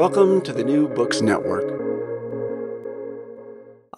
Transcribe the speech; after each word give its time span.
Welcome 0.00 0.40
to 0.42 0.54
the 0.54 0.64
New 0.64 0.88
Books 0.88 1.20
Network. 1.20 1.78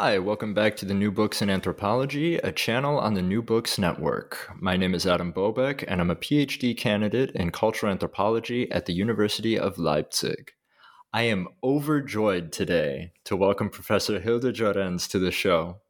Hi, 0.00 0.18
welcome 0.18 0.53
back 0.53 0.75
to 0.79 0.84
the 0.84 0.95
New 0.95 1.12
Books 1.12 1.41
in 1.41 1.49
Anthropology, 1.49 2.38
a 2.38 2.50
channel 2.50 2.99
on 2.99 3.15
the 3.15 3.23
New 3.23 3.41
Books 3.41 3.78
Network. 3.78 4.50
My 4.60 4.76
name 4.76 4.97
is 4.97 5.07
Adam 5.07 5.33
Bobek, 5.33 5.84
and 5.86 6.00
I'm 6.00 6.10
a 6.10 6.17
PhD 6.17 6.76
candidate 6.76 7.31
in 7.36 7.52
cultural 7.52 7.92
anthropology 7.92 8.68
at 8.73 8.86
the 8.86 8.93
University 8.93 9.57
of 9.57 9.79
Leipzig. 9.79 10.50
I 11.12 11.22
am 11.22 11.46
overjoyed 11.62 12.50
today 12.50 13.12
to 13.27 13.36
welcome 13.36 13.70
Professor 13.70 14.18
Hilda 14.18 14.52
Lloréns 14.52 15.09
to 15.11 15.20
the 15.20 15.30
show. 15.30 15.82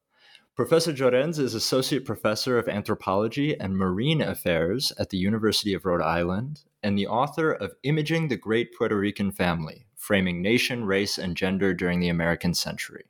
Professor 0.55 0.93
Lloréns 0.93 1.39
is 1.39 1.55
Associate 1.55 2.05
Professor 2.05 2.59
of 2.59 2.69
Anthropology 2.69 3.59
and 3.59 3.75
Marine 3.75 4.21
Affairs 4.21 4.93
at 4.99 5.09
the 5.09 5.17
University 5.17 5.73
of 5.73 5.87
Rhode 5.87 6.03
Island 6.03 6.61
and 6.83 6.99
the 6.99 7.07
author 7.07 7.53
of 7.53 7.73
Imaging 7.85 8.29
the 8.29 8.37
Great 8.37 8.75
Puerto 8.77 8.99
Rican 8.99 9.33
Family 9.33 9.87
Framing 9.97 10.43
Nation, 10.43 10.85
Race, 10.85 11.17
and 11.17 11.39
Gender 11.39 11.73
During 11.73 12.01
the 12.01 12.11
American 12.11 12.53
Century. 12.53 13.05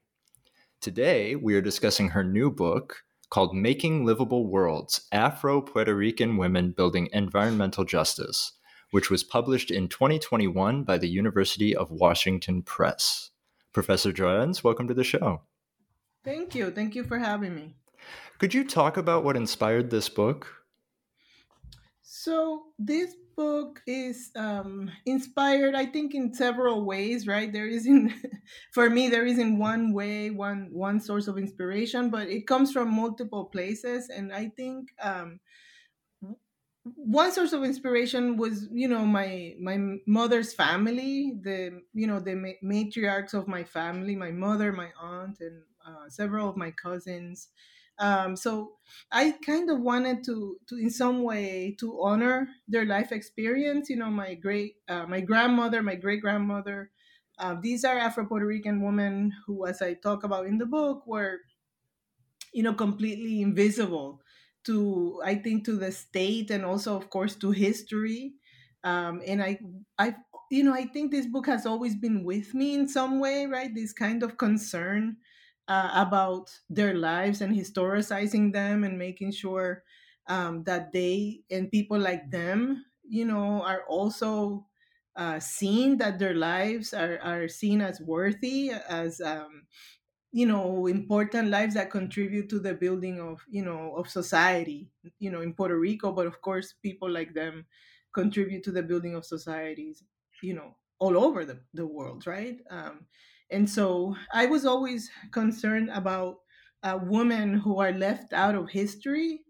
Today, 0.80 1.34
we 1.34 1.56
are 1.56 1.60
discussing 1.60 2.10
her 2.10 2.22
new 2.22 2.48
book 2.48 3.02
called 3.28 3.56
Making 3.56 4.04
Livable 4.04 4.46
Worlds 4.46 5.08
Afro 5.10 5.60
Puerto 5.60 5.96
Rican 5.96 6.36
Women 6.36 6.70
Building 6.70 7.08
Environmental 7.12 7.82
Justice, 7.82 8.52
which 8.92 9.10
was 9.10 9.24
published 9.24 9.72
in 9.72 9.88
2021 9.88 10.84
by 10.84 10.96
the 10.96 11.08
University 11.08 11.74
of 11.74 11.90
Washington 11.90 12.62
Press. 12.62 13.30
Professor 13.72 14.12
Lloréns, 14.12 14.62
welcome 14.62 14.86
to 14.86 14.94
the 14.94 15.02
show. 15.02 15.40
Thank 16.24 16.54
you. 16.54 16.70
Thank 16.70 16.94
you 16.94 17.04
for 17.04 17.18
having 17.18 17.54
me. 17.54 17.76
Could 18.38 18.54
you 18.54 18.64
talk 18.64 18.96
about 18.96 19.24
what 19.24 19.36
inspired 19.36 19.90
this 19.90 20.08
book? 20.08 20.62
So, 22.02 22.66
this 22.78 23.14
book 23.36 23.80
is 23.86 24.30
um, 24.36 24.90
inspired, 25.06 25.74
I 25.74 25.86
think, 25.86 26.14
in 26.14 26.34
several 26.34 26.84
ways, 26.84 27.26
right? 27.26 27.52
There 27.52 27.66
isn't, 27.66 28.12
for 28.72 28.90
me, 28.90 29.08
there 29.08 29.24
isn't 29.24 29.58
one 29.58 29.92
way, 29.92 30.30
one 30.30 30.68
one 30.72 31.00
source 31.00 31.28
of 31.28 31.38
inspiration, 31.38 32.10
but 32.10 32.28
it 32.28 32.46
comes 32.46 32.72
from 32.72 32.94
multiple 32.94 33.46
places, 33.46 34.08
and 34.08 34.32
I 34.32 34.48
think 34.48 34.90
um, 35.00 35.40
one 36.84 37.32
source 37.32 37.52
of 37.52 37.62
inspiration 37.62 38.36
was, 38.36 38.68
you 38.72 38.88
know, 38.88 39.04
my 39.06 39.54
my 39.60 39.98
mother's 40.06 40.52
family, 40.52 41.34
the 41.40 41.82
you 41.94 42.06
know 42.06 42.20
the 42.20 42.56
matriarchs 42.62 43.34
of 43.34 43.46
my 43.46 43.64
family, 43.64 44.16
my 44.16 44.32
mother, 44.32 44.72
my 44.72 44.90
aunt, 45.00 45.40
and 45.40 45.62
uh, 45.84 46.08
several 46.08 46.48
of 46.48 46.56
my 46.56 46.70
cousins. 46.70 47.48
Um, 47.98 48.36
so 48.36 48.78
I 49.10 49.32
kind 49.32 49.70
of 49.70 49.80
wanted 49.80 50.24
to, 50.24 50.58
to 50.68 50.76
in 50.76 50.90
some 50.90 51.22
way, 51.22 51.76
to 51.78 52.00
honor 52.02 52.48
their 52.66 52.84
life 52.84 53.12
experience. 53.12 53.90
You 53.90 53.96
know, 53.96 54.10
my 54.10 54.34
great, 54.34 54.76
uh, 54.88 55.06
my 55.06 55.20
grandmother, 55.20 55.82
my 55.82 55.94
great 55.94 56.20
grandmother. 56.22 56.90
Uh, 57.38 57.56
these 57.60 57.84
are 57.84 57.96
Afro 57.98 58.26
Puerto 58.26 58.46
Rican 58.46 58.82
women 58.82 59.32
who, 59.46 59.66
as 59.66 59.82
I 59.82 59.94
talk 59.94 60.24
about 60.24 60.46
in 60.46 60.58
the 60.58 60.66
book, 60.66 61.06
were, 61.06 61.40
you 62.52 62.62
know, 62.62 62.74
completely 62.74 63.40
invisible 63.40 64.20
to, 64.64 65.20
I 65.24 65.34
think, 65.36 65.64
to 65.66 65.76
the 65.76 65.90
state 65.92 66.50
and 66.50 66.64
also, 66.64 66.96
of 66.96 67.10
course, 67.10 67.34
to 67.36 67.50
history. 67.50 68.34
Um, 68.84 69.22
and 69.26 69.42
I, 69.42 69.58
I, 69.98 70.16
you 70.50 70.62
know, 70.62 70.74
I 70.74 70.84
think 70.86 71.10
this 71.10 71.26
book 71.26 71.46
has 71.46 71.66
always 71.66 71.96
been 71.96 72.24
with 72.24 72.54
me 72.54 72.74
in 72.74 72.88
some 72.88 73.20
way, 73.20 73.46
right? 73.46 73.74
This 73.74 73.92
kind 73.92 74.22
of 74.22 74.36
concern 74.36 75.16
uh, 75.68 75.90
about 75.94 76.60
their 76.68 76.94
lives 76.94 77.40
and 77.40 77.54
historicizing 77.54 78.52
them 78.52 78.84
and 78.84 78.98
making 78.98 79.32
sure 79.32 79.84
um, 80.26 80.64
that 80.64 80.92
they 80.92 81.44
and 81.50 81.70
people 81.70 81.98
like 81.98 82.30
them, 82.30 82.84
you 83.02 83.24
know, 83.24 83.62
are 83.62 83.84
also 83.88 84.66
uh, 85.16 85.38
seen 85.40 85.98
that 85.98 86.18
their 86.18 86.34
lives 86.34 86.94
are, 86.94 87.18
are 87.20 87.48
seen 87.48 87.80
as 87.80 88.00
worthy, 88.00 88.70
as 88.70 89.20
um, 89.20 89.66
you 90.32 90.46
know, 90.46 90.86
important 90.86 91.48
lives 91.48 91.74
that 91.74 91.90
contribute 91.90 92.48
to 92.48 92.58
the 92.58 92.74
building 92.74 93.20
of 93.20 93.44
you 93.48 93.62
know 93.64 93.94
of 93.96 94.08
society, 94.08 94.90
you 95.18 95.30
know, 95.30 95.40
in 95.42 95.52
Puerto 95.54 95.78
Rico. 95.78 96.12
But 96.12 96.26
of 96.26 96.40
course, 96.40 96.72
people 96.72 97.10
like 97.10 97.34
them 97.34 97.66
contribute 98.14 98.62
to 98.64 98.72
the 98.72 98.82
building 98.82 99.14
of 99.14 99.24
societies, 99.26 100.04
you 100.42 100.54
know, 100.54 100.76
all 100.98 101.16
over 101.18 101.44
the, 101.44 101.60
the 101.74 101.86
world, 101.86 102.26
right? 102.26 102.60
Um, 102.70 103.06
and 103.52 103.68
so 103.68 104.16
I 104.32 104.46
was 104.46 104.64
always 104.64 105.10
concerned 105.30 105.90
about 105.90 106.38
uh, 106.82 106.98
women 107.02 107.54
who 107.54 107.80
are 107.80 107.92
left 107.92 108.32
out 108.32 108.54
of 108.54 108.70
history 108.70 109.40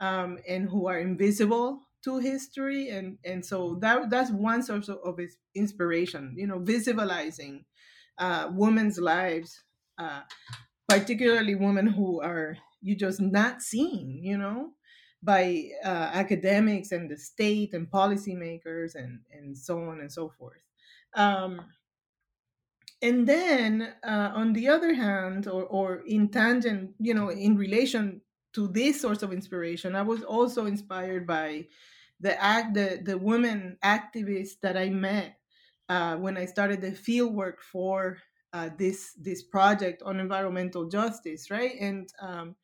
um, 0.00 0.38
and 0.48 0.68
who 0.68 0.86
are 0.86 0.98
invisible 0.98 1.80
to 2.04 2.18
history. 2.18 2.90
And, 2.90 3.18
and 3.24 3.44
so 3.44 3.78
that, 3.80 4.10
that's 4.10 4.30
one 4.30 4.62
source 4.62 4.88
of, 4.88 4.98
of 5.04 5.18
inspiration, 5.54 6.34
you 6.36 6.46
know, 6.46 6.60
visibilizing 6.60 7.64
uh, 8.18 8.50
women's 8.52 8.98
lives, 8.98 9.62
uh, 9.98 10.20
particularly 10.88 11.54
women 11.54 11.86
who 11.86 12.20
are 12.20 12.56
you 12.80 12.94
just 12.94 13.20
not 13.20 13.62
seen, 13.62 14.20
you 14.22 14.38
know, 14.38 14.70
by 15.22 15.70
uh, 15.84 16.10
academics 16.12 16.92
and 16.92 17.10
the 17.10 17.16
state 17.16 17.72
and 17.72 17.90
policymakers 17.90 18.94
and, 18.94 19.20
and 19.32 19.58
so 19.58 19.78
on 19.84 20.00
and 20.00 20.12
so 20.12 20.28
forth. 20.38 20.60
Um, 21.14 21.62
and 23.02 23.26
then 23.26 23.94
uh, 24.02 24.32
on 24.34 24.52
the 24.52 24.68
other 24.68 24.94
hand 24.94 25.46
or, 25.46 25.64
or 25.64 26.02
in 26.06 26.28
tangent 26.28 26.92
you 26.98 27.14
know 27.14 27.28
in 27.30 27.56
relation 27.56 28.20
to 28.52 28.68
this 28.68 29.00
source 29.00 29.22
of 29.22 29.32
inspiration 29.32 29.94
i 29.94 30.02
was 30.02 30.22
also 30.22 30.66
inspired 30.66 31.26
by 31.26 31.66
the 32.20 32.42
act 32.42 32.74
the, 32.74 33.00
the 33.04 33.18
women 33.18 33.76
activists 33.84 34.58
that 34.62 34.76
i 34.76 34.88
met 34.88 35.36
uh, 35.88 36.16
when 36.16 36.36
i 36.36 36.44
started 36.46 36.80
the 36.80 36.92
field 36.92 37.34
work 37.34 37.60
for 37.62 38.18
uh, 38.52 38.70
this 38.78 39.12
this 39.20 39.42
project 39.42 40.02
on 40.02 40.18
environmental 40.18 40.86
justice 40.88 41.50
right? 41.50 41.72
And 41.80 42.08
um, 42.20 42.56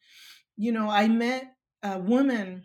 you 0.56 0.72
know 0.72 0.88
i 0.88 1.08
met 1.08 1.54
uh, 1.82 2.00
women 2.02 2.64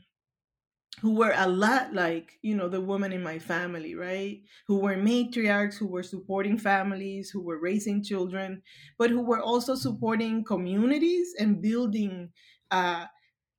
who 1.01 1.13
were 1.15 1.33
a 1.35 1.47
lot 1.47 1.93
like 1.93 2.39
you 2.41 2.55
know 2.55 2.67
the 2.67 2.81
woman 2.81 3.13
in 3.13 3.21
my 3.21 3.39
family 3.39 3.95
right? 3.95 4.41
Who 4.67 4.79
were 4.79 4.95
matriarchs 4.95 5.77
who 5.77 5.87
were 5.87 6.03
supporting 6.03 6.57
families 6.57 7.29
who 7.29 7.41
were 7.43 7.59
raising 7.59 8.03
children 8.03 8.63
but 8.97 9.09
who 9.09 9.21
were 9.21 9.41
also 9.41 9.75
supporting 9.75 10.43
communities 10.43 11.33
and 11.39 11.61
building 11.61 12.33
uh, 12.71 13.07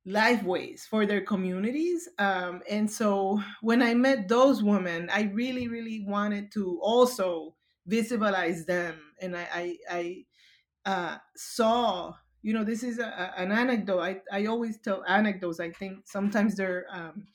lifeways 0.07 0.81
for 0.81 1.05
their 1.05 1.21
communities 1.21 2.07
um, 2.17 2.61
and 2.69 2.89
so 2.89 3.41
when 3.61 3.81
i 3.81 3.93
met 3.93 4.27
those 4.29 4.63
women 4.63 5.09
i 5.11 5.23
really 5.33 5.67
really 5.67 6.03
wanted 6.07 6.51
to 6.51 6.79
also 6.81 7.55
visibilize 7.87 8.65
them 8.65 9.13
and 9.21 9.35
i 9.35 9.47
i, 9.53 9.77
I 9.89 10.25
uh, 10.85 11.17
saw 11.35 12.13
you 12.41 12.53
know 12.53 12.63
this 12.63 12.83
is 12.83 12.99
a, 12.99 13.33
an 13.37 13.51
anecdote. 13.51 13.99
I, 13.99 14.21
I 14.31 14.45
always 14.45 14.79
tell 14.79 15.03
anecdotes. 15.05 15.59
I 15.59 15.71
think 15.71 16.07
sometimes 16.07 16.55
they're 16.55 16.85
um, 16.89 17.27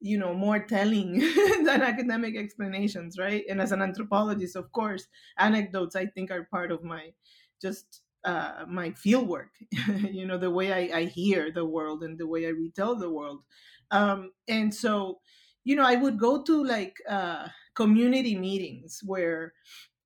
you 0.00 0.18
know 0.18 0.34
more 0.34 0.58
telling 0.64 1.18
than 1.64 1.82
academic 1.82 2.36
explanations 2.36 3.18
right? 3.18 3.44
And 3.48 3.60
as 3.60 3.72
an 3.72 3.82
anthropologist 3.82 4.56
of 4.56 4.72
course 4.72 5.08
anecdotes 5.38 5.96
i 5.96 6.06
think 6.06 6.30
are 6.30 6.44
part 6.44 6.70
of 6.70 6.82
my 6.84 7.14
just 7.60 8.02
uh, 8.24 8.64
my 8.68 8.90
field 8.92 9.28
work. 9.28 9.54
You 10.02 10.26
know 10.26 10.38
the 10.38 10.50
way 10.50 10.72
I, 10.72 10.98
I 11.00 11.04
hear 11.04 11.50
the 11.52 11.64
world 11.64 12.02
and 12.02 12.18
the 12.18 12.26
way 12.26 12.46
i 12.46 12.50
retell 12.50 12.96
the 12.96 13.10
world. 13.10 13.42
Um, 13.90 14.32
and 14.48 14.74
so 14.74 15.20
you 15.64 15.76
know 15.76 15.84
i 15.84 15.94
would 15.96 16.18
go 16.18 16.42
to 16.42 16.64
like 16.64 16.96
uh, 17.08 17.48
community 17.74 18.36
meetings 18.38 19.00
where 19.04 19.54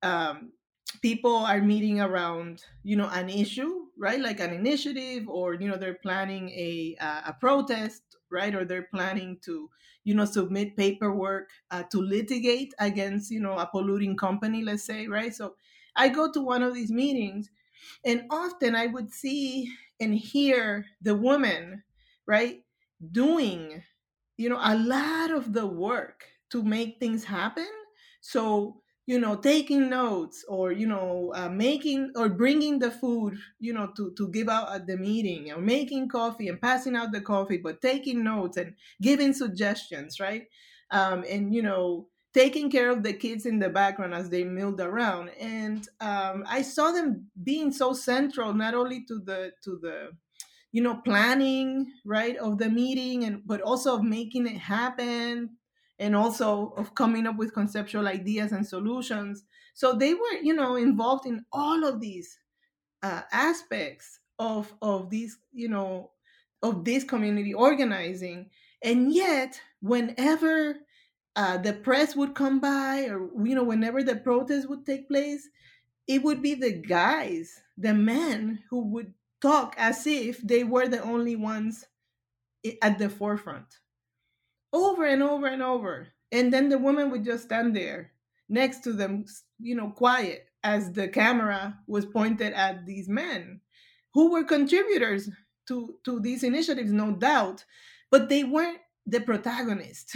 um, 0.03 0.53
people 1.01 1.35
are 1.35 1.61
meeting 1.61 1.99
around 2.01 2.65
you 2.83 2.95
know 2.95 3.09
an 3.09 3.29
issue 3.29 3.79
right? 3.97 4.19
Like 4.19 4.39
an 4.39 4.51
initiative 4.53 5.27
or 5.29 5.53
you 5.53 5.67
know 5.67 5.77
they're 5.77 5.95
planning 6.01 6.49
a 6.49 6.95
uh, 6.99 7.21
a 7.27 7.33
protest 7.33 8.03
right? 8.29 8.53
Or 8.55 8.65
they're 8.65 8.87
planning 8.87 9.39
to 9.41 9.69
you 10.03 10.15
know 10.15 10.25
submit 10.25 10.75
paperwork 10.77 11.51
uh, 11.69 11.83
to 11.83 12.01
litigate 12.01 12.73
against 12.79 13.31
you 13.31 13.39
know 13.39 13.57
a 13.57 13.67
polluting 13.67 14.17
company 14.17 14.63
let's 14.63 14.83
say 14.83 15.07
right? 15.07 15.33
So 15.33 15.55
i 15.95 16.07
go 16.07 16.31
to 16.31 16.39
one 16.41 16.63
of 16.63 16.73
these 16.73 16.89
meetings 16.91 17.51
and 18.05 18.25
often 18.29 18.75
i 18.75 18.87
would 18.87 19.11
see 19.11 19.73
and 19.99 20.15
hear 20.15 20.85
the 21.01 21.15
woman 21.15 21.83
right 22.25 22.65
doing 23.11 23.83
you 24.37 24.49
know 24.49 24.59
a 24.61 24.77
lot 24.77 25.31
of 25.31 25.53
the 25.53 25.67
work 25.67 26.27
to 26.49 26.63
make 26.63 26.99
things 26.99 27.23
happen. 27.23 27.67
So 28.21 28.80
you 29.11 29.19
know 29.19 29.35
taking 29.35 29.89
notes 29.89 30.45
or 30.47 30.71
you 30.71 30.87
know 30.87 31.33
uh, 31.35 31.49
making 31.49 32.13
or 32.15 32.29
bringing 32.29 32.79
the 32.79 32.89
food 32.89 33.37
you 33.59 33.73
know 33.73 33.87
to 33.97 34.13
to 34.17 34.29
give 34.29 34.47
out 34.47 34.71
at 34.73 34.87
the 34.87 34.95
meeting 34.95 35.51
or 35.51 35.59
making 35.59 36.07
coffee 36.07 36.47
and 36.47 36.61
passing 36.61 36.95
out 36.95 37.11
the 37.11 37.19
coffee 37.19 37.57
but 37.57 37.81
taking 37.81 38.23
notes 38.23 38.55
and 38.55 38.73
giving 39.01 39.33
suggestions 39.33 40.17
right? 40.21 40.47
Um, 40.91 41.25
and 41.29 41.53
you 41.53 41.61
know 41.61 42.07
taking 42.33 42.71
care 42.71 42.89
of 42.89 43.03
the 43.03 43.11
kids 43.11 43.45
in 43.45 43.59
the 43.59 43.67
background 43.67 44.13
as 44.13 44.29
they 44.29 44.45
milled 44.45 44.79
around. 44.79 45.27
And 45.31 45.85
um, 45.99 46.45
i 46.47 46.61
saw 46.61 46.91
them 46.91 47.29
being 47.43 47.73
so 47.73 47.91
central 47.91 48.53
not 48.53 48.73
only 48.73 49.03
to 49.09 49.19
the 49.19 49.51
to 49.65 49.77
the 49.85 49.97
you 50.71 50.81
know 50.81 50.95
planning 51.03 51.91
right 52.05 52.37
of 52.37 52.59
the 52.59 52.69
meeting 52.69 53.25
and 53.25 53.41
but 53.45 53.59
also 53.61 53.95
of 53.95 54.03
making 54.03 54.47
it 54.47 54.57
happen 54.57 55.57
and 56.01 56.15
also 56.15 56.73
of 56.77 56.95
coming 56.95 57.27
up 57.27 57.37
with 57.37 57.53
conceptual 57.53 58.07
ideas 58.07 58.51
and 58.51 58.67
solutions. 58.67 59.45
So 59.75 59.93
they 59.93 60.15
were, 60.15 60.33
you 60.41 60.53
know, 60.55 60.75
involved 60.75 61.27
in 61.27 61.45
all 61.53 61.85
of 61.85 62.01
these 62.01 62.39
uh, 63.03 63.21
aspects 63.31 64.19
of 64.39 64.73
of 64.81 65.11
these, 65.11 65.37
you 65.53 65.69
know, 65.69 66.11
of 66.63 66.85
this 66.85 67.03
community 67.05 67.53
organizing. 67.53 68.49
And 68.83 69.13
yet, 69.13 69.61
whenever 69.81 70.79
uh, 71.35 71.57
the 71.59 71.73
press 71.73 72.15
would 72.15 72.35
come 72.35 72.59
by, 72.59 73.07
or 73.09 73.29
you 73.45 73.55
know, 73.55 73.63
whenever 73.63 74.03
the 74.03 74.15
protest 74.15 74.67
would 74.69 74.85
take 74.85 75.07
place, 75.07 75.49
it 76.07 76.23
would 76.23 76.41
be 76.41 76.55
the 76.55 76.73
guys, 76.73 77.61
the 77.77 77.93
men, 77.93 78.63
who 78.71 78.81
would 78.87 79.13
talk 79.41 79.75
as 79.77 80.07
if 80.07 80.41
they 80.41 80.63
were 80.63 80.87
the 80.87 81.01
only 81.03 81.35
ones 81.35 81.85
at 82.81 82.99
the 82.99 83.09
forefront 83.09 83.80
over 84.73 85.05
and 85.05 85.21
over 85.23 85.47
and 85.47 85.61
over. 85.61 86.07
And 86.31 86.53
then 86.53 86.69
the 86.69 86.77
woman 86.77 87.11
would 87.11 87.25
just 87.25 87.43
stand 87.43 87.75
there 87.75 88.11
next 88.49 88.79
to 88.81 88.93
them, 88.93 89.25
you 89.59 89.75
know, 89.75 89.89
quiet 89.89 90.47
as 90.63 90.91
the 90.91 91.07
camera 91.07 91.79
was 91.87 92.05
pointed 92.05 92.53
at 92.53 92.85
these 92.85 93.09
men 93.09 93.61
who 94.13 94.31
were 94.31 94.43
contributors 94.43 95.29
to, 95.67 95.95
to 96.05 96.19
these 96.19 96.43
initiatives, 96.43 96.91
no 96.91 97.11
doubt, 97.11 97.65
but 98.09 98.29
they 98.29 98.43
weren't 98.43 98.79
the 99.05 99.19
protagonist. 99.21 100.15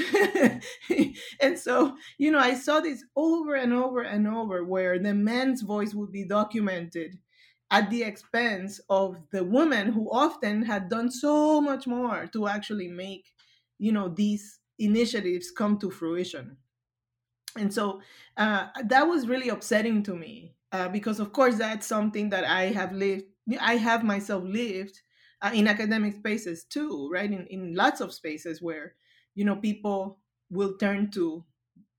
and 1.42 1.57
so, 1.57 1.98
you 2.18 2.31
know, 2.31 2.40
I 2.40 2.54
saw 2.54 2.80
this 2.80 3.04
over 3.16 3.56
and 3.56 3.74
over 3.74 4.02
and 4.02 4.28
over 4.28 4.63
where 4.63 5.00
the 5.00 5.13
man's 5.13 5.62
voice 5.62 5.94
would 5.94 6.12
be 6.12 6.25
documented 6.25 7.18
at 7.72 7.90
the 7.90 8.04
expense 8.04 8.80
of 8.90 9.18
the 9.31 9.44
woman 9.44 9.92
who 9.92 10.10
often 10.12 10.62
had 10.63 10.90
done 10.90 11.10
so 11.10 11.60
much 11.62 11.88
more 11.88 12.28
to 12.31 12.48
actually 12.48 12.88
make 12.88 13.25
you 13.77 13.92
know 13.92 14.10
these 14.10 14.60
initiatives 14.80 15.51
come 15.51 15.77
to 15.80 15.92
fruition. 15.92 16.57
And 17.57 17.74
so 17.74 18.01
uh, 18.38 18.68
that 18.86 19.04
was 19.04 19.27
really 19.27 19.50
upsetting 19.50 20.04
to 20.04 20.16
me 20.16 20.56
uh, 20.72 20.89
because 20.89 21.19
of 21.19 21.31
course 21.31 21.57
that's 21.57 21.88
something 21.88 22.30
that 22.30 22.44
i 22.44 22.63
have 22.63 22.92
lived 22.92 23.25
i 23.62 23.75
have 23.77 24.04
myself 24.04 24.44
lived 24.44 25.01
uh, 25.42 25.51
in 25.54 25.68
academic 25.68 26.16
spaces 26.16 26.66
too 26.66 27.10
right? 27.12 27.31
In, 27.31 27.45
in 27.48 27.75
lots 27.75 28.01
of 28.01 28.13
spaces 28.13 28.62
where 28.62 28.95
you 29.36 29.45
know 29.45 29.56
people 29.56 30.19
will 30.50 30.78
turn 30.78 31.12
to 31.12 31.45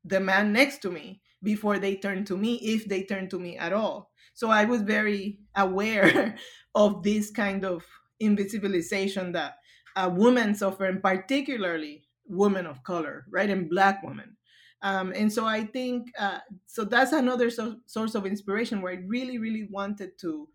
the 0.04 0.20
man 0.20 0.52
next 0.52 0.78
to 0.82 0.90
me 0.90 1.22
before 1.42 1.78
they 1.78 1.96
turn 1.96 2.24
to 2.24 2.36
me 2.36 2.56
if 2.56 2.86
they 2.88 3.04
turn 3.04 3.28
to 3.28 3.38
me 3.38 3.56
at 3.58 3.72
all. 3.72 4.12
So 4.34 4.50
I 4.50 4.64
was 4.64 4.82
very 4.82 5.40
aware 5.56 6.36
of 6.74 7.02
this 7.02 7.30
kind 7.30 7.64
of 7.64 7.84
invisibilization 8.22 9.32
that 9.34 9.58
uh, 9.96 10.10
women 10.14 10.54
suffer, 10.54 10.84
and 10.86 11.02
particularly 11.02 12.06
women 12.26 12.66
of 12.66 12.82
color, 12.84 13.26
right, 13.30 13.50
and 13.50 13.70
Black 13.70 14.02
women. 14.02 14.36
Um, 14.82 15.12
and 15.16 15.32
so 15.32 15.46
I 15.46 15.64
think 15.64 16.12
uh, 16.18 16.40
so 16.66 16.84
that's 16.84 17.12
another 17.12 17.50
so- 17.50 17.80
source 17.86 18.14
of 18.14 18.26
inspiration 18.26 18.82
where 18.82 18.92
I 18.92 18.96
really, 19.06 19.38
really 19.38 19.64
wanted 19.64 20.18
to 20.20 20.48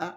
uh, 0.00 0.14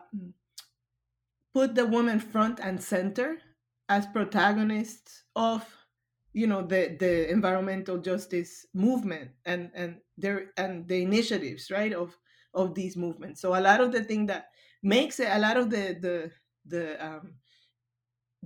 put 1.54 1.76
the 1.76 1.86
woman 1.86 2.20
front 2.20 2.60
and 2.60 2.82
center 2.84 3.42
as 3.90 4.06
protagonists 4.08 5.24
of 5.36 5.88
you 6.34 6.48
know 6.48 6.62
the 6.62 6.96
the 7.00 7.30
environmental 7.30 7.98
justice 7.98 8.66
movement 8.74 9.32
and 9.46 9.72
and 9.74 10.02
their 10.18 10.52
and 10.58 10.88
the 10.88 11.02
initiatives 11.02 11.72
right 11.72 11.94
of 11.94 12.18
of 12.54 12.74
these 12.76 12.98
movements. 12.98 13.42
So 13.42 13.56
a 13.58 13.62
lot 13.62 13.82
of 13.82 13.92
the 13.92 14.04
thing 14.04 14.26
that 14.28 14.50
makes 14.82 15.20
it, 15.20 15.28
a 15.30 15.40
lot 15.40 15.58
of 15.58 15.70
the 15.70 15.98
the 16.00 16.32
the 16.66 17.06
um, 17.06 17.36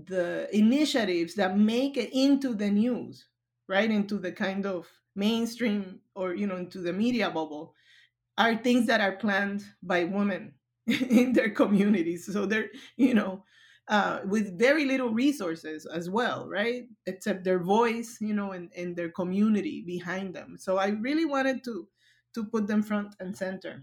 the 0.08 0.50
initiatives 0.56 1.36
that 1.36 1.58
make 1.58 1.98
it 1.98 2.10
into 2.14 2.54
the 2.54 2.70
news, 2.70 3.28
right, 3.68 3.90
into 3.90 4.18
the 4.18 4.32
kind 4.32 4.66
of 4.66 4.88
mainstream 5.16 6.02
or 6.16 6.34
you 6.36 6.48
know 6.48 6.58
into 6.58 6.80
the 6.80 6.94
media 6.94 7.30
bubble, 7.30 7.76
are 8.38 8.56
things 8.56 8.88
that 8.88 9.02
are 9.02 9.18
planned 9.18 9.66
by 9.84 10.04
women 10.06 10.56
in 10.88 11.34
their 11.34 11.50
communities. 11.52 12.32
So 12.32 12.46
they're 12.46 12.70
you 12.98 13.14
know. 13.14 13.46
Uh, 13.88 14.22
with 14.26 14.60
very 14.60 14.86
little 14.86 15.10
resources 15.10 15.84
as 15.88 16.12
well, 16.12 16.48
right? 16.48 16.88
Except 17.08 17.44
their 17.44 17.58
voice, 17.58 18.20
you 18.22 18.36
know, 18.36 18.52
and, 18.52 18.72
and 18.78 18.96
their 18.96 19.10
community 19.10 19.82
behind 19.82 20.36
them. 20.36 20.58
So 20.60 20.78
I 20.78 20.90
really 20.90 21.26
wanted 21.26 21.64
to 21.64 21.88
to 22.36 22.46
put 22.46 22.68
them 22.68 22.84
front 22.84 23.16
and 23.20 23.36
center 23.36 23.82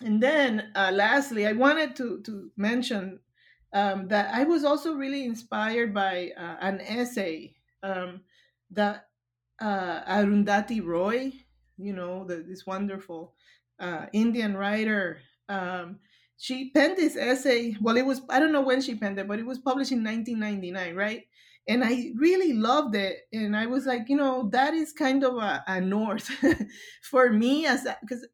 and 0.00 0.22
then 0.22 0.72
uh, 0.74 0.90
lastly, 0.92 1.46
I 1.46 1.52
wanted 1.52 1.94
to 1.96 2.22
to 2.22 2.50
mention 2.56 3.20
um, 3.72 4.08
that 4.08 4.34
I 4.34 4.44
was 4.44 4.64
also 4.64 4.94
really 4.94 5.24
inspired 5.24 5.94
by 5.94 6.32
uh, 6.36 6.56
an 6.60 6.80
essay 6.80 7.54
um, 7.82 8.22
that 8.70 9.08
uh, 9.60 10.02
Arundhati 10.04 10.84
Roy, 10.84 11.32
you 11.76 11.92
know, 11.92 12.24
the, 12.24 12.36
this 12.36 12.66
wonderful 12.66 13.34
uh, 13.78 14.06
Indian 14.12 14.56
writer, 14.56 15.20
um, 15.48 16.00
she 16.36 16.70
penned 16.70 16.96
this 16.96 17.16
essay. 17.16 17.76
Well, 17.80 17.96
it 17.96 18.06
was 18.06 18.22
I 18.28 18.40
don't 18.40 18.52
know 18.52 18.62
when 18.62 18.80
she 18.80 18.94
penned 18.94 19.18
it, 19.18 19.28
but 19.28 19.38
it 19.38 19.46
was 19.46 19.58
published 19.58 19.92
in 19.92 20.02
1999, 20.02 20.94
right? 20.94 21.24
And 21.68 21.84
I 21.84 22.12
really 22.16 22.54
loved 22.54 22.96
it, 22.96 23.18
and 23.32 23.54
I 23.54 23.66
was 23.66 23.86
like, 23.86 24.08
you 24.08 24.16
know, 24.16 24.48
that 24.50 24.74
is 24.74 24.92
kind 24.92 25.22
of 25.22 25.36
a, 25.36 25.62
a 25.66 25.80
north 25.80 26.28
for 27.02 27.30
me 27.30 27.66
as 27.66 27.86
because 28.00 28.26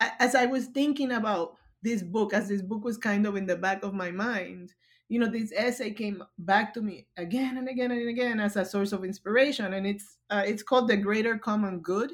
as 0.00 0.34
I 0.34 0.46
was 0.46 0.66
thinking 0.66 1.12
about 1.12 1.56
this 1.84 2.02
book, 2.02 2.32
as 2.32 2.48
this 2.48 2.62
book 2.62 2.82
was 2.82 2.96
kind 2.96 3.26
of 3.26 3.36
in 3.36 3.46
the 3.46 3.56
back 3.56 3.84
of 3.84 3.94
my 3.94 4.10
mind, 4.10 4.72
you 5.08 5.18
know, 5.18 5.28
this 5.28 5.52
essay 5.54 5.92
came 5.92 6.24
back 6.38 6.72
to 6.74 6.80
me 6.82 7.06
again 7.18 7.58
and 7.58 7.68
again 7.68 7.90
and 7.90 8.08
again 8.08 8.40
as 8.40 8.56
a 8.56 8.64
source 8.64 8.92
of 8.92 9.04
inspiration, 9.04 9.74
and 9.74 9.86
it's 9.86 10.16
uh, 10.30 10.42
it's 10.46 10.62
called 10.62 10.88
"The 10.88 10.96
Greater 10.96 11.38
Common 11.38 11.80
Good," 11.80 12.12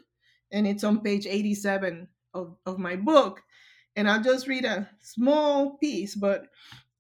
and 0.51 0.67
it's 0.67 0.83
on 0.85 1.01
page 1.01 1.27
eighty-seven 1.27 2.09
of 2.35 2.57
of 2.67 2.79
my 2.79 2.97
book. 2.97 3.43
And 3.97 4.11
I'll 4.11 4.23
just 4.23 4.49
read 4.49 4.65
a 4.65 4.91
small 5.01 5.79
piece, 5.79 6.17
but 6.17 6.49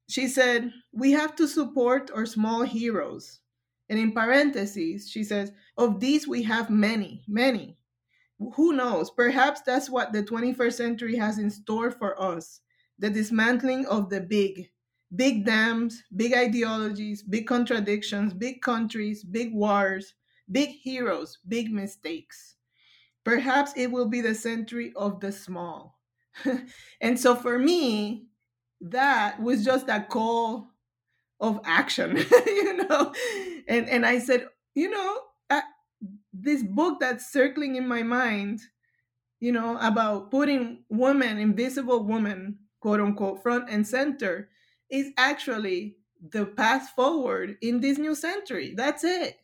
she 0.08 0.28
said, 0.28 0.70
"We 0.92 1.10
have 1.10 1.34
to 1.36 1.48
support 1.48 2.10
our 2.14 2.26
small 2.26 2.62
heroes." 2.62 3.40
And 3.88 3.98
in 3.98 4.12
parentheses, 4.12 5.10
she 5.10 5.24
says, 5.24 5.52
"Of 5.76 5.98
these 5.98 6.28
we 6.28 6.44
have 6.44 6.70
many, 6.70 7.24
many." 7.26 7.79
Who 8.54 8.72
knows? 8.72 9.10
Perhaps 9.10 9.62
that's 9.62 9.90
what 9.90 10.12
the 10.12 10.22
21st 10.22 10.72
century 10.72 11.16
has 11.16 11.38
in 11.38 11.50
store 11.50 11.90
for 11.90 12.20
us 12.20 12.60
the 12.98 13.10
dismantling 13.10 13.86
of 13.86 14.10
the 14.10 14.20
big, 14.20 14.70
big 15.16 15.46
dams, 15.46 16.02
big 16.14 16.34
ideologies, 16.34 17.22
big 17.22 17.46
contradictions, 17.46 18.34
big 18.34 18.60
countries, 18.60 19.24
big 19.24 19.54
wars, 19.54 20.14
big 20.50 20.68
heroes, 20.68 21.38
big 21.48 21.72
mistakes. 21.72 22.56
Perhaps 23.24 23.72
it 23.76 23.86
will 23.90 24.06
be 24.06 24.20
the 24.20 24.34
century 24.34 24.92
of 24.96 25.20
the 25.20 25.32
small. 25.32 25.98
and 27.00 27.18
so 27.18 27.34
for 27.34 27.58
me, 27.58 28.26
that 28.82 29.40
was 29.42 29.64
just 29.64 29.88
a 29.88 30.02
call 30.02 30.68
of 31.40 31.60
action, 31.64 32.16
you 32.46 32.76
know? 32.86 33.14
And 33.68 33.88
and 33.88 34.04
I 34.06 34.18
said, 34.18 34.46
you 34.74 34.90
know, 34.90 35.20
this 36.42 36.62
book 36.62 37.00
that's 37.00 37.32
circling 37.32 37.76
in 37.76 37.86
my 37.86 38.02
mind, 38.02 38.60
you 39.40 39.52
know, 39.52 39.78
about 39.80 40.30
putting 40.30 40.84
women, 40.88 41.38
invisible 41.38 42.04
women, 42.04 42.58
quote 42.80 43.00
unquote, 43.00 43.42
front 43.42 43.68
and 43.70 43.86
center, 43.86 44.48
is 44.90 45.10
actually 45.16 45.96
the 46.30 46.46
path 46.46 46.90
forward 46.96 47.56
in 47.62 47.80
this 47.80 47.98
new 47.98 48.14
century. 48.14 48.74
That's 48.76 49.04
it. 49.04 49.38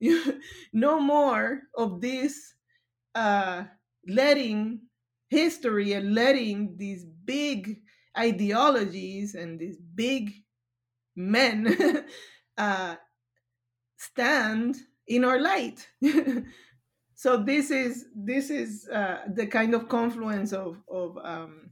no 0.72 1.00
more 1.00 1.62
of 1.76 2.00
this 2.00 2.54
uh, 3.14 3.64
letting 4.06 4.80
history 5.28 5.92
and 5.92 6.14
letting 6.14 6.76
these 6.76 7.04
big 7.24 7.80
ideologies 8.18 9.34
and 9.34 9.58
these 9.58 9.78
big 9.94 10.32
men 11.16 12.04
uh, 12.58 12.96
stand 13.96 14.76
in 15.08 15.24
our 15.24 15.40
light. 15.40 15.88
So 17.22 17.36
this 17.36 17.70
is 17.70 18.06
this 18.16 18.50
is 18.50 18.88
uh, 18.88 19.18
the 19.32 19.46
kind 19.46 19.74
of 19.74 19.88
confluence 19.88 20.52
of 20.52 20.82
of 20.90 21.16
um, 21.22 21.70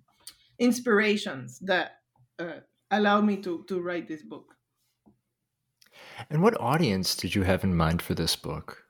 inspirations 0.60 1.58
that 1.66 1.99
uh, 2.38 2.62
allow 2.92 3.20
me 3.20 3.37
to 3.38 3.64
to 3.66 3.80
write 3.80 4.06
this 4.06 4.22
book. 4.22 4.54
And 6.30 6.40
what 6.40 6.60
audience 6.60 7.16
did 7.16 7.34
you 7.34 7.42
have 7.42 7.64
in 7.64 7.75
mind 7.75 8.00
for 8.00 8.14
this 8.14 8.37
book? 8.37 8.84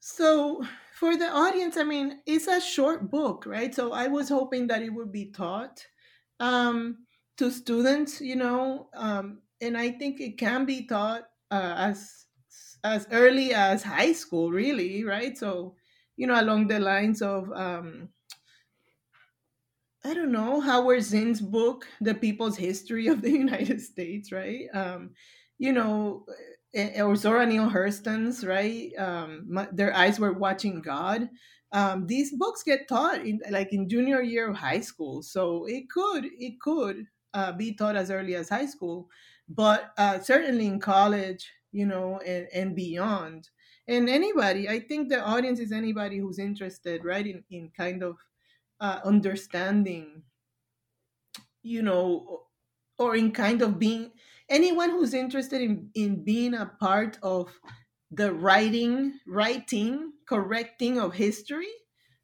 So 0.00 0.62
for 1.00 1.16
the 1.16 1.30
audience 1.30 1.78
i 1.78 1.84
mean 1.84 2.20
it's 2.26 2.48
a 2.48 2.60
short 2.60 3.10
book 3.10 3.46
right? 3.46 3.74
So 3.74 3.92
i 3.92 4.06
was 4.06 4.28
hoping 4.28 4.66
that 4.66 4.82
it 4.82 4.92
would 4.92 5.12
be 5.12 5.32
taught 5.32 5.80
um, 6.40 7.06
to 7.38 7.50
students 7.50 8.20
you 8.20 8.36
know 8.36 8.90
um, 8.92 9.40
and 9.62 9.78
i 9.78 9.92
think 9.92 10.20
it 10.20 10.36
can 10.36 10.66
be 10.66 10.86
taught 10.86 11.24
uh, 11.50 11.74
as 11.88 12.26
as 12.84 13.06
early 13.12 13.52
as 13.52 13.82
high 13.82 14.12
school, 14.12 14.50
really, 14.50 15.04
right? 15.04 15.36
So, 15.36 15.76
you 16.16 16.26
know, 16.26 16.40
along 16.40 16.68
the 16.68 16.80
lines 16.80 17.22
of, 17.22 17.50
um, 17.52 18.10
I 20.04 20.14
don't 20.14 20.32
know, 20.32 20.60
Howard 20.60 21.02
Zinn's 21.02 21.40
book, 21.40 21.86
The 22.00 22.14
People's 22.14 22.56
History 22.56 23.08
of 23.08 23.20
the 23.22 23.30
United 23.46 23.80
States, 23.80 24.32
right? 24.32 24.66
Um, 24.72 25.14
you 25.58 25.72
know, 25.72 26.24
eh, 26.74 27.00
or 27.02 27.16
Zora 27.16 27.46
Neale 27.46 27.68
Hurston's, 27.68 28.44
right? 28.46 28.92
Um, 28.96 29.48
their 29.72 29.94
eyes 29.94 30.20
were 30.20 30.32
watching 30.32 30.80
God. 30.80 31.28
Um, 31.72 32.06
these 32.06 32.34
books 32.34 32.62
get 32.62 32.88
taught 32.88 33.26
in 33.26 33.40
like 33.50 33.72
in 33.72 33.88
junior 33.88 34.22
year 34.22 34.48
of 34.48 34.56
high 34.56 34.80
school, 34.80 35.22
so 35.22 35.66
it 35.66 35.90
could 35.90 36.24
it 36.24 36.58
could 36.60 37.06
uh, 37.34 37.52
be 37.52 37.74
taught 37.74 37.96
as 37.96 38.10
early 38.10 38.36
as 38.36 38.48
high 38.48 38.64
school, 38.64 39.10
but 39.50 39.92
uh, 39.98 40.18
certainly 40.20 40.66
in 40.66 40.80
college, 40.80 41.50
you 41.72 41.86
know, 41.86 42.20
and, 42.26 42.48
and 42.52 42.76
beyond. 42.76 43.48
And 43.86 44.08
anybody, 44.08 44.68
I 44.68 44.80
think 44.80 45.08
the 45.08 45.20
audience 45.20 45.60
is 45.60 45.72
anybody 45.72 46.18
who's 46.18 46.38
interested, 46.38 47.04
right, 47.04 47.26
in, 47.26 47.44
in 47.50 47.70
kind 47.76 48.02
of 48.02 48.16
uh, 48.80 49.00
understanding, 49.04 50.22
you 51.62 51.82
know, 51.82 52.42
or 52.98 53.16
in 53.16 53.32
kind 53.32 53.62
of 53.62 53.78
being 53.78 54.10
anyone 54.48 54.90
who's 54.90 55.14
interested 55.14 55.62
in, 55.62 55.90
in 55.94 56.24
being 56.24 56.54
a 56.54 56.66
part 56.80 57.18
of 57.22 57.52
the 58.10 58.32
writing, 58.32 59.18
writing, 59.26 60.12
correcting 60.26 60.98
of 60.98 61.14
history, 61.14 61.68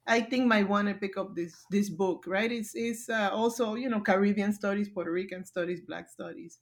I 0.07 0.21
think 0.21 0.47
might 0.47 0.69
want 0.69 0.89
to 0.89 0.95
pick 0.95 1.17
up 1.17 1.35
this 1.35 1.55
this 1.71 1.89
book, 1.89 2.25
right? 2.27 2.51
It's 2.51 2.75
it's 2.75 3.09
uh, 3.09 3.31
also 3.33 3.75
you 3.75 3.89
know 3.89 4.01
Caribbean 4.01 4.53
studies, 4.53 4.89
Puerto 4.91 5.11
Rican 5.11 5.45
studies, 5.45 5.81
Black 5.81 6.11
studies, 6.11 6.59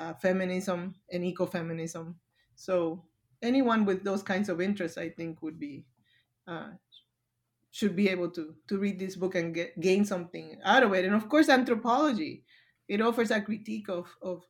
uh, 0.00 0.14
feminism, 0.14 0.94
and 1.12 1.24
ecofeminism. 1.24 2.14
So 2.54 3.04
anyone 3.42 3.84
with 3.84 4.02
those 4.02 4.22
kinds 4.22 4.48
of 4.48 4.60
interests, 4.60 4.96
I 4.96 5.10
think, 5.10 5.42
would 5.42 5.58
be 5.60 5.84
uh, 6.46 6.70
should 7.70 7.94
be 7.94 8.08
able 8.08 8.30
to 8.30 8.54
to 8.68 8.78
read 8.78 8.98
this 8.98 9.16
book 9.16 9.34
and 9.34 9.54
get 9.54 9.78
gain 9.80 10.04
something 10.04 10.56
out 10.64 10.82
of 10.82 10.94
it. 10.94 11.04
And 11.04 11.14
of 11.14 11.28
course, 11.28 11.48
anthropology, 11.48 12.44
it 12.88 13.00
offers 13.00 13.30
a 13.30 13.40
critique 13.40 13.88
of 13.88 14.08
of 14.22 14.42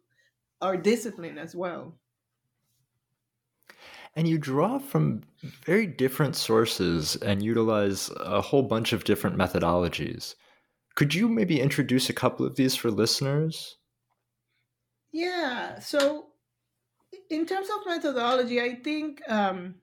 our 0.62 0.76
discipline 0.76 1.38
as 1.38 1.54
well. 1.54 1.98
And 4.16 4.26
you 4.26 4.38
draw 4.38 4.78
from 4.78 5.22
very 5.64 5.86
different 5.86 6.34
sources 6.34 7.16
and 7.16 7.42
utilize 7.42 8.10
a 8.18 8.40
whole 8.40 8.62
bunch 8.62 8.92
of 8.92 9.04
different 9.04 9.38
methodologies. 9.38 10.34
Could 10.96 11.14
you 11.14 11.28
maybe 11.28 11.60
introduce 11.60 12.10
a 12.10 12.12
couple 12.12 12.44
of 12.44 12.56
these 12.56 12.74
for 12.74 12.90
listeners? 12.90 13.76
Yeah. 15.12 15.78
So, 15.80 16.26
in 17.28 17.46
terms 17.46 17.68
of 17.70 17.86
methodology, 17.86 18.60
I 18.60 18.76
think 18.76 19.20
um, 19.28 19.76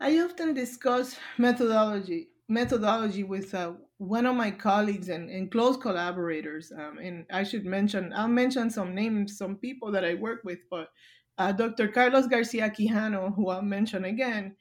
I 0.00 0.18
often 0.20 0.54
discuss 0.54 1.16
methodology 1.38 2.28
methodology 2.48 3.24
with 3.24 3.54
uh, 3.54 3.72
one 3.98 4.26
of 4.26 4.36
my 4.36 4.50
colleagues 4.50 5.08
and, 5.08 5.30
and 5.30 5.50
close 5.50 5.76
collaborators. 5.76 6.72
Um, 6.72 6.98
and 6.98 7.24
I 7.32 7.42
should 7.42 7.64
mention, 7.64 8.12
I'll 8.14 8.28
mention 8.28 8.70
some 8.70 8.94
names, 8.94 9.38
some 9.38 9.56
people 9.56 9.90
that 9.92 10.04
I 10.04 10.14
work 10.14 10.42
with, 10.44 10.58
but 10.70 10.88
uh, 11.38 11.52
Dr. 11.52 11.88
Carlos 11.88 12.26
Garcia 12.26 12.70
Quijano, 12.70 13.34
who 13.34 13.48
I'll 13.48 13.62
mention 13.62 14.04
again, 14.04 14.56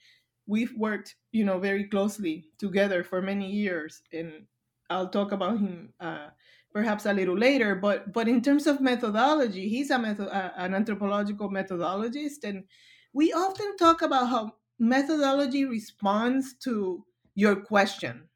we've 0.48 0.74
worked, 0.78 1.16
you 1.32 1.46
know, 1.46 1.60
very 1.60 1.86
closely 1.86 2.46
together 2.58 3.04
for 3.04 3.22
many 3.22 3.52
years, 3.52 4.02
and 4.12 4.46
I'll 4.90 5.10
talk 5.10 5.32
about 5.32 5.60
him 5.60 5.94
uh, 6.00 6.30
perhaps 6.74 7.06
a 7.06 7.14
little 7.14 7.38
later. 7.38 7.76
But 7.76 8.12
but 8.12 8.28
in 8.28 8.42
terms 8.42 8.68
of 8.68 8.82
methodology, 8.82 9.70
he's 9.70 9.92
a 9.92 10.00
method, 10.00 10.30
uh, 10.30 10.52
an 10.58 10.74
anthropological 10.74 11.50
methodologist, 11.50 12.44
and 12.44 12.66
we 13.14 13.32
often 13.32 13.78
talk 13.78 14.02
about 14.02 14.30
how 14.30 14.54
methodology 14.80 15.66
responds 15.66 16.56
to 16.64 17.06
your 17.36 17.56
question, 17.56 18.28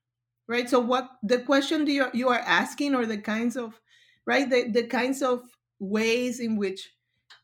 right? 0.48 0.70
So 0.70 0.80
what 0.80 1.10
the 1.24 1.40
question 1.40 1.86
do 1.86 1.92
you, 1.92 2.08
you 2.14 2.30
are 2.30 2.40
asking, 2.40 2.96
or 2.96 3.06
the 3.06 3.18
kinds 3.18 3.58
of 3.58 3.82
right 4.26 4.50
the, 4.50 4.70
the 4.72 4.84
kinds 4.88 5.22
of 5.22 5.42
ways 5.80 6.40
in 6.40 6.58
which 6.58 6.92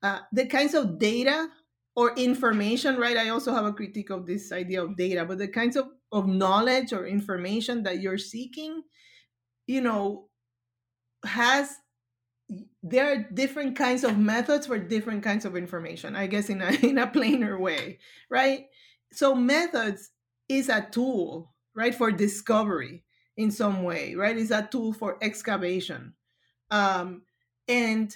uh, 0.04 0.20
the 0.32 0.46
kinds 0.46 0.74
of 0.74 1.00
data 1.00 1.50
or 1.96 2.16
information, 2.16 2.98
right? 2.98 3.18
I 3.18 3.30
also 3.30 3.54
have 3.54 3.66
a 3.66 3.74
critique 3.74 4.10
of 4.10 4.26
this 4.26 4.52
idea 4.52 4.84
of 4.84 4.98
data, 4.98 5.26
but 5.26 5.38
the 5.38 5.48
kinds 5.48 5.76
of, 5.76 5.90
of 6.12 6.28
knowledge 6.28 6.92
or 6.92 7.06
information 7.06 7.84
that 7.84 8.02
you're 8.02 8.18
seeking, 8.18 8.82
you 9.68 9.82
know, 9.82 10.30
has 11.26 11.76
there 12.82 13.12
are 13.12 13.28
different 13.34 13.78
kinds 13.78 14.04
of 14.04 14.18
methods 14.18 14.68
for 14.68 14.78
different 14.78 15.24
kinds 15.24 15.46
of 15.46 15.56
information, 15.56 16.16
I 16.16 16.28
guess 16.28 16.50
in 16.50 16.62
a 16.62 16.72
in 16.86 16.98
a 16.98 17.08
plainer 17.08 17.60
way, 17.60 18.00
right? 18.30 18.66
So 19.12 19.36
methods 19.36 20.12
is 20.50 20.70
a 20.70 20.88
tool, 20.92 21.54
right, 21.76 21.96
for 21.96 22.12
discovery 22.12 23.04
in 23.38 23.52
some 23.52 23.84
way, 23.84 24.16
right? 24.16 24.38
It's 24.38 24.52
a 24.52 24.68
tool 24.70 24.94
for 24.94 25.18
excavation. 25.22 26.14
Um, 26.70 27.24
and 27.68 28.16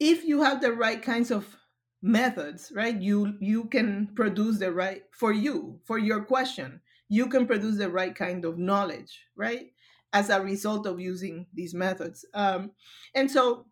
if 0.00 0.24
you 0.24 0.42
have 0.42 0.60
the 0.60 0.72
right 0.72 1.02
kinds 1.02 1.30
of 1.30 1.56
methods 2.02 2.70
right 2.74 3.00
you 3.00 3.36
you 3.40 3.64
can 3.64 4.06
produce 4.14 4.58
the 4.58 4.70
right 4.70 5.02
for 5.10 5.32
you 5.32 5.80
for 5.84 5.98
your 5.98 6.24
question 6.24 6.80
you 7.08 7.26
can 7.26 7.46
produce 7.46 7.78
the 7.78 7.88
right 7.88 8.14
kind 8.14 8.44
of 8.44 8.58
knowledge 8.58 9.24
right 9.34 9.72
as 10.16 10.30
a 10.30 10.40
result 10.40 10.86
of 10.86 11.00
using 11.00 11.46
these 11.52 11.74
methods. 11.74 12.24
Um, 12.34 12.72
and 13.14 13.30
so 13.30 13.66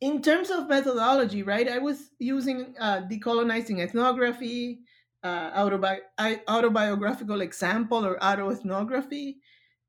in 0.00 0.22
terms 0.22 0.50
of 0.50 0.68
methodology 0.68 1.42
right 1.42 1.68
i 1.68 1.78
was 1.78 2.10
using 2.18 2.74
uh, 2.78 3.00
decolonizing 3.10 3.80
ethnography 3.80 4.80
uh, 5.22 5.50
autobi- 5.52 6.00
autobiographical 6.48 7.42
example 7.42 8.06
or 8.06 8.18
autoethnography. 8.20 9.36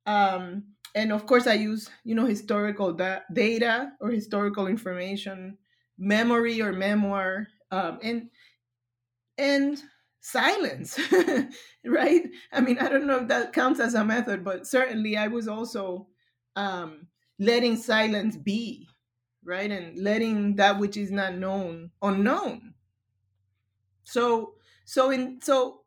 Um, 0.06 0.76
and 0.96 1.12
of 1.14 1.26
course 1.26 1.48
i 1.48 1.54
use 1.54 1.90
you 2.04 2.16
know 2.16 2.26
historical 2.26 2.94
da- 2.94 3.22
data 3.34 3.94
or 4.02 4.12
historical 4.12 4.68
information 4.68 5.58
memory 5.98 6.62
or 6.62 6.74
memoir 6.74 7.48
um, 7.72 8.00
and 8.04 8.32
and 9.38 9.84
silence 10.22 11.00
right? 11.86 12.24
I 12.52 12.62
mean 12.62 12.78
i 12.80 12.88
don't 12.90 13.08
know 13.08 13.18
if 13.22 13.28
that 13.28 13.54
counts 13.54 13.80
as 13.80 13.96
a 13.96 14.06
method 14.06 14.44
but 14.44 14.68
certainly 14.68 15.18
i 15.18 15.28
was 15.28 15.48
also 15.48 16.08
um, 16.56 17.08
letting 17.40 17.76
silence 17.78 18.38
be 18.38 18.88
right? 19.44 19.72
And 19.72 19.98
letting 19.98 20.56
that 20.58 20.80
which 20.80 20.98
is 20.98 21.12
not 21.12 21.36
known 21.36 21.92
unknown. 22.02 22.74
So 24.04 24.56
so 24.86 25.10
in 25.12 25.40
so 25.42 25.82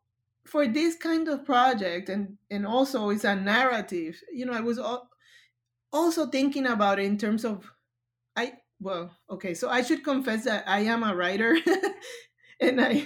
for 0.45 0.67
this 0.67 0.95
kind 0.95 1.27
of 1.27 1.45
project 1.45 2.09
and 2.09 2.37
and 2.49 2.65
also 2.65 3.09
it's 3.09 3.23
a 3.23 3.35
narrative 3.35 4.21
you 4.31 4.45
know 4.45 4.53
i 4.53 4.59
was 4.61 4.79
also 5.91 6.27
thinking 6.27 6.67
about 6.67 6.99
it 6.99 7.05
in 7.05 7.17
terms 7.17 7.43
of 7.43 7.71
i 8.35 8.53
well 8.79 9.11
okay 9.29 9.53
so 9.53 9.69
i 9.69 9.81
should 9.81 10.03
confess 10.03 10.45
that 10.45 10.63
i 10.67 10.79
am 10.79 11.03
a 11.03 11.15
writer 11.15 11.57
and 12.61 12.81
I, 12.81 13.05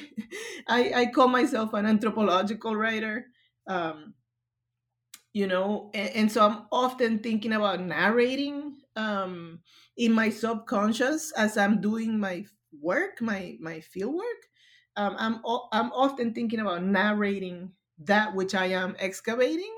I 0.68 0.92
i 0.96 1.06
call 1.08 1.28
myself 1.28 1.74
an 1.74 1.86
anthropological 1.86 2.76
writer 2.76 3.28
um 3.68 4.14
you 5.34 5.48
know 5.48 5.92
and, 5.94 6.10
and 6.16 6.32
so 6.32 6.46
i'm 6.46 6.66
often 6.72 7.20
thinking 7.20 7.54
about 7.54 7.82
narrating 7.82 8.78
um 8.96 9.60
in 9.98 10.12
my 10.12 10.30
subconscious 10.30 11.32
as 11.34 11.58
i'm 11.58 11.82
doing 11.82 12.20
my 12.20 12.46
work 12.82 13.22
my 13.22 13.58
my 13.60 13.80
field 13.80 14.16
work. 14.16 14.42
Um, 14.96 15.16
I'm 15.18 15.36
I'm 15.72 15.92
often 15.94 16.34
thinking 16.34 16.60
about 16.60 16.84
narrating 16.84 17.72
that 18.00 18.36
which 18.36 18.54
I 18.54 18.68
am 18.68 18.96
excavating, 19.00 19.74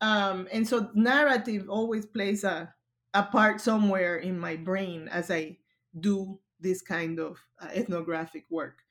um, 0.00 0.48
and 0.52 0.68
so 0.68 0.90
narrative 0.94 1.68
always 1.68 2.06
plays 2.06 2.44
a 2.44 2.74
a 3.14 3.22
part 3.24 3.60
somewhere 3.60 4.16
in 4.18 4.38
my 4.38 4.56
brain 4.56 5.08
as 5.08 5.30
I 5.30 5.58
do 5.98 6.40
this 6.60 6.82
kind 6.82 7.18
of 7.18 7.38
uh, 7.60 7.68
ethnographic 7.72 8.46
work. 8.50 8.82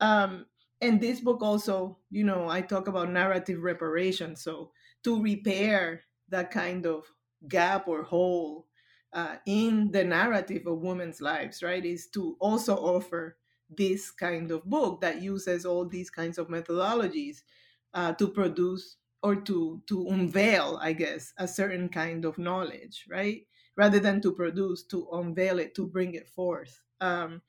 Um, 0.00 0.46
and 0.80 1.00
this 1.00 1.20
book 1.20 1.42
also, 1.42 1.98
you 2.10 2.24
know, 2.24 2.48
I 2.48 2.62
talk 2.62 2.88
about 2.88 3.10
narrative 3.10 3.62
reparation. 3.62 4.36
So 4.36 4.72
to 5.04 5.22
repair 5.22 6.04
that 6.28 6.50
kind 6.50 6.86
of 6.86 7.04
gap 7.48 7.86
or 7.88 8.02
hole 8.02 8.66
uh, 9.12 9.36
in 9.46 9.90
the 9.90 10.04
narrative 10.04 10.66
of 10.66 10.80
women's 10.80 11.20
lives, 11.20 11.62
right, 11.62 11.84
is 11.84 12.06
to 12.08 12.36
also 12.40 12.76
offer 12.76 13.36
this 13.68 14.10
kind 14.10 14.50
of 14.50 14.64
book 14.64 15.00
that 15.00 15.22
uses 15.22 15.64
all 15.66 15.84
these 15.86 16.10
kinds 16.10 16.38
of 16.38 16.48
methodologies 16.48 17.42
uh, 17.94 18.12
to 18.14 18.28
produce 18.28 18.96
or 19.22 19.36
to 19.36 19.82
to 19.86 20.08
unveil 20.08 20.78
i 20.82 20.92
guess 20.92 21.32
a 21.38 21.46
certain 21.46 21.88
kind 21.88 22.24
of 22.24 22.38
knowledge 22.38 23.06
right 23.08 23.46
rather 23.76 23.98
than 24.00 24.20
to 24.20 24.32
produce 24.32 24.82
to 24.82 25.06
unveil 25.12 25.58
it 25.58 25.74
to 25.74 25.86
bring 25.86 26.14
it 26.14 26.28
forth 26.28 26.80
um, 27.00 27.42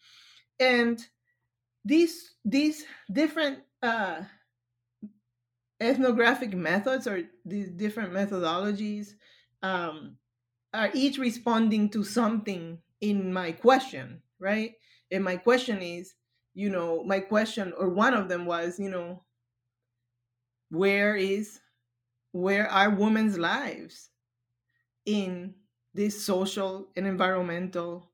and 0.60 1.06
these 1.86 2.36
these 2.46 2.86
different 3.12 3.60
uh, 3.82 4.22
ethnographic 5.80 6.54
methods 6.54 7.08
or 7.08 7.24
these 7.46 7.72
different 7.72 8.14
methodologies 8.14 9.14
um, 9.64 10.18
are 10.74 10.92
each 10.94 11.18
responding 11.18 11.90
to 11.90 12.04
something 12.04 12.80
in 13.02 13.34
my 13.34 13.52
question 13.52 14.22
right? 14.42 14.74
And 15.12 15.24
my 15.24 15.38
question 15.38 15.82
is, 15.82 16.16
you 16.54 16.70
know, 16.70 17.04
my 17.06 17.22
question 17.22 17.72
or 17.78 17.88
one 17.88 18.14
of 18.14 18.28
them 18.28 18.46
was, 18.46 18.78
you 18.80 18.90
know, 18.90 19.24
where 20.70 21.16
is 21.16 21.60
where 22.34 22.70
are 22.70 22.90
women's 22.90 23.38
lives 23.38 24.10
in 25.06 25.54
this 25.94 26.26
social 26.26 26.88
and 26.96 27.06
environmental 27.06 28.11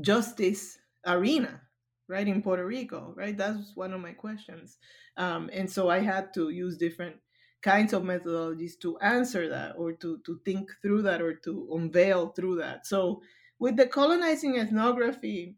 justice 0.00 0.78
arena, 1.06 1.60
right 2.08 2.26
in 2.26 2.42
Puerto 2.42 2.66
Rico, 2.66 3.12
right? 3.16 3.36
That's 3.36 3.72
one 3.74 3.92
of 3.92 4.00
my 4.00 4.12
questions, 4.12 4.78
um, 5.16 5.50
and 5.52 5.70
so 5.70 5.90
I 5.90 6.00
had 6.00 6.32
to 6.34 6.50
use 6.50 6.76
different 6.76 7.16
kinds 7.62 7.92
of 7.92 8.02
methodologies 8.02 8.72
to 8.80 8.98
answer 8.98 9.48
that 9.48 9.76
or 9.76 9.92
to 9.92 10.18
to 10.26 10.40
think 10.44 10.70
through 10.82 11.02
that 11.02 11.22
or 11.22 11.34
to 11.34 11.68
unveil 11.72 12.28
through 12.28 12.56
that. 12.56 12.86
So 12.86 13.22
with 13.58 13.76
decolonizing 13.76 14.58
ethnography, 14.58 15.56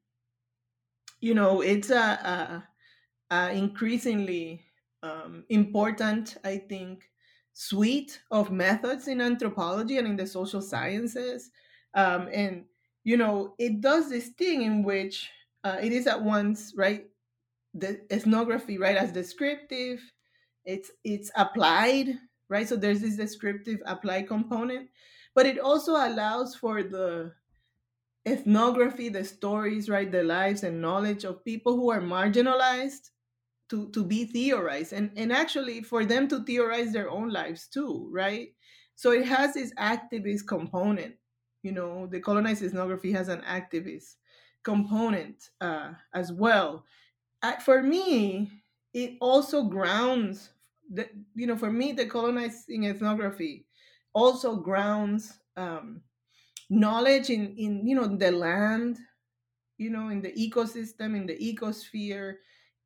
you 1.21 1.33
know, 1.33 1.62
it's 1.62 1.88
a, 1.88 1.97
a, 1.97 2.69
a 3.35 3.53
increasingly 3.53 4.67
um, 5.03 5.45
important, 5.49 6.37
I 6.45 6.59
think, 6.59 7.11
suite 7.55 8.21
of 8.31 8.50
methods 8.50 9.09
in 9.09 9.23
anthropology 9.23 9.97
and 9.97 10.07
in 10.07 10.17
the 10.17 10.26
social 10.26 10.61
sciences. 10.61 11.50
Um, 11.95 12.29
and, 12.31 12.64
you 13.05 13.17
know, 13.17 13.55
it 13.59 13.81
does 13.81 14.11
this 14.11 14.31
thing 14.31 14.63
in 14.63 14.83
which 14.85 15.31
uh, 15.65 15.79
it 15.83 15.93
is 15.93 16.07
at 16.07 16.23
once, 16.23 16.75
right, 16.77 17.07
the 17.75 18.03
ethnography, 18.13 18.79
right, 18.79 18.97
as 18.97 19.13
descriptive, 19.13 20.01
it's 20.65 20.91
it's 21.05 21.31
applied, 21.37 22.19
right? 22.49 22.69
So 22.69 22.77
there's 22.77 23.01
this 23.03 23.17
descriptive 23.17 23.81
applied 23.87 24.29
component, 24.29 24.91
but 25.35 25.47
it 25.47 25.59
also 25.59 25.93
allows 25.93 26.57
for 26.57 26.83
the 26.83 27.35
ethnography, 28.27 29.09
the 29.09 29.25
stories, 29.25 29.89
right, 29.89 30.11
the 30.11 30.23
lives 30.23 30.63
and 30.63 30.81
knowledge 30.81 31.25
of 31.25 31.45
people 31.45 31.77
who 31.77 31.91
are 31.91 32.01
marginalized 32.01 33.11
to, 33.71 33.91
to 33.91 34.05
be 34.05 34.27
theorized 34.27 34.93
and, 34.93 35.13
and 35.17 35.33
actually 35.33 35.83
for 35.83 36.05
them 36.05 36.29
to 36.29 36.45
theorize 36.45 36.93
their 36.93 37.11
own 37.11 37.31
lives 37.31 37.69
too, 37.69 38.09
right? 38.13 38.55
So 38.97 39.13
it 39.13 39.27
has 39.27 39.55
this 39.55 39.75
activist 39.75 40.47
component. 40.49 41.17
You 41.64 41.73
know, 41.73 42.06
the 42.06 42.21
colonized 42.21 42.62
ethnography 42.62 43.12
has 43.12 43.28
an 43.28 43.40
activist 43.42 44.16
component 44.62 45.50
uh, 45.61 45.92
as 46.12 46.33
well. 46.33 46.85
Uh, 47.42 47.56
for 47.56 47.83
me, 47.83 48.50
it 48.92 49.16
also 49.21 49.64
grounds 49.64 50.50
the, 50.90 51.09
you 51.35 51.47
know, 51.47 51.56
for 51.56 51.73
me, 51.73 51.94
decolonizing 51.94 52.88
ethnography 52.88 53.66
also 54.14 54.56
grounds 54.56 55.40
um, 55.56 56.02
knowledge 56.71 57.30
in 57.30 57.54
in 57.56 57.87
you 57.87 57.94
know 57.94 58.06
the 58.06 58.30
land 58.30 58.99
you 59.76 59.90
know 59.90 60.09
in 60.09 60.23
the 60.23 60.33
ecosystem 60.33 61.16
in 61.16 61.26
the 61.26 61.37
ecosphere 61.38 62.37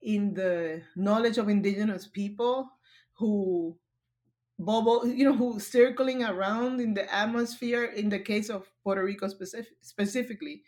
in 0.02 0.34
the 0.34 0.82
knowledge 0.96 1.38
of 1.38 1.48
indigenous 1.48 2.06
people 2.06 2.70
who 3.14 3.78
bubble 4.58 5.06
you 5.06 5.24
know 5.24 5.34
who 5.34 5.60
circling 5.60 6.24
around 6.24 6.80
in 6.80 6.94
the 6.94 7.12
atmosphere 7.14 7.84
in 7.84 8.08
the 8.08 8.18
case 8.18 8.48
of 8.50 8.70
puerto 8.82 9.02
rico 9.04 9.28
specific, 9.28 9.72
specifically 9.82 10.62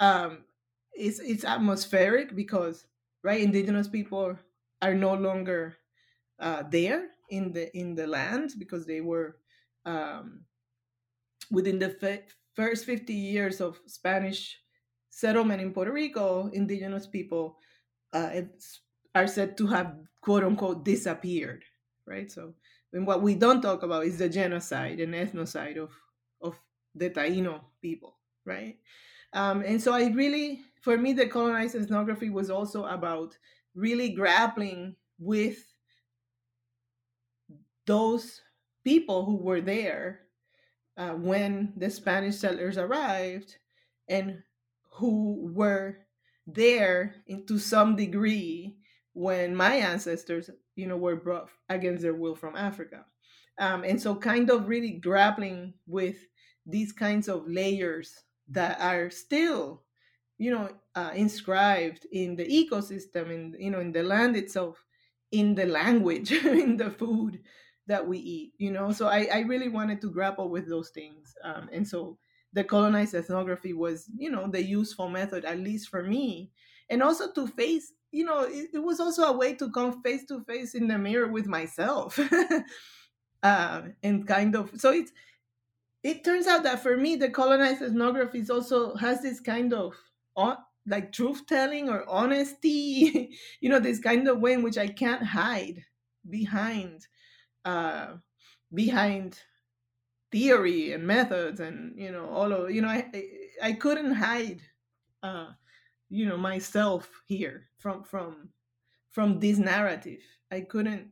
um 0.00 0.44
it's 0.92 1.18
it's 1.18 1.44
atmospheric 1.44 2.36
because 2.36 2.86
right 3.24 3.40
indigenous 3.40 3.88
people 3.88 4.38
are 4.80 4.94
no 4.94 5.14
longer 5.14 5.76
uh, 6.38 6.62
there 6.70 7.08
in 7.30 7.52
the 7.52 7.74
in 7.76 7.94
the 7.94 8.06
land 8.06 8.52
because 8.58 8.84
they 8.84 9.00
were 9.00 9.36
um, 9.86 10.44
within 11.50 11.78
the 11.78 12.22
first 12.54 12.84
50 12.84 13.12
years 13.12 13.60
of 13.60 13.80
Spanish 13.86 14.58
settlement 15.10 15.60
in 15.60 15.72
Puerto 15.72 15.92
Rico, 15.92 16.48
indigenous 16.52 17.06
people 17.06 17.56
uh, 18.12 18.42
are 19.14 19.26
said 19.26 19.56
to 19.58 19.66
have 19.66 19.96
quote 20.20 20.44
unquote 20.44 20.84
disappeared, 20.84 21.64
right? 22.06 22.30
So, 22.30 22.54
and 22.92 23.06
what 23.06 23.22
we 23.22 23.34
don't 23.34 23.62
talk 23.62 23.82
about 23.82 24.04
is 24.04 24.18
the 24.18 24.28
genocide 24.28 25.00
and 25.00 25.14
ethnocide 25.14 25.78
of, 25.78 25.90
of 26.40 26.54
the 26.94 27.10
Taino 27.10 27.60
people, 27.80 28.16
right? 28.44 28.78
Um, 29.32 29.62
and 29.62 29.80
so 29.80 29.92
I 29.92 30.08
really, 30.08 30.60
for 30.82 30.96
me, 30.98 31.12
the 31.12 31.26
colonized 31.26 31.74
ethnography 31.74 32.30
was 32.30 32.50
also 32.50 32.84
about 32.84 33.36
really 33.74 34.10
grappling 34.10 34.94
with 35.18 35.64
those 37.86 38.42
people 38.84 39.24
who 39.24 39.36
were 39.36 39.60
there 39.60 40.20
uh, 40.96 41.10
when 41.10 41.72
the 41.76 41.90
Spanish 41.90 42.36
settlers 42.36 42.76
arrived 42.76 43.56
and 44.08 44.42
who 44.90 45.50
were 45.54 45.98
there 46.46 47.14
in, 47.26 47.46
to 47.46 47.58
some 47.58 47.96
degree 47.96 48.76
when 49.14 49.54
my 49.54 49.76
ancestors, 49.76 50.50
you 50.76 50.86
know, 50.86 50.96
were 50.96 51.16
brought 51.16 51.48
against 51.68 52.02
their 52.02 52.14
will 52.14 52.34
from 52.34 52.56
Africa. 52.56 53.04
Um, 53.58 53.84
and 53.84 54.00
so 54.00 54.14
kind 54.14 54.50
of 54.50 54.68
really 54.68 54.92
grappling 54.92 55.74
with 55.86 56.16
these 56.66 56.92
kinds 56.92 57.28
of 57.28 57.46
layers 57.46 58.14
that 58.48 58.80
are 58.80 59.10
still, 59.10 59.82
you 60.38 60.50
know, 60.50 60.70
uh, 60.94 61.10
inscribed 61.14 62.06
in 62.12 62.36
the 62.36 62.44
ecosystem, 62.44 63.30
in, 63.30 63.56
you 63.58 63.70
know, 63.70 63.80
in 63.80 63.92
the 63.92 64.02
land 64.02 64.36
itself, 64.36 64.84
in 65.30 65.54
the 65.54 65.66
language, 65.66 66.32
in 66.44 66.76
the 66.76 66.90
food, 66.90 67.40
that 67.86 68.06
we 68.06 68.18
eat 68.18 68.52
you 68.58 68.70
know? 68.70 68.92
So 68.92 69.08
i, 69.08 69.28
I 69.32 69.40
really 69.40 69.68
wanted 69.68 70.00
to 70.02 70.10
grapple 70.10 70.48
with 70.48 70.68
those 70.68 70.90
things. 70.90 71.34
Um, 71.42 71.68
and 71.72 71.86
so 71.86 72.18
the 72.52 72.64
colonized 72.64 73.14
ethnography 73.14 73.72
was 73.72 74.10
you 74.16 74.30
know 74.30 74.46
the 74.46 74.62
useful 74.62 75.08
method 75.08 75.44
at 75.44 75.58
least 75.58 75.88
for 75.88 76.02
me. 76.02 76.50
And 76.90 77.02
also 77.02 77.32
to 77.32 77.46
face 77.46 77.92
you 78.12 78.24
know 78.24 78.40
it, 78.42 78.70
it 78.74 78.78
was 78.78 79.00
also 79.00 79.24
a 79.24 79.36
way 79.36 79.54
to 79.54 79.70
come 79.70 80.02
face 80.02 80.24
to 80.26 80.44
face 80.44 80.74
in 80.74 80.88
the 80.88 80.98
mirror 80.98 81.28
with 81.28 81.46
myself. 81.46 82.18
Uh, 83.42 83.82
and 84.02 84.26
kind 84.26 84.54
of 84.54 84.70
so 84.78 84.92
it's 84.92 85.12
it 86.02 86.24
turns 86.24 86.46
out 86.46 86.62
that 86.64 86.82
for 86.82 86.96
me 86.96 87.16
the 87.16 87.30
colonized 87.30 87.82
ethnography 87.82 88.44
also 88.50 88.94
has 88.96 89.22
this 89.22 89.40
kind 89.40 89.72
of 89.72 89.94
on, 90.36 90.56
like 90.86 91.12
truth 91.12 91.46
telling 91.46 91.88
or 91.88 92.08
honesty 92.08 93.36
you 93.60 93.68
know 93.68 93.80
this 93.80 94.00
kind 94.00 94.28
of 94.28 94.40
way 94.40 94.52
in 94.54 94.62
which 94.62 94.78
i 94.78 94.86
can't 94.88 95.24
hide 95.24 95.84
behind 96.28 97.06
uh, 97.64 98.14
behind 98.74 99.38
theory 100.32 100.92
and 100.92 101.06
methods 101.06 101.60
and 101.60 101.98
you 101.98 102.10
know 102.10 102.26
all 102.28 102.52
of 102.52 102.70
you 102.70 102.80
know 102.80 102.88
I 102.88 103.10
I 103.62 103.72
couldn't 103.74 104.14
hide 104.14 104.62
uh, 105.22 105.52
you 106.12 106.26
know 106.26 106.36
myself 106.36 107.08
here 107.26 107.68
from 107.78 108.04
from 108.04 108.50
from 109.10 109.40
this 109.40 109.58
narrative. 109.58 110.20
I 110.50 110.60
couldn't 110.60 111.08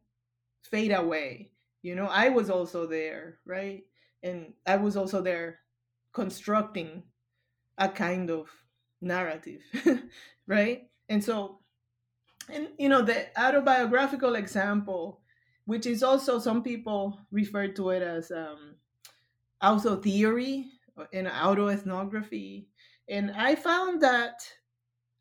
fade 0.62 0.92
away. 0.92 1.50
You 1.82 1.94
know, 1.94 2.06
I 2.06 2.28
was 2.28 2.50
also 2.50 2.86
there, 2.86 3.38
right? 3.46 3.84
And 4.22 4.52
I 4.66 4.76
was 4.76 4.96
also 4.96 5.22
there 5.22 5.60
constructing 6.12 7.02
a 7.78 7.88
kind 7.88 8.30
of 8.30 8.50
narrative, 9.00 9.62
right? 10.46 10.90
And 11.08 11.24
so, 11.24 11.60
and 12.52 12.68
you 12.78 12.90
know, 12.90 13.00
the 13.00 13.28
autobiographical 13.40 14.34
example 14.34 15.22
which 15.70 15.86
is 15.86 16.02
also 16.02 16.40
some 16.40 16.64
people 16.64 17.16
refer 17.30 17.68
to 17.68 17.90
it 17.90 18.02
as 18.02 18.32
um, 18.32 18.74
auto 19.62 19.94
theory 19.94 20.66
and 21.12 21.28
auto 21.28 21.68
ethnography. 21.68 22.66
And 23.08 23.30
I 23.30 23.54
found 23.54 24.02
that 24.02 24.42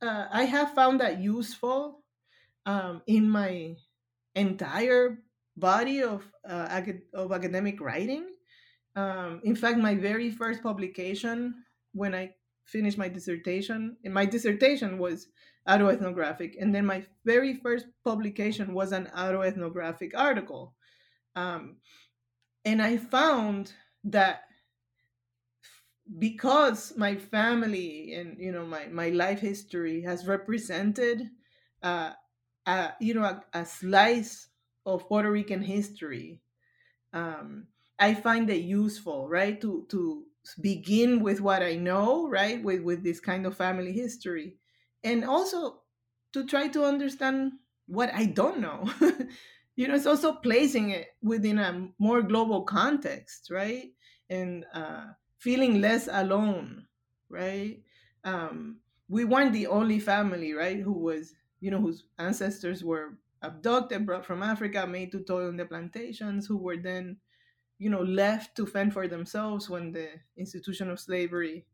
uh, 0.02 0.28
I 0.32 0.44
have 0.46 0.74
found 0.74 1.02
that 1.02 1.20
useful 1.20 2.04
um, 2.66 3.02
in 3.08 3.30
my 3.30 3.76
entire 4.36 5.20
body 5.58 6.04
of 6.04 6.24
uh, 6.48 6.68
acad- 6.70 7.02
of 7.14 7.32
academic 7.32 7.82
writing. 7.82 8.26
Um, 8.96 9.42
in 9.44 9.56
fact, 9.56 9.78
my 9.78 9.96
very 9.96 10.32
first 10.32 10.64
publication 10.64 11.64
when 11.94 12.14
I 12.14 12.34
finished 12.66 12.98
my 12.98 13.10
dissertation, 13.10 13.98
my 14.06 14.26
dissertation 14.26 15.00
was 15.00 15.28
autoethnographic. 15.68 16.54
And 16.60 16.74
then 16.74 16.86
my 16.86 17.04
very 17.26 17.54
first 17.56 17.88
publication 18.04 18.74
was 18.74 18.92
an 18.92 19.10
autoethnographic 19.16 20.12
article. 20.16 20.76
Um, 21.36 21.78
and 22.66 22.82
I 22.82 22.98
found 22.98 23.74
that 24.06 24.44
because 26.18 26.94
my 26.98 27.16
family 27.16 28.14
and 28.14 28.38
you 28.40 28.52
know 28.52 28.66
my, 28.66 28.88
my 28.88 29.10
life 29.10 29.40
history 29.40 30.02
has 30.02 30.28
represented 30.28 31.30
uh, 31.84 32.12
a, 32.66 32.94
you 33.00 33.14
know 33.14 33.24
a, 33.24 33.44
a 33.54 33.66
slice 33.66 34.48
of 34.86 35.08
Puerto 35.08 35.30
Rican 35.32 35.62
history, 35.62 36.42
um, 37.14 37.68
I 38.00 38.14
find 38.14 38.50
it 38.50 38.62
useful, 38.64 39.28
right, 39.30 39.60
to 39.62 39.86
to 39.90 40.26
begin 40.62 41.22
with 41.22 41.42
what 41.42 41.62
I 41.62 41.76
know, 41.76 42.28
right, 42.28 42.62
with 42.64 42.82
with 42.82 43.04
this 43.04 43.20
kind 43.20 43.46
of 43.46 43.58
family 43.58 43.92
history, 43.92 44.58
and 45.04 45.24
also 45.26 45.82
to 46.34 46.46
try 46.46 46.68
to 46.70 46.86
understand 46.86 47.54
what 47.88 48.14
I 48.14 48.26
don't 48.26 48.60
know. 48.60 48.90
you 49.76 49.88
know, 49.88 49.96
it's 49.96 50.06
also 50.06 50.34
placing 50.34 50.92
it 50.92 51.08
within 51.22 51.60
a 51.60 51.90
more 51.98 52.22
global 52.22 52.64
context, 52.64 53.50
right? 53.52 53.92
And 54.30 54.66
uh, 54.74 55.06
feeling 55.40 55.82
less 55.82 56.10
alone, 56.12 56.88
right? 57.30 57.82
Um, 58.26 58.80
we 59.10 59.26
weren't 59.26 59.54
the 59.54 59.68
only 59.68 60.00
family, 60.00 60.54
right, 60.54 60.80
who 60.80 60.94
was, 60.94 61.34
you 61.62 61.72
know, 61.72 61.82
whose 61.82 62.06
ancestors 62.20 62.84
were 62.84 63.18
abducted, 63.42 64.06
brought 64.06 64.26
from 64.26 64.44
Africa, 64.44 64.88
made 64.88 65.12
to 65.14 65.22
toil 65.22 65.50
on 65.50 65.58
the 65.58 65.66
plantations, 65.66 66.48
who 66.48 66.58
were 66.58 66.78
then, 66.78 67.18
you 67.80 67.90
know, 67.90 68.04
left 68.04 68.56
to 68.58 68.66
fend 68.68 68.94
for 68.94 69.08
themselves 69.08 69.70
when 69.70 69.92
the 69.92 70.10
institution 70.38 70.90
of 70.92 71.00
slavery 71.00 71.66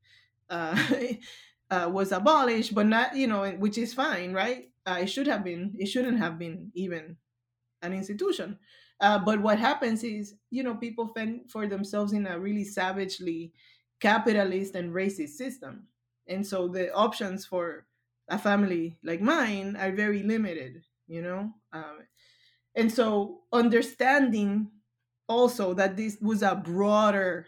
uh, 0.50 0.78
uh, 1.72 1.90
was 1.92 2.12
abolished, 2.12 2.76
but 2.76 2.88
not 2.88 3.16
you 3.16 3.28
know, 3.28 3.50
which 3.54 3.78
is 3.78 3.94
fine, 3.94 4.34
right? 4.34 4.72
Uh, 4.86 5.00
it 5.02 5.08
should 5.08 5.28
have 5.28 5.44
been. 5.44 5.76
It 5.80 5.88
shouldn't 5.88 6.20
have 6.20 6.40
been 6.40 6.72
even 6.76 7.18
an 7.82 7.94
institution. 7.94 8.60
Uh, 9.00 9.20
but 9.24 9.42
what 9.42 9.60
happens 9.60 10.04
is, 10.04 10.36
you 10.50 10.64
know, 10.64 10.76
people 10.76 11.08
fend 11.08 11.52
for 11.52 11.68
themselves 11.68 12.14
in 12.14 12.26
a 12.28 12.40
really 12.40 12.64
savagely 12.64 13.54
capitalist 14.00 14.76
and 14.76 14.94
racist 14.94 15.30
system, 15.30 15.88
and 16.28 16.46
so 16.46 16.68
the 16.68 16.94
options 16.94 17.46
for 17.46 17.88
a 18.30 18.38
family 18.40 18.98
like 19.04 19.22
mine 19.22 19.76
are 19.76 19.92
very 19.92 20.24
limited. 20.24 20.84
You 21.08 21.22
know, 21.22 21.54
um, 21.74 22.08
and 22.76 22.92
so 22.92 23.44
understanding 23.54 24.72
also 25.30 25.74
that 25.76 25.98
this 25.98 26.20
was 26.22 26.44
a 26.44 26.56
broader 26.56 27.48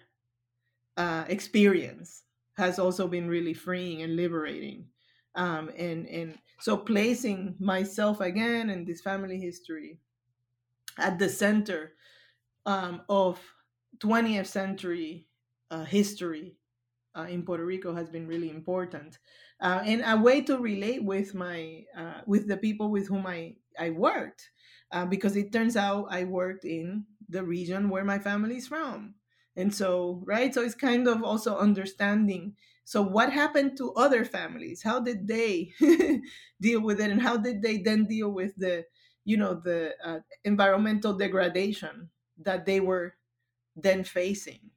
uh, 0.96 1.26
experience 1.28 2.24
has 2.58 2.80
also 2.80 3.08
been 3.08 3.28
really 3.28 3.54
freeing 3.54 4.02
and 4.02 4.16
liberating. 4.16 4.90
Um, 5.36 5.70
and 5.78 6.08
and 6.08 6.40
so 6.60 6.78
placing 6.78 7.56
myself 7.60 8.20
again 8.22 8.70
in 8.72 8.86
this 8.86 9.02
family 9.02 9.40
history 9.40 10.02
at 10.98 11.20
the 11.20 11.30
center 11.30 11.94
um, 12.66 13.02
of 13.10 13.40
20th 14.00 14.48
century 14.48 15.28
uh, 15.72 15.86
history 15.86 16.58
uh, 17.16 17.28
in 17.30 17.44
Puerto 17.44 17.66
Rico 17.66 17.96
has 17.96 18.10
been 18.10 18.28
really 18.28 18.50
important, 18.50 19.20
uh, 19.62 19.82
and 19.86 20.04
a 20.06 20.18
way 20.22 20.42
to 20.42 20.58
relate 20.58 21.04
with 21.04 21.34
my 21.34 21.86
uh, 21.96 22.22
with 22.28 22.48
the 22.48 22.58
people 22.58 22.92
with 22.92 23.08
whom 23.08 23.26
I 23.26 23.56
I 23.80 23.90
worked, 23.92 24.52
uh, 24.92 25.06
because 25.06 25.36
it 25.36 25.52
turns 25.52 25.76
out 25.76 26.08
I 26.12 26.26
worked 26.26 26.66
in 26.66 27.06
the 27.30 27.44
region 27.44 27.90
where 27.90 28.06
my 28.06 28.20
family 28.20 28.58
is 28.58 28.68
from, 28.68 29.16
and 29.56 29.74
so 29.74 30.22
right, 30.26 30.54
so 30.54 30.62
it's 30.62 30.76
kind 30.76 31.08
of 31.08 31.24
also 31.24 31.58
understanding. 31.58 32.56
So 32.86 33.02
what 33.02 33.34
happened 33.34 33.76
to 33.78 33.94
other 33.96 34.24
families? 34.24 34.82
How 34.84 35.02
did 35.02 35.28
they 35.28 35.74
deal 36.62 36.82
with 36.82 37.02
it, 37.02 37.12
and 37.12 37.22
how 37.22 37.38
did 37.38 37.62
they 37.62 37.78
then 37.80 38.06
deal 38.06 38.30
with 38.32 38.56
the 38.58 38.86
you 39.28 39.38
know 39.38 39.54
the 39.54 39.96
uh, 40.04 40.22
environmental 40.44 41.13
degradation 41.13 42.10
that 42.40 42.66
they 42.66 42.80
were 42.80 43.08
then 43.76 44.04
facing 44.04 44.72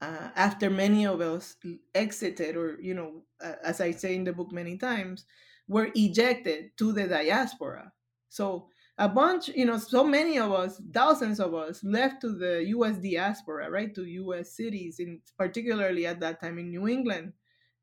uh, 0.00 0.30
after 0.34 0.68
many 0.68 1.06
of 1.06 1.20
us 1.20 1.56
exited 1.94 2.56
or 2.56 2.80
you 2.80 2.94
know 2.94 3.24
uh, 3.40 3.54
as 3.62 3.80
i 3.80 3.90
say 3.90 4.14
in 4.14 4.24
the 4.24 4.32
book 4.32 4.52
many 4.52 4.76
times 4.76 5.24
were 5.68 5.90
ejected 5.94 6.76
to 6.76 6.92
the 6.92 7.06
diaspora. 7.06 7.92
So 8.28 8.68
a 8.98 9.08
bunch 9.08 9.48
you 9.48 9.64
know 9.64 9.78
so 9.78 10.04
many 10.04 10.38
of 10.38 10.52
us 10.52 10.80
thousands 10.92 11.40
of 11.40 11.54
us 11.54 11.82
left 11.84 12.20
to 12.20 12.30
the 12.36 12.62
us 12.66 12.98
diaspora 12.98 13.70
right 13.70 13.94
to 13.94 14.04
us 14.32 14.52
cities 14.52 15.00
in 15.00 15.22
particularly 15.38 16.06
at 16.06 16.20
that 16.20 16.40
time 16.42 16.58
in 16.58 16.70
new 16.70 16.86
england 16.86 17.32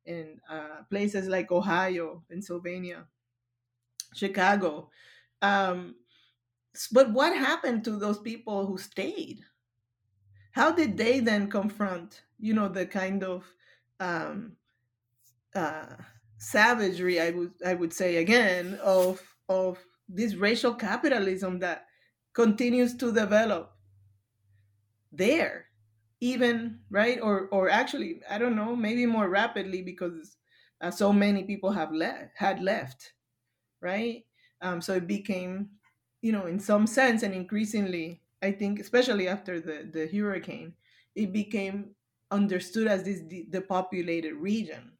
in 0.06 0.40
uh, 0.50 0.84
places 0.90 1.28
like 1.28 1.52
ohio 1.52 2.24
pennsylvania 2.30 3.08
chicago 4.14 4.90
um, 5.42 5.96
but 6.92 7.12
what 7.12 7.36
happened 7.38 7.84
to 7.86 7.98
those 7.98 8.20
people 8.20 8.66
who 8.68 8.78
stayed? 8.78 9.46
How 10.52 10.72
did 10.72 10.98
they 10.98 11.20
then 11.20 11.50
confront, 11.50 12.24
you 12.38 12.54
know, 12.54 12.68
the 12.70 12.86
kind 12.86 13.24
of 13.24 13.54
um, 14.00 14.58
uh, 15.56 15.98
savagery 16.38 17.20
I 17.20 17.32
would 17.32 17.54
I 17.66 17.74
would 17.74 17.94
say 17.94 18.18
again 18.18 18.76
of 18.84 19.38
of 19.50 19.86
this 20.08 20.36
racial 20.36 20.74
capitalism 20.76 21.60
that 21.60 21.88
continues 22.34 22.96
to 22.98 23.12
develop 23.12 23.78
there 25.12 25.68
even 26.20 26.84
right 26.90 27.20
or 27.22 27.48
or 27.50 27.70
actually 27.70 28.22
i 28.30 28.38
don't 28.38 28.56
know 28.56 28.76
maybe 28.76 29.06
more 29.06 29.30
rapidly 29.30 29.82
because 29.82 30.38
uh, 30.82 30.92
so 30.92 31.12
many 31.12 31.44
people 31.44 31.72
have 31.72 31.92
left 31.92 32.36
had 32.38 32.62
left 32.62 33.14
right 33.82 34.26
um, 34.62 34.82
so 34.82 34.96
it 34.96 35.08
became, 35.08 35.72
you 36.22 36.32
know, 36.32 36.46
in 36.46 36.60
some 36.60 36.88
sense, 36.88 37.24
and 37.24 37.34
increasingly, 37.34 38.24
I 38.42 38.52
think, 38.52 38.80
especially 38.80 39.28
after 39.28 39.60
the 39.60 39.90
the 39.92 40.08
hurricane, 40.08 40.76
it 41.16 41.34
became 41.34 41.96
understood 42.32 42.88
as 42.88 43.04
this 43.04 43.22
depopulated 43.50 44.34
region, 44.36 44.98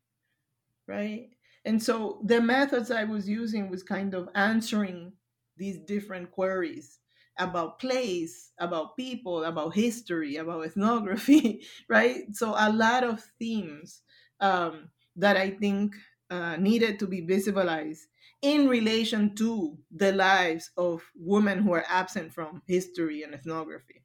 right? 0.88 1.30
And 1.66 1.82
so 1.82 2.22
the 2.26 2.42
methods 2.42 2.92
I 2.92 3.04
was 3.04 3.28
using 3.28 3.70
was 3.70 3.84
kind 3.84 4.14
of 4.14 4.30
answering 4.36 5.14
these 5.58 5.80
different 5.80 6.32
queries 6.32 7.00
about 7.38 7.80
place, 7.80 8.52
about 8.60 8.98
people, 8.98 9.44
about 9.44 9.76
history, 9.76 10.36
about 10.38 10.66
ethnography, 10.66 11.66
right? 11.90 12.36
So 12.36 12.54
a 12.58 12.72
lot 12.72 13.04
of 13.04 13.24
themes 13.40 14.02
um, 14.40 14.92
that 15.16 15.38
I 15.38 15.52
think 15.52 15.96
uh, 16.30 16.56
needed 16.58 17.00
to 17.00 17.08
be 17.08 17.22
visibilized 17.26 18.06
in 18.42 18.68
relation 18.68 19.36
to 19.36 19.78
the 19.92 20.12
lives 20.12 20.72
of 20.78 21.04
women 21.16 21.60
who 21.60 21.74
are 21.74 21.86
absent 21.90 22.34
from 22.34 22.62
history 22.68 23.24
and 23.24 23.34
ethnography. 23.34 24.04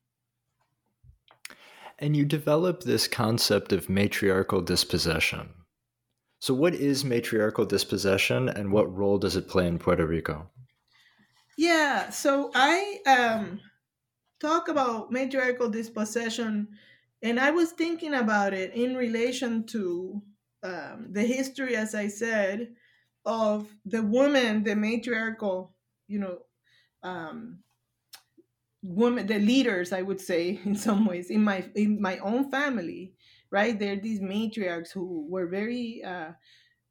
And 1.99 2.17
you 2.17 2.25
develop 2.25 2.83
this 2.83 3.07
concept 3.07 3.73
of 3.73 3.89
matriarchal 3.89 4.63
dispossession. 4.63 5.51
So, 6.41 6.53
what 6.53 6.75
is 6.75 7.05
matriarchal 7.05 7.65
dispossession 7.65 8.49
and 8.49 8.73
what 8.73 8.95
role 8.95 9.19
does 9.19 9.37
it 9.37 9.49
play 9.49 9.67
in 9.67 9.79
Puerto 9.79 10.05
Rico? 10.05 10.51
Yeah, 11.57 12.11
so 12.11 12.51
I 12.55 12.99
um, 13.07 13.61
talk 14.41 14.69
about 14.69 15.13
matriarchal 15.13 15.71
dispossession, 15.71 16.69
and 17.23 17.39
I 17.39 17.53
was 17.53 17.71
thinking 17.71 18.15
about 18.15 18.53
it 18.53 18.75
in 18.75 18.97
relation 18.97 19.65
to 19.69 20.21
um, 20.65 21.07
the 21.13 21.23
history, 21.23 21.77
as 21.77 21.95
I 21.95 22.09
said, 22.09 22.75
of 23.25 23.75
the 23.85 24.03
woman, 24.03 24.65
the 24.65 24.77
matriarchal, 24.77 25.77
you 26.09 26.19
know, 26.19 26.41
um, 27.03 27.63
women, 28.83 29.27
the 29.27 29.39
leaders, 29.39 29.93
I 29.93 30.03
would 30.03 30.21
say, 30.21 30.61
in 30.65 30.75
some 30.75 31.07
ways, 31.07 31.31
in 31.31 31.43
my 31.43 31.69
in 31.75 32.01
my 32.01 32.19
own 32.19 32.51
family, 32.51 33.15
right? 33.51 33.79
There 33.79 33.93
are 33.95 34.01
these 34.01 34.21
matriarchs 34.21 34.93
who 34.93 35.27
were 35.29 35.47
very 35.47 36.03
uh, 36.05 36.33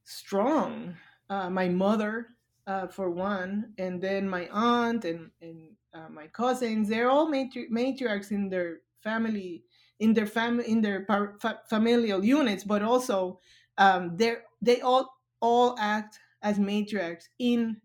strong. 0.04 0.98
Uh, 1.30 1.50
my 1.50 1.70
mother, 1.70 2.30
uh, 2.68 2.88
for 2.88 3.10
one, 3.10 3.74
and 3.78 4.02
then 4.02 4.30
my 4.30 4.50
aunt 4.52 5.06
and 5.06 5.32
and 5.42 5.76
uh, 5.94 6.10
my 6.10 6.28
cousins. 6.28 6.90
They're 6.90 7.10
all 7.10 7.30
matri- 7.30 7.70
matriarchs 7.72 8.32
in 8.32 8.50
their 8.50 8.82
family, 9.04 9.66
in 10.00 10.14
their 10.14 10.28
family, 10.28 10.70
in 10.70 10.82
their 10.82 11.06
par- 11.06 11.38
fa- 11.42 11.62
familial 11.70 12.24
units, 12.26 12.64
but 12.64 12.84
also 12.84 13.40
um, 13.78 14.18
they 14.18 14.38
they 14.62 14.82
all 14.82 15.10
all 15.44 15.76
act 15.80 16.20
as 16.42 16.60
matriarchs 16.60 17.26
in 17.40 17.82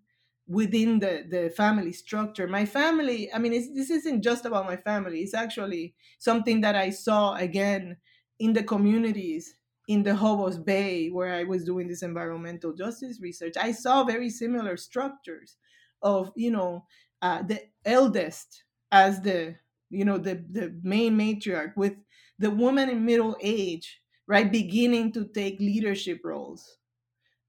within 0.46 0.98
the 1.00 1.26
the 1.28 1.50
family 1.50 1.92
structure. 1.92 2.46
My 2.48 2.64
family 2.64 3.32
i 3.34 3.38
mean 3.38 3.52
this 3.52 3.90
isn't 3.90 4.22
just 4.22 4.44
about 4.44 4.66
my 4.66 4.76
family. 4.76 5.20
It's 5.22 5.34
actually 5.34 5.94
something 6.18 6.60
that 6.62 6.74
i 6.76 6.90
saw 6.90 7.34
again 7.34 7.98
in 8.38 8.52
the 8.52 8.62
communities 8.62 9.56
in 9.88 10.02
the 10.02 10.10
Jobos 10.12 10.62
Bay 10.62 11.08
where 11.10 11.32
I 11.34 11.44
was 11.44 11.64
doing 11.64 11.88
this 11.88 12.02
environmental 12.02 12.74
justice 12.74 13.20
research, 13.22 13.54
I 13.58 13.72
saw 13.72 14.04
very 14.04 14.28
similar 14.28 14.76
structures 14.76 15.56
of 16.02 16.32
you 16.36 16.50
know 16.50 16.86
uh, 17.22 17.42
the 17.42 17.68
eldest 17.84 18.64
as 18.92 19.20
the 19.22 19.56
you 19.90 20.04
know 20.04 20.18
the 20.18 20.36
the 20.50 20.78
main 20.82 21.16
matriarch 21.16 21.76
with 21.76 21.94
the 22.38 22.50
woman 22.50 22.88
in 22.90 23.04
middle 23.04 23.36
age 23.40 24.00
right 24.26 24.50
beginning 24.52 25.12
to 25.12 25.26
take 25.28 25.58
leadership 25.58 26.20
roles 26.24 26.78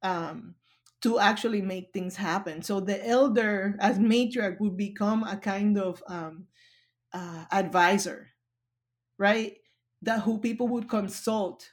um, 0.04 0.56
to 1.02 1.20
actually 1.20 1.62
make 1.62 1.92
things 1.94 2.16
happen. 2.18 2.62
So 2.62 2.80
the 2.80 3.06
elder, 3.08 3.76
as 3.80 4.00
matriarch, 4.00 4.60
would 4.60 4.78
become 4.78 5.24
a 5.24 5.38
kind 5.38 5.78
of 5.78 6.04
um, 6.08 6.48
uh, 7.14 7.46
advisor, 7.52 8.30
right? 9.18 9.58
That 10.02 10.22
who 10.22 10.40
people 10.40 10.68
would 10.70 10.90
consult 10.90 11.72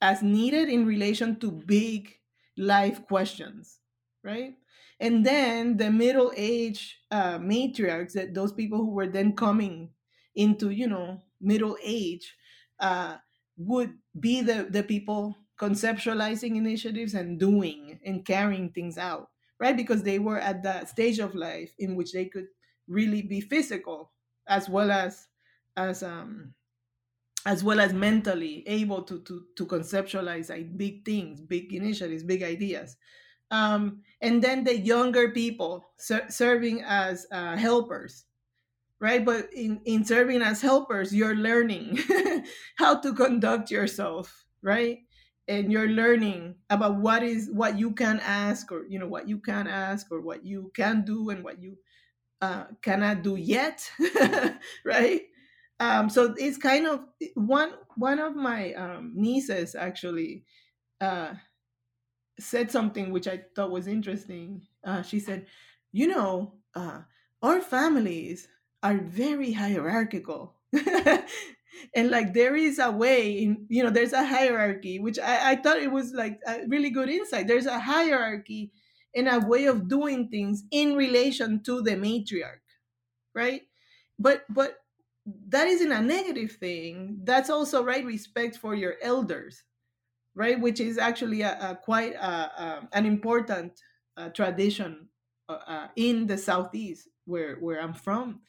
as 0.00 0.22
needed 0.22 0.68
in 0.68 0.86
relation 0.86 1.38
to 1.40 1.50
big 1.50 2.18
life 2.56 3.06
questions, 3.06 3.80
right? 4.22 4.56
And 5.00 5.26
then 5.26 5.76
the 5.76 5.90
middle 5.90 6.32
age 6.36 7.00
uh, 7.10 7.38
matriarchs, 7.38 8.12
that 8.12 8.34
those 8.34 8.52
people 8.52 8.78
who 8.78 8.90
were 8.90 9.08
then 9.08 9.34
coming 9.34 9.90
into, 10.34 10.70
you 10.70 10.86
know, 10.88 11.22
middle 11.40 11.76
age, 11.82 12.36
uh, 12.80 13.18
would 13.56 13.98
be 14.18 14.40
the 14.40 14.66
the 14.70 14.82
people 14.82 15.36
conceptualizing 15.62 16.56
initiatives 16.56 17.14
and 17.14 17.38
doing 17.38 18.00
and 18.04 18.24
carrying 18.26 18.70
things 18.72 18.98
out, 18.98 19.30
right? 19.60 19.76
Because 19.76 20.02
they 20.02 20.18
were 20.18 20.38
at 20.38 20.62
that 20.64 20.88
stage 20.90 21.20
of 21.20 21.34
life 21.36 21.72
in 21.78 21.96
which 21.96 22.12
they 22.12 22.26
could 22.26 22.48
really 22.88 23.22
be 23.22 23.40
physical 23.40 24.12
as 24.48 24.68
well 24.68 24.90
as 24.90 25.28
as 25.76 26.02
um 26.02 26.54
as 27.46 27.64
well 27.64 27.80
as 27.80 27.92
mentally 27.92 28.62
able 28.68 29.02
to 29.02 29.20
to 29.22 29.46
to 29.56 29.66
conceptualize 29.66 30.50
like 30.50 30.76
big 30.76 31.04
things, 31.04 31.40
big 31.40 31.72
initiatives, 31.72 32.22
big 32.22 32.42
ideas. 32.42 32.96
Um, 33.50 34.02
and 34.20 34.42
then 34.42 34.64
the 34.64 34.78
younger 34.78 35.30
people 35.32 35.84
ser- 35.98 36.26
serving 36.30 36.82
as 36.84 37.26
uh, 37.32 37.56
helpers, 37.56 38.26
right? 39.00 39.24
But 39.24 39.52
in 39.54 39.80
in 39.84 40.04
serving 40.04 40.42
as 40.42 40.62
helpers, 40.62 41.14
you're 41.14 41.36
learning 41.36 41.98
how 42.78 43.00
to 43.00 43.14
conduct 43.14 43.70
yourself, 43.70 44.46
right? 44.62 45.00
And 45.48 45.72
you're 45.72 45.88
learning 45.88 46.56
about 46.70 46.96
what 46.96 47.22
is 47.22 47.50
what 47.52 47.78
you 47.78 47.92
can 47.92 48.20
ask 48.20 48.70
or 48.72 48.86
you 48.86 48.98
know 48.98 49.08
what 49.08 49.28
you 49.28 49.38
can 49.38 49.66
ask 49.66 50.10
or 50.12 50.20
what 50.20 50.44
you 50.44 50.70
can 50.74 51.04
do 51.04 51.30
and 51.30 51.44
what 51.44 51.60
you 51.62 51.78
uh, 52.40 52.66
cannot 52.82 53.22
do 53.22 53.36
yet 53.36 53.90
right? 54.84 55.22
Um, 55.80 56.10
so 56.10 56.34
it's 56.38 56.58
kind 56.58 56.86
of 56.86 57.06
one 57.34 57.74
one 57.96 58.18
of 58.18 58.36
my 58.36 58.72
um, 58.74 59.12
nieces 59.14 59.74
actually 59.74 60.44
uh, 61.00 61.34
said 62.38 62.70
something 62.70 63.10
which 63.12 63.28
i 63.28 63.42
thought 63.54 63.70
was 63.70 63.86
interesting. 63.86 64.66
Uh, 64.84 65.02
she 65.02 65.20
said 65.20 65.46
you 65.92 66.06
know 66.06 66.54
uh, 66.74 67.02
our 67.42 67.60
families 67.60 68.48
are 68.82 68.98
very 68.98 69.52
hierarchical 69.52 70.56
and 71.94 72.10
like 72.10 72.34
there 72.34 72.56
is 72.56 72.78
a 72.78 72.90
way 72.90 73.32
in 73.32 73.66
you 73.68 73.82
know 73.82 73.90
there's 73.90 74.12
a 74.12 74.24
hierarchy 74.24 74.98
which 74.98 75.18
I, 75.18 75.52
I 75.52 75.56
thought 75.56 75.78
it 75.78 75.90
was 75.92 76.12
like 76.12 76.40
a 76.46 76.66
really 76.68 76.90
good 76.90 77.08
insight. 77.08 77.46
There's 77.48 77.66
a 77.66 77.78
hierarchy 77.80 78.72
and 79.14 79.28
a 79.28 79.40
way 79.46 79.66
of 79.66 79.88
doing 79.88 80.28
things 80.28 80.64
in 80.70 80.96
relation 80.96 81.62
to 81.64 81.82
the 81.82 81.92
matriarch 81.92 82.60
right? 83.34 83.62
But 84.18 84.44
but 84.48 84.78
that 85.48 85.68
isn't 85.68 85.92
a 85.92 86.02
negative 86.02 86.52
thing. 86.52 87.20
That's 87.24 87.50
also 87.50 87.84
right 87.84 88.04
respect 88.04 88.56
for 88.56 88.74
your 88.74 88.96
elders 89.02 89.64
right? 90.34 90.60
Which 90.60 90.80
is 90.80 90.98
actually 90.98 91.42
a, 91.42 91.58
a 91.60 91.76
quite 91.76 92.14
a, 92.14 92.26
a, 92.62 92.88
an 92.92 93.06
important 93.06 93.82
uh, 94.16 94.30
tradition 94.30 95.08
uh, 95.48 95.58
uh, 95.66 95.88
in 95.96 96.26
the 96.26 96.38
southeast 96.38 97.08
where 97.24 97.56
where 97.56 97.80
i'm 97.80 97.94
from 97.94 98.40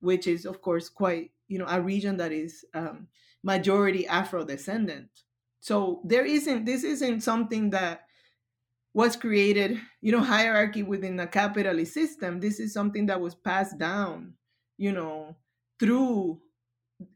which 0.00 0.26
is 0.26 0.44
of 0.46 0.60
course 0.62 0.88
quite 0.88 1.32
you 1.48 1.58
know 1.58 1.66
a 1.68 1.80
region 1.80 2.16
that 2.18 2.32
is 2.32 2.64
um, 2.74 3.08
majority 3.42 4.06
Afro 4.06 4.44
descendant. 4.44 5.10
So 5.60 6.02
there 6.04 6.24
isn't 6.24 6.64
this 6.64 6.84
isn't 6.84 7.22
something 7.22 7.70
that 7.70 8.06
was 8.94 9.16
created, 9.16 9.78
you 10.00 10.12
know, 10.12 10.20
hierarchy 10.22 10.82
within 10.82 11.20
a 11.20 11.26
capitalist 11.26 11.92
system. 11.92 12.40
This 12.40 12.58
is 12.58 12.72
something 12.72 13.06
that 13.06 13.20
was 13.20 13.34
passed 13.34 13.78
down, 13.78 14.34
you 14.78 14.92
know, 14.92 15.36
through 15.78 16.40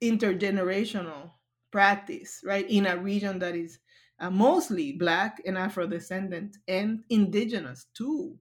intergenerational 0.03 1.33
practice, 1.71 2.43
right, 2.45 2.69
in 2.69 2.87
a 2.87 2.97
region 2.97 3.39
that 3.41 3.57
is 3.57 3.79
uh, 4.19 4.31
mostly 4.31 4.93
Black 4.93 5.41
and 5.47 5.57
Afro 5.57 5.87
descendant 5.87 6.59
and 6.69 7.05
indigenous 7.09 7.87
too, 7.95 8.39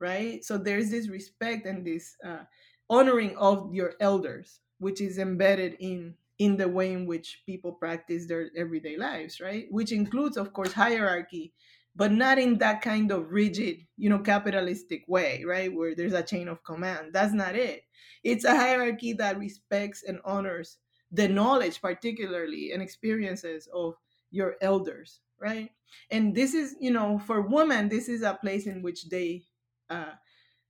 right? 0.00 0.44
So 0.44 0.58
there's 0.58 0.90
this 0.90 1.08
respect 1.08 1.66
and 1.66 1.86
this 1.86 2.16
uh, 2.24 2.44
honoring 2.90 3.36
of 3.38 3.74
your 3.74 3.94
elders 4.00 4.60
which 4.80 5.00
is 5.00 5.18
embedded 5.18 5.76
in 5.80 6.16
in 6.38 6.56
the 6.58 6.68
way 6.68 6.92
in 6.92 7.06
which 7.06 7.42
people 7.46 7.72
practice 7.72 8.26
their 8.26 8.50
everyday 8.56 8.96
lives 8.98 9.40
right? 9.40 9.68
Which 9.70 9.92
includes 9.92 10.36
of 10.38 10.52
course 10.52 10.72
hierarchy 10.74 11.54
but 11.96 12.12
not 12.12 12.38
in 12.38 12.58
that 12.58 12.82
kind 12.82 13.12
of 13.12 13.30
rigid 13.32 13.86
you 13.96 14.10
know 14.10 14.20
capitalistic 14.20 15.04
way 15.08 15.44
right? 15.44 15.72
Where 15.74 15.94
there's 15.94 16.14
a 16.14 16.22
chain 16.22 16.48
of 16.48 16.64
command. 16.64 17.12
That's 17.14 17.34
not 17.34 17.56
it. 17.56 17.84
It's 18.24 18.44
a 18.44 18.56
hierarchy 18.56 19.14
that 19.14 19.38
respects 19.38 20.02
and 20.02 20.20
honors 20.24 20.78
the 21.12 21.28
knowledge 21.28 21.80
particularly 21.82 22.72
and 22.72 22.82
experiences 22.82 23.68
of 23.72 23.96
your 24.30 24.56
elders 24.60 25.20
right? 25.38 25.70
And 26.10 26.34
this 26.34 26.54
is 26.54 26.76
you 26.80 26.90
know 26.90 27.18
for 27.18 27.42
women 27.42 27.88
this 27.88 28.08
is 28.08 28.22
a 28.22 28.34
place 28.34 28.66
in 28.66 28.82
which 28.82 29.08
they 29.10 29.44
uh 29.90 30.12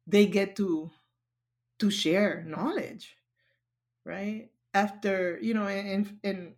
they 0.06 0.26
get 0.26 0.56
to 0.56 0.90
to 1.80 1.90
share 1.90 2.44
knowledge 2.44 3.16
right? 4.04 4.50
After 4.74 5.38
you 5.42 5.54
know 5.54 5.66
and 5.68 6.18
and 6.24 6.56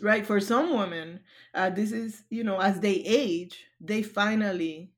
right 0.00 0.26
for 0.26 0.40
some 0.40 0.74
women 0.76 1.20
uh, 1.54 1.70
this 1.70 1.92
is 1.92 2.24
you 2.30 2.42
know 2.44 2.58
as 2.60 2.80
they 2.80 2.94
age 2.94 3.66
they 3.80 4.02
finally 4.02 4.92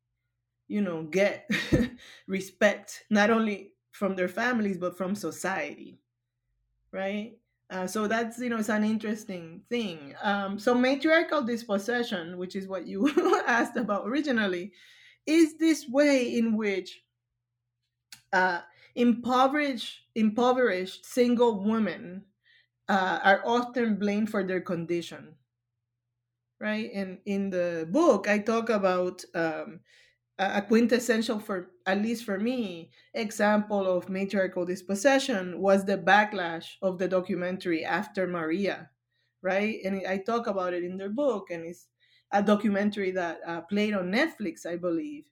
you 0.68 0.82
know 0.82 1.04
get 1.04 1.50
respect 2.28 3.04
not 3.10 3.30
only 3.30 3.74
from 3.92 4.16
their 4.16 4.28
families 4.28 4.78
but 4.78 4.96
from 4.96 5.14
society 5.14 6.00
right? 6.92 7.38
Uh, 7.70 7.86
so 7.86 8.06
that's 8.08 8.38
you 8.38 8.50
know 8.50 8.58
it's 8.58 8.68
an 8.68 8.84
interesting 8.84 9.62
thing. 9.70 10.14
Um, 10.22 10.58
so 10.58 10.74
matriarchal 10.74 11.42
dispossession 11.42 12.38
which 12.38 12.56
is 12.56 12.68
what 12.68 12.86
you 12.86 13.08
asked 13.46 13.76
about 13.76 14.06
originally 14.08 14.72
is 15.26 15.58
this 15.58 15.88
way 15.88 16.36
in 16.36 16.56
which 16.56 17.04
uh, 18.32 18.60
impoverished 18.94 20.02
impoverished 20.14 21.04
single 21.06 21.62
women 21.64 22.26
uh, 22.88 23.20
are 23.22 23.42
often 23.46 23.96
blamed 23.98 24.30
for 24.30 24.44
their 24.44 24.60
condition 24.60 25.36
right? 26.60 26.90
And 26.94 27.20
in 27.26 27.50
the 27.50 27.86
book 27.90 28.28
i 28.28 28.38
talk 28.38 28.68
about 28.70 29.24
um, 29.34 29.80
a 30.38 30.62
quintessential 30.62 31.40
for 31.40 31.72
at 31.86 31.98
least 32.02 32.24
for 32.24 32.38
me 32.40 32.92
example 33.14 33.86
of 33.86 34.08
matriarchal 34.08 34.66
dispossession 34.66 35.60
was 35.60 35.84
the 35.86 35.98
backlash 35.98 36.76
of 36.82 36.98
the 36.98 37.08
documentary 37.08 37.84
after 37.84 38.26
maria 38.26 38.90
right? 39.42 39.80
And 39.84 40.06
i 40.06 40.18
talk 40.18 40.46
about 40.48 40.74
it 40.74 40.84
in 40.84 40.98
the 40.98 41.08
book 41.10 41.50
and 41.50 41.64
it's 41.66 41.88
a 42.32 42.42
documentary 42.42 43.12
that 43.12 43.40
uh, 43.46 43.62
played 43.62 43.94
on 43.94 44.12
netflix 44.12 44.66
i 44.66 44.76
believe. 44.76 45.26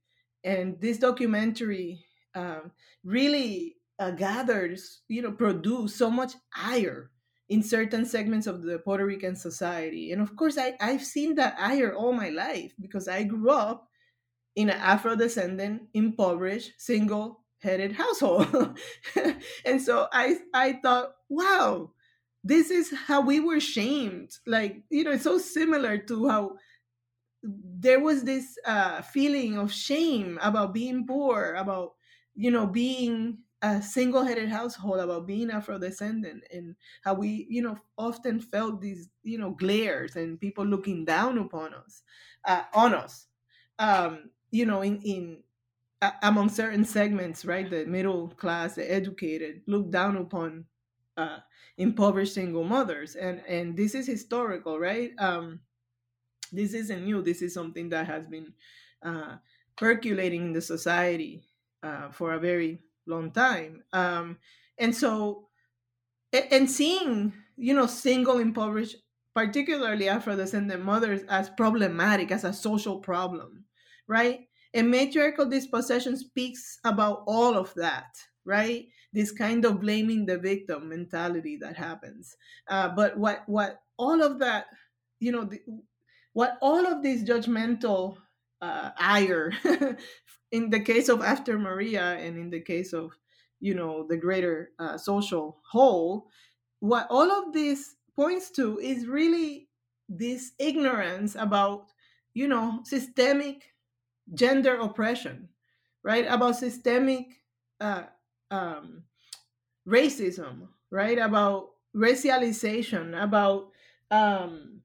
And 0.44 0.81
this 0.81 0.98
documentary 0.98 2.07
um, 2.35 2.73
really 3.05 3.77
uh, 3.99 4.11
gathers, 4.11 5.03
you 5.09 5.23
know, 5.23 5.33
produce 5.33 5.95
so 5.95 6.11
much 6.11 6.33
ire 6.57 7.11
in 7.49 7.62
certain 7.62 8.05
segments 8.05 8.47
of 8.47 8.62
the 8.62 8.79
Puerto 8.79 9.05
Rican 9.05 9.37
society. 9.37 10.12
And 10.12 10.23
of 10.23 10.35
course, 10.37 10.57
I, 10.59 10.75
I've 10.81 11.05
seen 11.05 11.35
that 11.37 11.57
ire 11.59 11.95
all 11.95 12.12
my 12.12 12.31
life 12.31 12.73
because 12.81 13.09
I 13.09 13.25
grew 13.25 13.51
up 13.51 13.88
in 14.57 14.71
an 14.71 14.79
Afro 14.79 15.16
descendant, 15.16 15.83
impoverished, 15.95 16.73
single 16.79 17.40
headed 17.61 17.92
household. 17.92 18.79
and 19.64 19.81
so 19.81 20.09
I, 20.12 20.37
I 20.55 20.75
thought, 20.83 21.12
wow, 21.29 21.90
this 22.42 22.71
is 22.71 22.92
how 23.07 23.21
we 23.21 23.40
were 23.40 23.61
shamed. 23.61 24.31
Like, 24.47 24.83
you 24.90 25.05
know, 25.05 25.12
it's 25.12 25.25
so 25.25 25.38
similar 25.38 25.99
to 25.99 26.29
how 26.29 26.57
there 27.42 28.01
was 28.01 28.23
this 28.25 28.57
uh, 28.64 29.03
feeling 29.03 29.59
of 29.59 29.73
shame 29.73 30.38
about 30.42 30.75
being 30.75 31.07
poor, 31.07 31.55
about 31.55 31.92
you 32.35 32.51
know, 32.51 32.66
being 32.66 33.38
a 33.62 33.81
single-headed 33.81 34.49
household 34.49 34.99
about 35.01 35.27
being 35.27 35.51
Afro-descendant 35.51 36.45
and 36.53 36.77
how 37.03 37.14
we, 37.14 37.47
you 37.49 37.62
know, 37.62 37.79
often 37.97 38.40
felt 38.40 38.81
these, 38.81 39.09
you 39.23 39.38
know, 39.38 39.51
glares 39.53 40.16
and 40.16 40.40
people 40.40 40.64
looking 40.66 41.05
down 41.05 41.38
upon 41.38 41.75
us, 41.75 42.03
uh, 42.45 42.64
on 42.75 42.95
us, 42.95 43.29
um, 43.79 44.31
you 44.51 44.66
know, 44.66 44.83
in 44.83 45.01
in 45.03 45.42
uh, 46.03 46.12
among 46.23 46.49
certain 46.49 46.85
segments, 46.85 47.45
right? 47.45 47.71
The 47.71 47.87
middle 47.87 48.29
class, 48.29 48.75
the 48.75 48.90
educated, 48.90 49.62
look 49.66 49.90
down 49.90 50.16
upon 50.16 50.66
uh, 51.16 51.40
impoverished 51.77 52.35
single 52.35 52.64
mothers, 52.64 53.16
and 53.16 53.40
and 53.47 53.77
this 53.77 53.95
is 53.95 54.07
historical, 54.07 54.79
right? 54.79 55.12
Um, 55.18 55.61
this 56.53 56.75
isn't 56.75 57.05
new. 57.05 57.23
This 57.23 57.42
is 57.42 57.55
something 57.55 57.88
that 57.90 58.07
has 58.07 58.27
been 58.27 58.55
uh, 59.03 59.38
percolating 59.77 60.47
in 60.47 60.53
the 60.53 60.61
society 60.61 61.42
uh, 61.83 62.11
for 62.11 62.35
a 62.35 62.40
very 62.40 62.81
long 63.07 63.31
time. 63.31 63.83
Um, 63.92 64.38
and 64.79 64.95
so, 64.95 65.49
and 66.33 66.71
seeing, 66.71 67.33
you 67.57 67.75
know, 67.75 67.87
single 67.87 68.38
impoverished, 68.38 68.97
particularly 69.35 70.09
Afro 70.09 70.37
descendant 70.37 70.85
mothers, 70.85 71.23
as 71.29 71.51
problematic, 71.51 72.31
as 72.31 72.45
a 72.45 72.53
social 72.53 72.99
problem, 73.01 73.64
right? 74.07 74.40
And 74.75 74.90
matriarchal 74.90 75.47
dispossession 75.47 76.16
speaks 76.16 76.79
about 76.85 77.25
all 77.27 77.57
of 77.57 77.75
that, 77.75 78.16
right? 78.45 78.87
This 79.12 79.31
kind 79.31 79.64
of 79.64 79.81
blaming 79.81 80.25
the 80.25 80.38
victim 80.38 80.88
mentality 80.88 81.59
that 81.61 81.77
happens. 81.77 82.37
Uh, 82.68 82.88
but 82.88 83.18
what 83.18 83.42
what 83.47 83.83
all 83.99 84.23
of 84.23 84.38
that, 84.38 84.66
you 85.21 85.33
know, 85.33 85.45
the, 85.45 85.61
what 86.33 86.57
all 86.62 86.87
of 86.87 87.03
this 87.03 87.23
judgmental 87.23 88.16
uh, 88.62 88.90
ire 88.97 89.53
in 90.53 90.71
the 90.71 90.81
case 90.81 91.09
of 91.09 91.23
after 91.23 91.59
maria 91.59 92.17
and 92.21 92.38
in 92.38 92.51
the 92.51 92.61
case 92.61 92.93
of 92.93 93.12
you 93.61 93.75
know 93.75 94.07
the 94.09 94.17
greater 94.17 94.71
uh, 94.79 94.97
social 94.97 95.61
whole 95.71 96.29
what 96.81 97.07
all 97.11 97.31
of 97.31 97.53
this 97.53 97.97
points 98.17 98.51
to 98.51 98.79
is 98.79 99.07
really 99.07 99.69
this 100.09 100.53
ignorance 100.59 101.35
about 101.37 101.87
you 102.35 102.49
know 102.49 102.81
systemic 102.85 103.73
gender 104.35 104.77
oppression 104.77 105.49
right? 106.03 106.27
About 106.29 106.57
systemic 106.57 107.41
uh, 107.81 108.05
um, 108.51 109.05
racism 109.87 110.69
right? 110.91 111.19
About 111.19 111.71
racialization 111.97 113.21
about 113.23 113.71
um, 114.11 114.83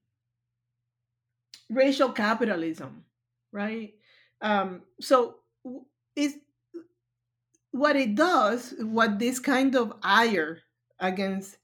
racial 1.69 2.11
capitalism 2.11 3.03
right? 3.51 3.93
Um, 4.41 4.83
so 5.01 5.37
is 6.15 6.37
what 7.71 7.95
it 7.95 8.15
does 8.15 8.73
what 8.79 9.19
this 9.19 9.39
kind 9.39 9.75
of 9.75 9.93
ire 10.01 10.59
against 10.99 11.57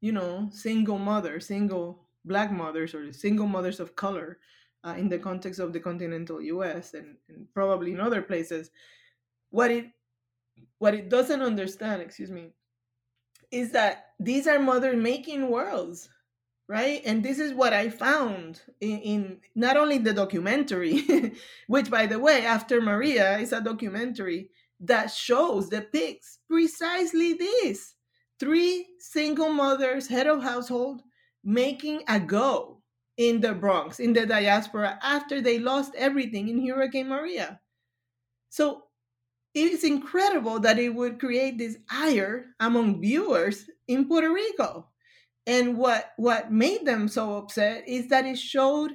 you 0.00 0.12
know 0.12 0.48
single 0.52 0.98
mothers 0.98 1.46
single 1.46 2.04
black 2.24 2.50
mothers 2.50 2.94
or 2.94 3.12
single 3.12 3.46
mothers 3.46 3.80
of 3.80 3.96
color 3.96 4.38
uh, 4.84 4.94
in 4.98 5.08
the 5.08 5.18
context 5.18 5.58
of 5.60 5.72
the 5.72 5.80
continental 5.80 6.40
U.S. 6.40 6.94
And, 6.94 7.16
and 7.28 7.46
probably 7.54 7.92
in 7.92 8.00
other 8.00 8.22
places. 8.22 8.70
What 9.50 9.70
it 9.70 9.86
what 10.78 10.94
it 10.94 11.08
doesn't 11.08 11.42
understand, 11.42 12.02
excuse 12.02 12.30
me, 12.30 12.50
is 13.50 13.72
that 13.72 14.10
these 14.20 14.46
are 14.46 14.58
mother 14.58 14.96
making 14.96 15.48
worlds 15.48 16.08
right? 16.68 17.02
And 17.04 17.22
this 17.22 17.38
is 17.38 17.52
what 17.52 17.72
i 17.72 17.88
found 17.88 18.62
in, 18.80 18.98
in 18.98 19.40
not 19.54 19.76
only 19.76 19.98
the 19.98 20.14
documentary 20.14 21.34
which 21.66 21.90
by 21.90 22.06
the 22.06 22.18
way 22.18 22.44
after 22.44 22.80
maria 22.80 23.38
is 23.38 23.52
a 23.52 23.60
documentary 23.60 24.50
that 24.80 25.10
shows 25.10 25.68
depicts 25.68 26.38
precisely 26.48 27.34
this. 27.34 27.94
Three 28.38 28.86
single 28.98 29.52
mothers 29.52 30.06
head 30.06 30.26
of 30.26 30.42
household 30.42 31.02
making 31.42 32.02
a 32.08 32.18
go 32.18 32.82
in 33.16 33.40
the 33.40 33.54
bronx 33.54 34.00
in 34.00 34.12
the 34.12 34.26
diaspora 34.26 34.98
after 35.02 35.40
they 35.40 35.58
lost 35.58 35.94
everything 35.96 36.48
in 36.48 36.66
hurricane 36.66 37.08
maria. 37.08 37.60
So 38.50 38.84
it's 39.54 39.84
incredible 39.84 40.58
that 40.60 40.78
it 40.78 40.88
would 40.88 41.20
create 41.20 41.58
this 41.58 41.78
ire 41.90 42.46
among 42.58 43.00
viewers 43.00 43.70
in 43.86 44.08
puerto 44.08 44.32
rico 44.32 44.88
and 45.46 45.76
what 45.76 46.12
what 46.16 46.52
made 46.52 46.86
them 46.86 47.08
so 47.08 47.36
upset 47.36 47.86
is 47.86 48.08
that 48.08 48.24
it 48.24 48.38
showed 48.38 48.92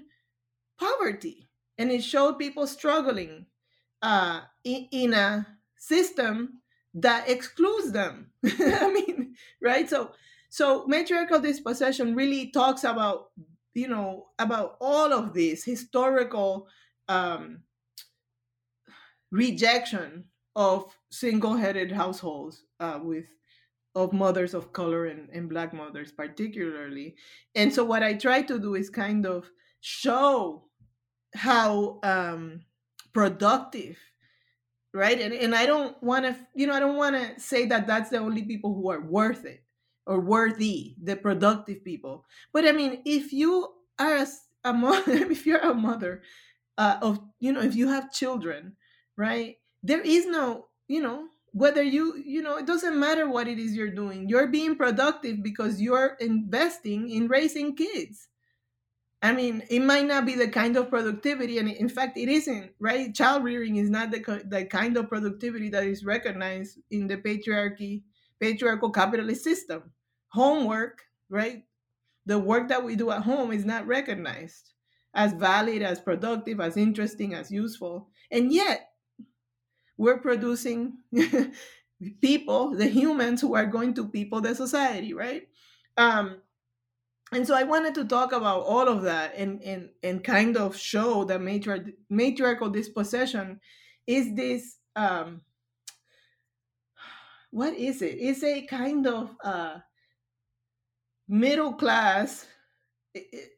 poverty 0.80 1.50
and 1.78 1.92
it 1.92 2.04
showed 2.04 2.40
people 2.40 2.68
struggling 2.68 3.46
uh, 4.02 4.42
in, 4.64 4.88
in 4.92 5.14
a 5.14 5.46
system 5.78 6.62
that 6.94 7.30
excludes 7.30 7.92
them. 7.92 8.32
I 8.46 8.92
mean, 8.92 9.36
right? 9.62 9.90
So 9.90 10.12
so 10.50 10.86
matriarchal 10.88 11.40
dispossession 11.40 12.16
really 12.16 12.52
talks 12.52 12.84
about 12.84 13.28
you 13.74 13.88
know 13.88 14.28
about 14.40 14.78
all 14.82 15.14
of 15.14 15.34
this 15.34 15.64
historical 15.64 16.68
um, 17.08 17.64
rejection 19.32 20.26
of 20.56 20.94
single-headed 21.12 21.92
households 21.92 22.64
uh, 22.80 23.00
with 23.02 23.26
of 24.00 24.14
mothers 24.14 24.54
of 24.54 24.74
color 24.74 25.06
and, 25.06 25.30
and 25.30 25.50
black 25.50 25.74
mothers 25.74 26.12
particularly. 26.12 27.16
And 27.56 27.74
so 27.74 27.84
what 27.84 28.04
i 28.04 28.14
try 28.14 28.42
to 28.44 28.60
do 28.60 28.76
is 28.76 28.90
kind 28.90 29.26
of 29.26 29.50
show 29.82 30.66
how 31.36 32.00
um 32.04 32.62
productive 33.14 33.98
right? 34.94 35.20
And, 35.22 35.34
and 35.34 35.54
i 35.54 35.66
don't 35.66 36.02
want 36.02 36.26
to 36.26 36.36
you 36.56 36.66
know 36.66 36.74
i 36.74 36.80
don't 36.80 36.98
want 36.98 37.16
to 37.16 37.40
say 37.40 37.66
that 37.68 37.86
that's 37.88 38.10
the 38.10 38.18
only 38.18 38.44
people 38.44 38.74
who 38.74 38.90
are 38.90 39.02
worth 39.02 39.46
it 39.46 39.64
or 40.08 40.20
worthy 40.20 40.96
the 41.04 41.16
productive 41.16 41.84
people. 41.84 42.26
But 42.52 42.68
i 42.68 42.72
mean 42.72 43.02
if 43.06 43.32
you 43.32 43.68
are 44.00 44.18
a, 44.18 44.28
a 44.64 44.74
mother 44.74 45.14
if 45.32 45.46
you're 45.46 45.60
a 45.60 45.74
mother 45.74 46.24
uh, 46.78 46.98
of 47.02 47.20
you 47.40 47.52
know 47.52 47.62
if 47.62 47.76
you 47.76 47.88
have 47.90 48.12
children 48.12 48.76
right 49.18 49.58
there 49.84 50.02
is 50.02 50.26
no 50.26 50.68
you 50.88 51.02
know 51.02 51.28
whether 51.54 51.84
you 51.84 52.18
you 52.18 52.42
know 52.42 52.58
it 52.58 52.66
doesn't 52.68 53.00
matter 53.00 53.30
what 53.30 53.48
it 53.48 53.60
is 53.60 53.76
you're 53.76 53.92
doing. 53.92 54.30
You're 54.30 54.48
being 54.48 54.76
productive 54.76 55.44
because 55.44 55.82
you're 55.82 56.18
investing 56.20 57.10
in 57.10 57.28
raising 57.28 57.76
kids. 57.76 58.28
I 59.22 59.34
mean 59.34 59.64
it 59.70 59.82
might 59.82 60.06
not 60.06 60.26
be 60.26 60.36
the 60.36 60.48
kind 60.50 60.78
of 60.78 60.90
productivity 60.90 61.58
and 61.58 61.70
in 61.70 61.90
fact 61.90 62.18
it 62.18 62.30
isn't 62.30 62.74
right? 62.80 63.14
Child 63.14 63.44
rearing 63.44 63.76
is 63.78 63.90
not 63.90 64.12
the, 64.12 64.44
the 64.46 64.66
kind 64.66 64.96
of 64.98 65.10
productivity 65.10 65.70
that 65.70 65.84
is 65.84 66.06
recognized 66.06 66.80
in 66.92 67.08
the 67.08 67.18
patriarchy 67.18 68.04
patriarchal 68.40 68.92
capitalist 68.92 69.44
system. 69.44 69.92
Homework 70.30 71.04
right? 71.30 71.66
The 72.26 72.40
work 72.40 72.70
that 72.70 72.84
we 72.84 72.96
do 72.96 73.12
at 73.12 73.24
home 73.24 73.52
is 73.52 73.66
not 73.66 73.88
recognized 73.88 74.74
as 75.14 75.34
valid 75.34 75.82
as 75.82 76.00
productive 76.00 76.60
as 76.62 76.78
interesting 76.78 77.34
as 77.34 77.52
useful. 77.52 78.10
And 78.32 78.54
yet 78.54 78.89
we're 80.00 80.18
producing 80.18 80.98
people, 82.22 82.74
the 82.74 82.88
humans 82.88 83.42
who 83.42 83.54
are 83.54 83.66
going 83.66 83.94
to 83.96 84.08
people 84.08 84.40
the 84.40 84.56
society, 84.56 85.14
right? 85.14 85.50
Um, 85.98 86.42
and 87.34 87.46
so 87.46 87.54
I 87.54 87.64
wanted 87.64 87.94
to 87.96 88.06
talk 88.06 88.32
about 88.32 88.62
all 88.62 88.88
of 88.88 89.04
that 89.04 89.36
and 89.36 89.62
and 89.62 89.90
and 90.02 90.24
kind 90.24 90.58
of 90.58 90.76
show 90.76 91.26
that 91.26 91.42
matri- 91.42 91.98
matriarchal 92.10 92.70
dispossession 92.70 93.60
is 94.08 94.34
this 94.36 94.78
um, 94.96 95.42
what 97.52 97.74
is 97.74 98.02
it? 98.02 98.16
It's 98.20 98.42
a 98.44 98.66
kind 98.66 99.06
of 99.06 99.36
uh, 99.44 99.80
middle 101.28 101.74
class 101.74 102.48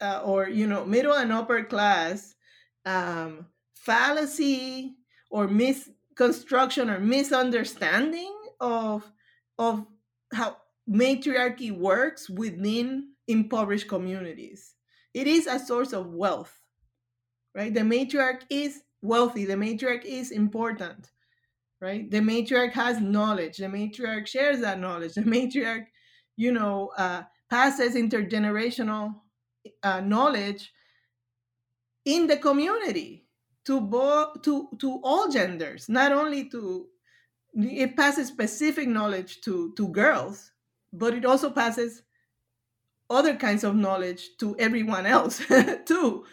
uh, 0.02 0.22
or 0.26 0.50
you 0.50 0.66
know 0.66 0.86
middle 0.86 1.14
and 1.14 1.32
upper 1.32 1.64
class 1.64 2.36
um, 2.86 3.46
fallacy 3.76 4.98
or 5.30 5.48
mis 5.48 5.90
construction 6.16 6.90
or 6.90 7.00
misunderstanding 7.00 8.34
of 8.60 9.12
of 9.58 9.86
how 10.34 10.58
matriarchy 10.88 11.72
works 11.72 12.30
within 12.30 13.14
impoverished 13.28 13.88
communities. 13.88 14.76
It 15.14 15.28
is 15.28 15.48
a 15.48 15.60
source 15.60 15.94
of 15.94 16.14
wealth, 16.14 16.58
right? 17.54 17.74
The 17.74 17.82
matriarch 17.82 18.42
is 18.50 18.82
wealthy, 19.02 19.46
the 19.46 19.56
matriarch 19.56 20.06
is 20.06 20.32
important, 20.32 21.12
right? 21.80 22.10
The 22.10 22.20
matriarch 22.20 22.72
has 22.74 23.00
knowledge, 23.00 23.58
the 23.58 23.66
matriarch 23.66 24.28
shares 24.28 24.62
that 24.62 24.80
knowledge, 24.80 25.14
the 25.16 25.22
matriarch, 25.22 25.86
you 26.38 26.52
know, 26.52 26.92
uh, 26.98 27.24
passes 27.50 27.96
intergenerational 27.96 29.16
uh, 29.84 30.02
knowledge 30.02 30.72
in 32.06 32.28
the 32.28 32.38
community 32.38 33.28
to 33.66 33.80
to 34.44 34.70
to 34.80 35.02
all 35.04 35.30
genders, 35.30 35.90
not 35.90 36.12
only 36.12 36.50
to 36.50 36.88
it 37.54 37.96
passes 37.98 38.28
specific 38.28 38.88
knowledge 38.88 39.42
to 39.42 39.74
to 39.78 39.88
girls, 39.90 40.52
but 40.94 41.14
it 41.14 41.26
also 41.26 41.50
passes 41.52 42.04
other 43.10 43.36
kinds 43.36 43.64
of 43.64 43.76
knowledge 43.76 44.30
to 44.40 44.56
everyone 44.58 45.06
else 45.06 45.42
too. 45.86 46.26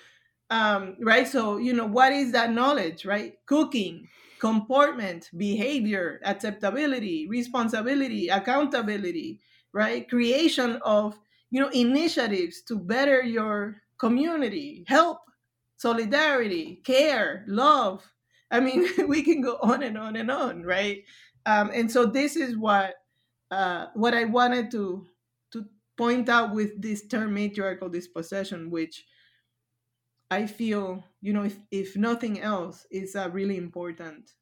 Um, 0.50 0.96
right? 1.00 1.28
So, 1.28 1.58
you 1.58 1.72
know, 1.74 1.86
what 1.86 2.12
is 2.12 2.32
that 2.32 2.52
knowledge, 2.52 3.04
right? 3.04 3.34
Cooking, 3.46 4.08
comportment, 4.40 5.30
behavior, 5.36 6.20
acceptability, 6.24 7.28
responsibility, 7.28 8.28
accountability, 8.28 9.40
right? 9.72 10.08
Creation 10.08 10.78
of, 10.84 11.18
you 11.50 11.60
know, 11.60 11.68
initiatives 11.70 12.62
to 12.62 12.78
better 12.78 13.22
your 13.22 13.82
community, 13.98 14.84
help 14.88 15.20
solidarity, 15.78 16.80
care, 16.84 17.44
love. 17.46 18.04
I 18.50 18.60
mean, 18.60 18.86
we 19.08 19.22
can 19.22 19.40
go 19.40 19.58
on 19.62 19.82
and 19.82 19.96
on 19.96 20.16
and 20.16 20.30
on, 20.30 20.62
right? 20.62 21.04
Um, 21.46 21.70
and 21.72 21.90
so 21.90 22.04
this 22.04 22.36
is 22.36 22.56
what 22.56 22.96
uh, 23.50 23.86
what 23.94 24.12
I 24.12 24.24
wanted 24.24 24.70
to 24.72 25.06
to 25.52 25.64
point 25.96 26.28
out 26.28 26.52
with 26.54 26.80
this 26.82 27.06
term 27.06 27.32
matriarchal 27.32 27.88
dispossession, 27.88 28.70
which 28.70 29.06
I 30.30 30.46
feel, 30.46 31.02
you 31.22 31.32
know, 31.32 31.44
if, 31.44 31.56
if 31.70 31.96
nothing 31.96 32.40
else, 32.40 32.86
is 32.90 33.14
a 33.14 33.30
really 33.30 33.56
important 33.56 34.32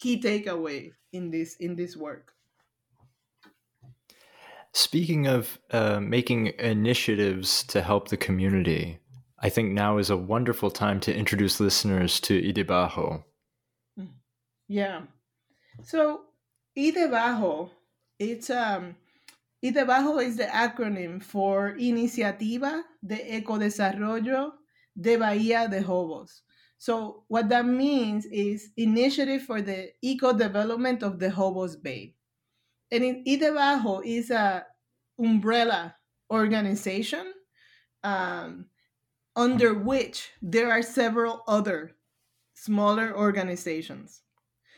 key 0.00 0.20
takeaway 0.20 0.92
in 1.12 1.30
this 1.30 1.56
in 1.56 1.76
this 1.76 1.96
work. 1.96 2.32
Speaking 4.72 5.26
of 5.26 5.58
uh, 5.70 6.00
making 6.00 6.48
initiatives 6.58 7.64
to 7.64 7.80
help 7.80 8.08
the 8.08 8.18
community, 8.18 8.98
I 9.38 9.50
think 9.50 9.72
now 9.72 9.98
is 9.98 10.10
a 10.10 10.16
wonderful 10.16 10.70
time 10.70 11.00
to 11.00 11.14
introduce 11.14 11.60
listeners 11.60 12.20
to 12.20 12.40
Idebajo. 12.40 13.22
Mm. 13.98 14.08
Yeah. 14.68 15.02
So 15.82 16.22
Idebajo, 16.76 17.70
it's 18.18 18.48
um 18.50 18.96
Idebajo 19.64 20.22
is 20.22 20.36
the 20.36 20.44
acronym 20.44 21.22
for 21.22 21.74
Iniciativa 21.78 22.82
de 23.04 23.16
Ecodesarrollo 23.40 24.52
de 25.00 25.16
Bahía 25.16 25.70
de 25.70 25.82
Jobos. 25.82 26.40
So 26.78 27.24
what 27.28 27.48
that 27.50 27.66
means 27.66 28.26
is 28.26 28.70
Initiative 28.76 29.42
for 29.42 29.60
the 29.60 29.90
Eco 30.02 30.32
Development 30.32 31.02
of 31.02 31.18
the 31.18 31.28
Jobos 31.28 31.82
Bay. 31.82 32.14
And 32.90 33.26
Idebajo 33.26 34.02
is 34.04 34.30
a 34.30 34.64
umbrella 35.18 35.94
organization 36.30 37.32
um, 38.02 38.66
under 39.36 39.74
which 39.74 40.30
there 40.42 40.70
are 40.72 40.82
several 40.82 41.44
other 41.46 41.92
smaller 42.54 43.16
organizations. 43.16 44.22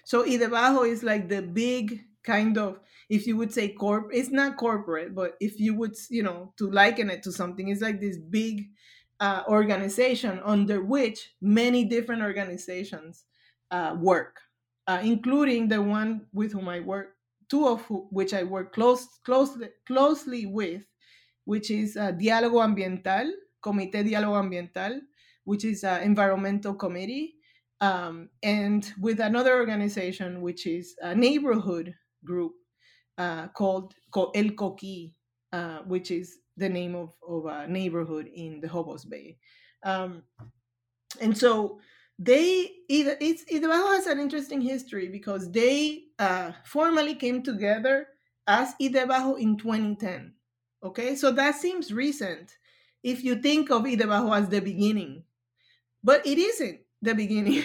So 0.04 0.24
Idebajo 0.24 0.88
is 0.88 1.02
like 1.02 1.28
the 1.28 1.42
big 1.42 2.04
kind 2.24 2.58
of, 2.58 2.80
if 3.08 3.26
you 3.26 3.36
would 3.36 3.52
say 3.52 3.68
corp, 3.68 4.10
it's 4.12 4.30
not 4.30 4.56
corporate, 4.56 5.14
but 5.14 5.36
if 5.40 5.60
you 5.60 5.74
would, 5.74 5.94
you 6.10 6.22
know, 6.22 6.52
to 6.58 6.70
liken 6.70 7.08
it 7.08 7.22
to 7.22 7.32
something, 7.32 7.68
it's 7.68 7.80
like 7.80 8.00
this 8.00 8.18
big 8.18 8.68
uh, 9.20 9.44
organization 9.48 10.40
under 10.44 10.82
which 10.82 11.34
many 11.40 11.84
different 11.84 12.22
organizations 12.22 13.24
uh, 13.70 13.96
work, 13.98 14.40
uh, 14.86 15.00
including 15.02 15.68
the 15.68 15.80
one 15.80 16.26
with 16.32 16.52
whom 16.52 16.68
I 16.68 16.80
work, 16.80 17.16
two 17.48 17.66
of 17.66 17.82
who, 17.82 18.08
which 18.10 18.34
I 18.34 18.42
work 18.42 18.72
close, 18.72 19.06
closely, 19.24 19.68
closely 19.86 20.46
with, 20.46 20.84
which 21.44 21.70
is 21.70 21.96
uh, 21.96 22.12
Diálogo 22.12 22.60
Ambiental, 22.62 23.30
Comité 23.62 24.04
Diálogo 24.04 24.40
Ambiental, 24.40 25.00
which 25.44 25.64
is 25.64 25.84
an 25.84 26.02
environmental 26.02 26.74
committee, 26.74 27.34
um, 27.80 28.28
and 28.42 28.92
with 29.00 29.20
another 29.20 29.56
organization, 29.56 30.40
which 30.40 30.66
is 30.66 30.96
a 31.00 31.14
neighborhood 31.14 31.94
group 32.24 32.52
uh, 33.18 33.48
called, 33.48 33.94
El 34.14 34.50
Coqui, 34.50 35.12
uh, 35.52 35.78
which 35.86 36.10
is 36.10 36.38
the 36.56 36.68
name 36.68 36.94
of, 36.94 37.14
of 37.26 37.46
a 37.46 37.66
neighborhood 37.68 38.28
in 38.34 38.60
the 38.60 38.68
Jobos 38.68 39.08
Bay. 39.08 39.38
Um, 39.84 40.22
and 41.20 41.36
so 41.36 41.80
they 42.18 42.72
either 42.88 43.16
it's 43.20 43.44
Idebajo 43.44 43.94
has 43.94 44.06
an 44.06 44.18
interesting 44.18 44.60
history 44.60 45.08
because 45.08 45.50
they 45.52 46.04
uh, 46.18 46.52
formally 46.64 47.14
came 47.14 47.42
together 47.42 48.08
as 48.46 48.74
Idebajo 48.82 49.38
in 49.38 49.56
2010. 49.56 50.34
Okay, 50.82 51.14
so 51.14 51.30
that 51.32 51.54
seems 51.54 51.92
recent 51.92 52.56
if 53.08 53.24
you 53.24 53.36
think 53.36 53.70
of 53.70 53.82
Idebajo 53.82 54.36
as 54.36 54.48
the 54.48 54.60
beginning, 54.60 55.24
but 56.04 56.26
it 56.26 56.38
isn't 56.38 56.80
the 57.00 57.14
beginning, 57.14 57.64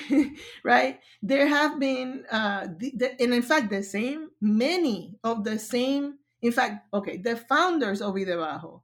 right? 0.63 0.99
There 1.21 1.47
have 1.47 1.79
been, 1.79 2.25
uh, 2.31 2.67
the, 2.77 2.91
the, 2.95 3.21
and 3.21 3.33
in 3.33 3.41
fact, 3.41 3.69
the 3.69 3.83
same, 3.83 4.29
many 4.41 5.17
of 5.23 5.43
the 5.43 5.59
same, 5.59 6.19
in 6.41 6.51
fact, 6.51 6.87
okay, 6.93 7.17
the 7.17 7.35
founders 7.35 8.01
of 8.01 8.15
Idebajo 8.15 8.81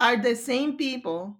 are 0.00 0.16
the 0.16 0.34
same 0.34 0.76
people 0.76 1.38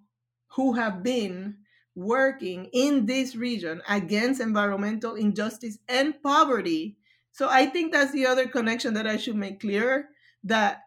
who 0.55 0.73
have 0.73 1.03
been 1.03 1.57
working 1.95 2.69
in 2.73 3.05
this 3.05 3.35
region 3.35 3.81
against 3.89 4.41
environmental 4.41 5.15
injustice 5.15 5.77
and 5.87 6.21
poverty. 6.23 6.97
So 7.31 7.49
I 7.49 7.65
think 7.65 7.91
that's 7.91 8.11
the 8.11 8.25
other 8.25 8.47
connection 8.47 8.93
that 8.93 9.07
I 9.07 9.17
should 9.17 9.35
make 9.35 9.59
clear 9.59 10.09
that 10.43 10.82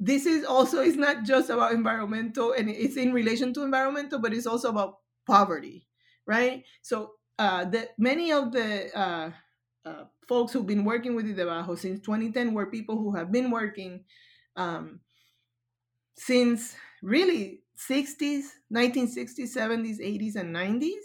this 0.00 0.26
is 0.26 0.44
also 0.44 0.80
it's 0.80 0.96
not 0.96 1.24
just 1.24 1.50
about 1.50 1.72
environmental 1.72 2.52
and 2.54 2.70
it's 2.70 2.96
in 2.96 3.12
relation 3.12 3.54
to 3.54 3.62
environmental, 3.62 4.18
but 4.18 4.32
it's 4.34 4.46
also 4.46 4.70
about 4.70 4.96
poverty, 5.26 5.86
right? 6.26 6.64
So 6.82 7.12
uh, 7.38 7.66
the 7.66 7.90
many 7.98 8.32
of 8.32 8.52
the 8.52 8.96
uh, 8.98 9.30
uh, 9.84 10.04
folks 10.26 10.52
who've 10.52 10.66
been 10.66 10.84
working 10.84 11.14
with 11.14 11.26
the 11.26 11.34
Idebajo 11.34 11.78
since 11.78 12.00
2010 12.00 12.54
were 12.54 12.66
people 12.66 12.96
who 12.96 13.14
have 13.14 13.30
been 13.30 13.50
working 13.50 14.04
um, 14.56 15.00
since 16.16 16.76
really 17.02 17.62
60s, 17.76 18.44
1960s, 18.70 19.48
70s, 19.56 20.00
80s, 20.00 20.36
and 20.36 20.54
90s, 20.54 21.04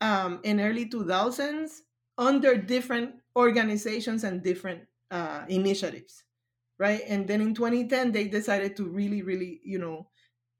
um, 0.00 0.40
in 0.44 0.60
early 0.60 0.86
2000s 0.88 1.82
under 2.18 2.56
different 2.56 3.16
organizations 3.36 4.24
and 4.24 4.42
different 4.42 4.82
uh, 5.10 5.44
initiatives, 5.48 6.24
right? 6.78 7.02
And 7.08 7.26
then 7.26 7.40
in 7.40 7.54
2010, 7.54 8.12
they 8.12 8.28
decided 8.28 8.76
to 8.76 8.84
really, 8.84 9.22
really, 9.22 9.60
you 9.64 9.78
know, 9.78 10.08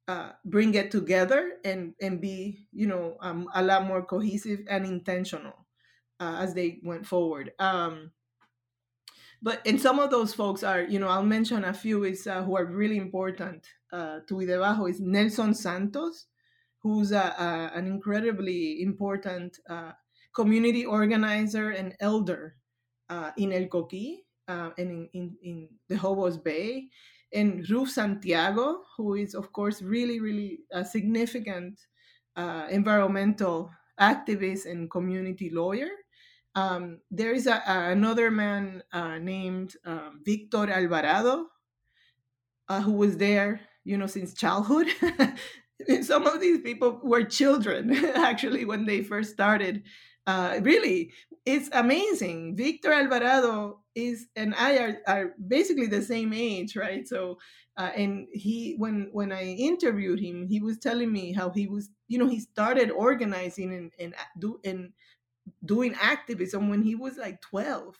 uh, 0.08 0.32
bring 0.44 0.74
it 0.74 0.90
together 0.90 1.54
and 1.64 1.94
and 2.00 2.20
be, 2.20 2.68
you 2.72 2.86
know, 2.86 3.16
um, 3.20 3.48
a 3.54 3.62
lot 3.62 3.86
more 3.86 4.04
cohesive 4.04 4.60
and 4.68 4.86
intentional 4.86 5.66
uh, 6.20 6.36
as 6.40 6.54
they 6.54 6.78
went 6.84 7.06
forward. 7.06 7.52
Um, 7.58 8.12
but 9.42 9.60
and 9.66 9.80
some 9.80 9.98
of 9.98 10.10
those 10.10 10.32
folks 10.32 10.62
are, 10.62 10.82
you 10.82 10.98
know, 10.98 11.08
I'll 11.08 11.22
mention 11.24 11.64
a 11.64 11.74
few 11.74 12.04
is 12.04 12.26
uh, 12.26 12.42
who 12.42 12.56
are 12.56 12.64
really 12.64 12.96
important 12.96 13.66
uh, 13.92 14.20
to 14.28 14.34
Idebajo 14.34 14.88
is 14.88 15.00
Nelson 15.00 15.54
Santos, 15.54 16.26
who's 16.82 17.12
a, 17.12 17.34
a, 17.38 17.76
an 17.76 17.86
incredibly 17.86 18.82
important 18.82 19.58
uh, 19.68 19.92
community 20.34 20.84
organizer 20.86 21.70
and 21.70 21.94
elder 22.00 22.56
uh, 23.08 23.30
in 23.36 23.52
El 23.52 23.66
Coqui 23.66 24.25
uh, 24.48 24.70
and 24.78 24.90
in, 24.90 25.08
in, 25.12 25.36
in, 25.42 25.68
the 25.88 25.96
Jobos 25.96 26.42
Bay. 26.42 26.88
And 27.32 27.68
Ruth 27.68 27.90
Santiago, 27.90 28.82
who 28.96 29.14
is, 29.14 29.34
of 29.34 29.52
course, 29.52 29.82
really, 29.82 30.20
really 30.20 30.60
a 30.72 30.84
significant 30.84 31.80
uh, 32.36 32.66
environmental 32.70 33.70
activist 34.00 34.66
and 34.70 34.90
community 34.90 35.50
lawyer. 35.50 35.90
Um, 36.54 37.00
there 37.10 37.32
is 37.32 37.46
a, 37.46 37.62
another 37.66 38.30
man 38.30 38.82
uh, 38.92 39.18
named 39.18 39.74
um, 39.84 40.20
Victor 40.24 40.70
Alvarado, 40.70 41.46
uh, 42.68 42.80
who 42.80 42.92
was 42.92 43.16
there 43.16 43.60
you 43.86 43.96
know, 43.96 44.06
since 44.06 44.34
childhood. 44.34 44.88
Some 46.02 46.26
of 46.26 46.40
these 46.40 46.60
people 46.60 47.00
were 47.02 47.22
children 47.22 47.94
actually 48.16 48.64
when 48.64 48.84
they 48.84 49.02
first 49.02 49.32
started. 49.32 49.84
Uh, 50.26 50.58
really, 50.60 51.12
it's 51.46 51.70
amazing. 51.72 52.56
Victor 52.56 52.92
Alvarado 52.92 53.80
is 53.96 54.28
and 54.36 54.54
I 54.54 54.78
are, 54.78 54.98
are 55.08 55.34
basically 55.48 55.86
the 55.86 56.02
same 56.02 56.32
age, 56.32 56.76
right? 56.76 57.08
So, 57.08 57.38
uh, 57.76 57.90
and 57.96 58.28
he 58.30 58.74
when 58.76 59.08
when 59.12 59.32
I 59.32 59.42
interviewed 59.42 60.20
him, 60.20 60.46
he 60.46 60.60
was 60.60 60.78
telling 60.78 61.10
me 61.10 61.32
how 61.32 61.50
he 61.50 61.66
was, 61.66 61.88
you 62.06 62.18
know, 62.18 62.28
he 62.28 62.38
started 62.38 62.90
organizing 62.90 63.72
and 63.74 63.92
and 63.98 64.14
do 64.38 64.60
and 64.64 64.92
doing 65.64 65.94
activism 66.00 66.68
when 66.68 66.82
he 66.82 66.94
was 66.94 67.16
like 67.16 67.40
twelve. 67.40 67.96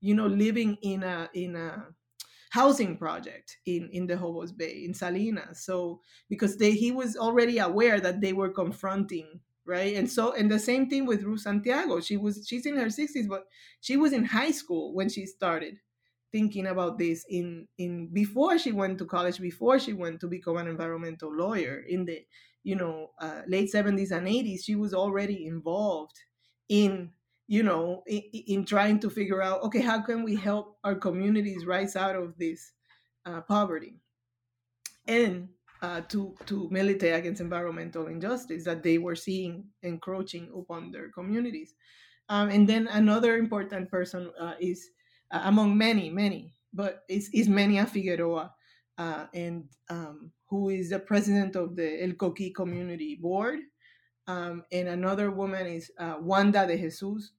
You 0.00 0.14
know, 0.14 0.26
living 0.26 0.76
in 0.82 1.02
a 1.02 1.30
in 1.34 1.56
a 1.56 1.86
housing 2.50 2.96
project 2.96 3.58
in 3.66 3.90
in 3.92 4.06
the 4.06 4.14
Jobos 4.14 4.56
Bay 4.56 4.84
in 4.84 4.94
Salinas. 4.94 5.60
So 5.64 6.00
because 6.30 6.56
they 6.56 6.72
he 6.72 6.90
was 6.90 7.16
already 7.16 7.58
aware 7.58 8.00
that 8.00 8.20
they 8.20 8.32
were 8.32 8.50
confronting 8.50 9.40
right? 9.66 9.96
And 9.96 10.10
so 10.10 10.32
and 10.32 10.50
the 10.50 10.58
same 10.58 10.88
thing 10.88 11.06
with 11.06 11.22
Ruth 11.22 11.40
Santiago. 11.40 12.00
She 12.00 12.16
was 12.16 12.46
she's 12.46 12.66
in 12.66 12.76
her 12.76 12.86
60s, 12.86 13.28
but 13.28 13.44
she 13.80 13.96
was 13.96 14.12
in 14.12 14.24
high 14.24 14.50
school 14.50 14.94
when 14.94 15.08
she 15.08 15.26
started 15.26 15.78
thinking 16.32 16.66
about 16.66 16.98
this 16.98 17.24
in 17.28 17.68
in 17.78 18.08
before 18.12 18.58
she 18.58 18.72
went 18.72 18.98
to 18.98 19.06
college 19.06 19.38
before 19.40 19.78
she 19.78 19.92
went 19.92 20.20
to 20.20 20.26
become 20.26 20.56
an 20.56 20.66
environmental 20.66 21.32
lawyer 21.32 21.84
in 21.88 22.04
the 22.04 22.24
you 22.64 22.74
know 22.74 23.10
uh, 23.20 23.42
late 23.46 23.70
70s 23.72 24.10
and 24.10 24.26
80s 24.26 24.64
she 24.64 24.74
was 24.74 24.92
already 24.92 25.46
involved 25.46 26.18
in 26.68 27.12
you 27.46 27.62
know, 27.62 28.02
in, 28.06 28.22
in, 28.32 28.64
trying 28.64 28.98
to 29.00 29.10
figure 29.10 29.42
out, 29.42 29.62
okay, 29.62 29.80
how 29.80 30.00
can 30.00 30.22
we 30.22 30.34
help 30.34 30.78
our 30.82 30.94
communities 30.94 31.66
rise 31.66 31.94
out 31.96 32.16
of 32.16 32.38
this 32.38 32.72
uh, 33.26 33.40
poverty, 33.42 34.00
and 35.06 35.48
uh, 35.84 36.00
to 36.08 36.34
to 36.46 36.68
militate 36.70 37.14
against 37.14 37.42
environmental 37.42 38.06
injustice 38.06 38.64
that 38.64 38.82
they 38.82 38.96
were 38.96 39.14
seeing 39.14 39.64
encroaching 39.82 40.48
upon 40.56 40.90
their 40.90 41.10
communities. 41.10 41.74
Um, 42.30 42.48
and 42.48 42.66
then 42.66 42.88
another 42.88 43.36
important 43.36 43.90
person 43.90 44.32
uh, 44.40 44.54
is 44.58 44.88
uh, 45.30 45.42
among 45.44 45.76
many, 45.76 46.08
many, 46.08 46.54
but 46.72 47.04
is 47.08 47.28
is 47.34 47.48
Menia 47.48 47.86
Figueroa, 47.86 48.50
uh, 48.96 49.26
and 49.34 49.64
um, 49.90 50.32
who 50.48 50.70
is 50.70 50.88
the 50.88 50.98
president 50.98 51.54
of 51.54 51.76
the 51.76 52.02
El 52.02 52.12
Coqui 52.12 52.54
Community 52.54 53.18
Board. 53.20 53.60
Um, 54.26 54.64
and 54.72 54.88
another 54.88 55.30
woman 55.30 55.66
is 55.66 55.92
uh, 55.98 56.16
Wanda 56.18 56.66
de 56.66 56.78
Jesus, 56.78 57.30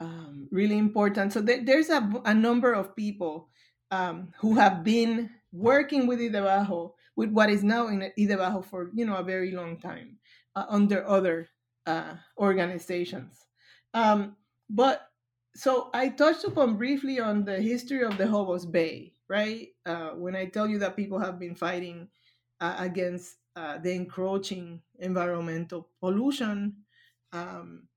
um, 0.00 0.48
really 0.50 0.78
important. 0.78 1.34
So 1.34 1.44
th- 1.44 1.66
there's 1.66 1.90
a, 1.90 2.00
a, 2.24 2.32
number 2.32 2.72
of 2.72 2.96
people 2.96 3.50
um, 3.90 4.32
who 4.40 4.54
have 4.54 4.82
been 4.82 5.28
working 5.52 6.06
with 6.06 6.18
Idebajo, 6.20 6.94
with 7.16 7.30
what 7.30 7.50
is 7.50 7.62
now 7.62 7.88
in 7.88 8.10
Idebajo 8.18 8.64
for 8.64 8.90
you 8.94 9.06
know 9.06 9.16
a 9.16 9.24
very 9.24 9.52
long 9.52 9.78
time, 9.78 10.18
uh, 10.56 10.64
under 10.68 11.06
other 11.06 11.48
uh, 11.86 12.14
organizations. 12.38 13.46
Um, 13.94 14.36
but 14.70 15.08
so 15.54 15.90
I 15.92 16.08
touched 16.08 16.44
upon 16.44 16.76
briefly 16.76 17.20
on 17.20 17.44
the 17.44 17.60
history 17.60 18.02
of 18.02 18.16
the 18.16 18.24
Jobos 18.24 18.70
Bay, 18.70 19.12
right? 19.28 19.68
Uh, 19.84 20.10
when 20.10 20.34
I 20.34 20.46
tell 20.46 20.66
you 20.66 20.78
that 20.78 20.96
people 20.96 21.18
have 21.18 21.38
been 21.38 21.54
fighting 21.54 22.08
uh, 22.60 22.76
against 22.78 23.36
uh, 23.54 23.78
the 23.78 23.92
encroaching 23.92 24.80
environmental 24.98 25.88
pollution 26.00 26.76
um, 27.32 27.88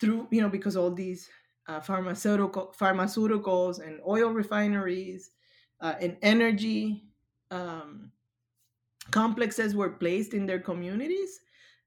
through, 0.00 0.28
you 0.30 0.40
know, 0.40 0.48
because 0.48 0.76
all 0.76 0.90
these 0.90 1.28
uh, 1.66 1.80
pharmaceutical 1.80 2.72
pharmaceuticals 2.78 3.84
and 3.84 4.00
oil 4.06 4.30
refineries 4.30 5.30
uh, 5.84 5.94
and 6.00 6.16
energy 6.22 7.04
um, 7.52 8.10
complexes 9.12 9.76
were 9.76 9.90
placed 9.90 10.34
in 10.34 10.46
their 10.46 10.58
communities. 10.58 11.38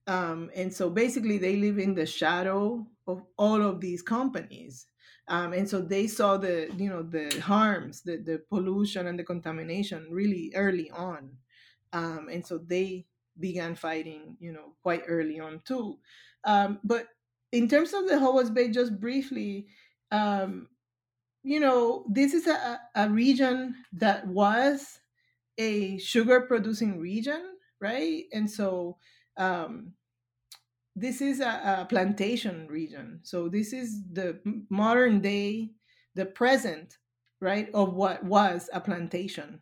Um, 0.07 0.49
and 0.55 0.73
so 0.73 0.89
basically, 0.89 1.37
they 1.37 1.57
live 1.57 1.79
in 1.79 1.93
the 1.93 2.05
shadow 2.05 2.87
of 3.07 3.23
all 3.37 3.61
of 3.61 3.81
these 3.81 4.01
companies. 4.01 4.87
Um, 5.27 5.51
and 5.51 5.67
so 5.67 5.81
they 5.81 6.07
saw 6.07 6.37
the 6.37 6.69
you 6.77 6.89
know 6.89 7.03
the 7.03 7.41
harms 7.41 8.01
the, 8.01 8.15
the 8.15 8.41
pollution 8.49 9.07
and 9.07 9.19
the 9.19 9.25
contamination 9.25 10.07
really 10.09 10.53
early 10.55 10.89
on 10.91 11.31
um, 11.91 12.29
and 12.31 12.45
so 12.45 12.57
they 12.57 13.05
began 13.39 13.75
fighting, 13.75 14.37
you 14.39 14.51
know, 14.51 14.73
quite 14.81 15.03
early 15.07 15.39
on 15.39 15.61
too. 15.65 15.99
Um, 16.43 16.79
but 16.83 17.07
in 17.51 17.67
terms 17.67 17.93
of 17.93 18.07
the 18.07 18.15
Jobos 18.15 18.53
Bay, 18.53 18.69
just 18.69 18.99
briefly, 18.99 19.67
um, 20.11 20.67
you 21.47 21.61
know, 21.61 22.03
this 22.09 22.33
is 22.33 22.45
a, 22.45 22.77
a 22.93 23.09
region 23.09 23.73
that 23.93 24.27
was 24.27 24.99
a 25.57 25.97
sugar 25.97 26.41
producing 26.41 26.99
region, 26.99 27.41
right? 27.79 28.25
And 28.33 28.51
so 28.51 28.97
um, 29.37 29.93
this 30.93 31.21
is 31.21 31.39
a, 31.39 31.79
a, 31.79 31.85
plantation 31.85 32.67
region. 32.67 33.21
So 33.23 33.47
this 33.47 33.71
is 33.71 34.03
the 34.11 34.41
modern 34.69 35.21
day, 35.21 35.69
the 36.15 36.25
present, 36.25 36.97
right, 37.39 37.69
of 37.73 37.93
what 37.93 38.25
was 38.25 38.69
a 38.73 38.81
plantation 38.81 39.61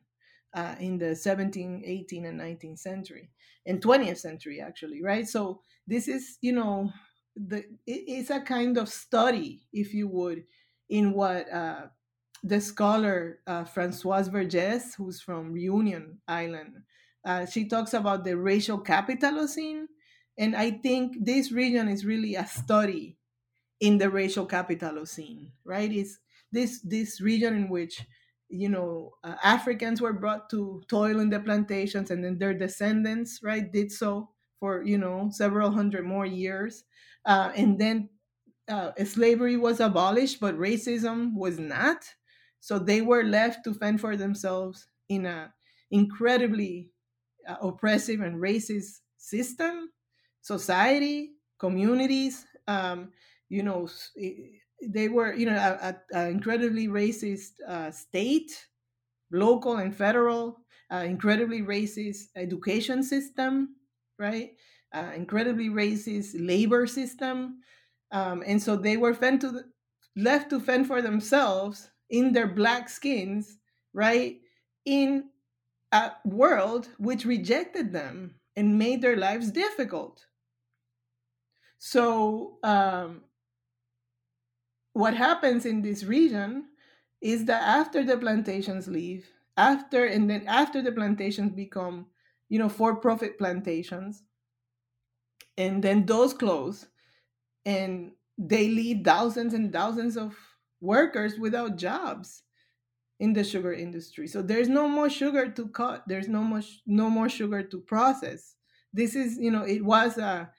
uh, 0.56 0.74
in 0.80 0.98
the 0.98 1.14
17th, 1.14 1.88
18th, 1.88 2.30
and 2.30 2.42
19th 2.42 2.80
century, 2.80 3.30
and 3.68 3.80
20th 3.80 4.18
century 4.18 4.60
actually, 4.60 5.04
right? 5.04 5.28
So 5.28 5.62
this 5.86 6.08
is, 6.08 6.40
you 6.42 6.54
know, 6.54 6.92
the 7.36 7.60
it, 7.86 8.04
it's 8.08 8.32
a 8.32 8.42
kind 8.42 8.80
of 8.80 8.90
study, 8.90 9.68
if 9.72 9.94
you 9.94 10.08
would, 10.08 10.46
in 10.90 11.14
what 11.14 11.52
uh, 11.52 11.88
the 12.44 12.62
scholar 12.62 13.40
uh, 13.48 13.64
Françoise 13.66 14.30
Vergès, 14.30 14.96
who's 14.96 15.22
from 15.22 15.52
Reunion 15.52 16.22
Island, 16.28 16.84
uh, 17.26 17.46
she 17.46 17.68
talks 17.68 17.94
about 17.94 18.24
the 18.24 18.38
racial 18.38 18.80
capitalocene, 18.84 19.86
and 20.38 20.56
I 20.56 20.72
think 20.72 21.18
this 21.26 21.52
region 21.52 21.88
is 21.88 22.06
really 22.06 22.36
a 22.36 22.46
study 22.46 23.18
in 23.80 23.98
the 23.98 24.10
racial 24.10 24.48
capitalocene, 24.48 25.52
right? 25.64 25.92
It's 25.92 26.20
this 26.52 26.80
this 26.82 27.20
region 27.22 27.56
in 27.56 27.70
which 27.70 28.02
you 28.50 28.70
know 28.70 29.16
uh, 29.24 29.36
Africans 29.44 30.02
were 30.02 30.14
brought 30.14 30.50
to 30.52 30.84
toil 30.88 31.20
in 31.20 31.30
the 31.30 31.40
plantations, 31.40 32.12
and 32.12 32.24
then 32.24 32.38
their 32.38 32.54
descendants, 32.54 33.42
right, 33.44 33.72
did 33.72 33.92
so 33.92 34.30
for 34.60 34.84
you 34.84 34.98
know 34.98 35.30
several 35.32 35.72
hundred 35.72 36.06
more 36.06 36.26
years, 36.26 36.84
uh, 37.26 37.52
and 37.56 37.80
then 37.80 38.10
uh, 38.68 38.92
slavery 39.06 39.58
was 39.58 39.80
abolished, 39.80 40.40
but 40.40 40.56
racism 40.56 41.34
was 41.36 41.60
not. 41.60 42.16
So 42.60 42.80
they 42.80 43.02
were 43.02 43.24
left 43.24 43.64
to 43.66 43.74
fend 43.74 44.02
for 44.02 44.18
themselves 44.18 44.88
in 45.10 45.26
a 45.26 45.54
incredibly 45.92 46.92
uh, 47.48 47.58
oppressive 47.62 48.22
and 48.22 48.38
racist 48.38 49.02
system, 49.18 49.92
society, 50.42 51.36
communities. 51.60 52.46
Um, 52.68 53.14
you 53.50 53.64
know, 53.64 53.88
they 54.82 55.10
were 55.10 55.34
you 55.34 55.46
know 55.46 55.56
an 56.12 56.28
incredibly 56.32 56.88
racist 56.88 57.62
uh, 57.68 57.92
state, 57.92 58.68
local 59.32 59.78
and 59.78 59.96
federal, 59.96 60.60
uh, 60.92 60.98
incredibly 61.08 61.62
racist 61.62 62.30
education 62.36 63.04
system, 63.04 63.78
right? 64.20 64.58
Uh, 64.94 65.12
incredibly 65.16 65.70
racist 65.70 66.36
labor 66.40 66.88
system, 66.88 67.62
um, 68.12 68.44
and 68.46 68.62
so 68.62 68.76
they 68.76 68.98
were 68.98 69.14
fend 69.14 69.42
to 69.42 69.52
the, 69.52 69.66
left 70.16 70.50
to 70.50 70.60
fend 70.60 70.88
for 70.88 71.02
themselves 71.02 71.90
in 72.10 72.32
their 72.32 72.48
black 72.48 72.90
skins, 72.90 73.58
right? 73.94 74.40
In 74.86 75.30
a 75.92 76.12
world 76.26 76.90
which 76.98 77.26
rejected 77.26 77.92
them 77.92 78.36
and 78.56 78.78
made 78.78 79.02
their 79.02 79.18
lives 79.18 79.52
difficult. 79.52 80.26
So, 81.78 82.58
um, 82.64 83.22
what 84.94 85.14
happens 85.14 85.66
in 85.66 85.82
this 85.82 86.04
region 86.04 86.70
is 87.22 87.46
that 87.46 87.62
after 87.62 88.04
the 88.04 88.18
plantations 88.18 88.88
leave, 88.88 89.28
after 89.58 90.06
and 90.06 90.30
then 90.30 90.46
after 90.48 90.82
the 90.82 90.92
plantations 90.92 91.52
become, 91.52 92.08
you 92.50 92.60
know, 92.60 92.70
for-profit 92.70 93.38
plantations, 93.38 94.24
and 95.58 95.84
then 95.84 96.06
those 96.06 96.34
close, 96.34 96.88
and 97.66 98.12
they 98.38 98.68
leave 98.68 99.04
thousands 99.04 99.54
and 99.54 99.72
thousands 99.72 100.18
of 100.18 100.36
workers 100.82 101.40
without 101.40 101.78
jobs 101.78 102.44
in 103.20 103.34
the 103.34 103.44
sugar 103.44 103.74
industry. 103.74 104.28
So 104.28 104.42
there's 104.42 104.68
no 104.68 104.88
more 104.88 105.10
sugar 105.10 105.50
to 105.50 105.68
cut. 105.70 106.04
There's 106.08 106.28
no 106.28 106.44
much 106.44 106.82
no 106.86 107.10
more 107.10 107.30
sugar 107.30 107.64
to 107.64 107.80
process. 107.80 108.56
This 108.94 109.16
is, 109.16 109.38
you 109.38 109.52
know, 109.52 109.64
it 109.64 109.84
was 109.84 110.18
a, 110.18 110.52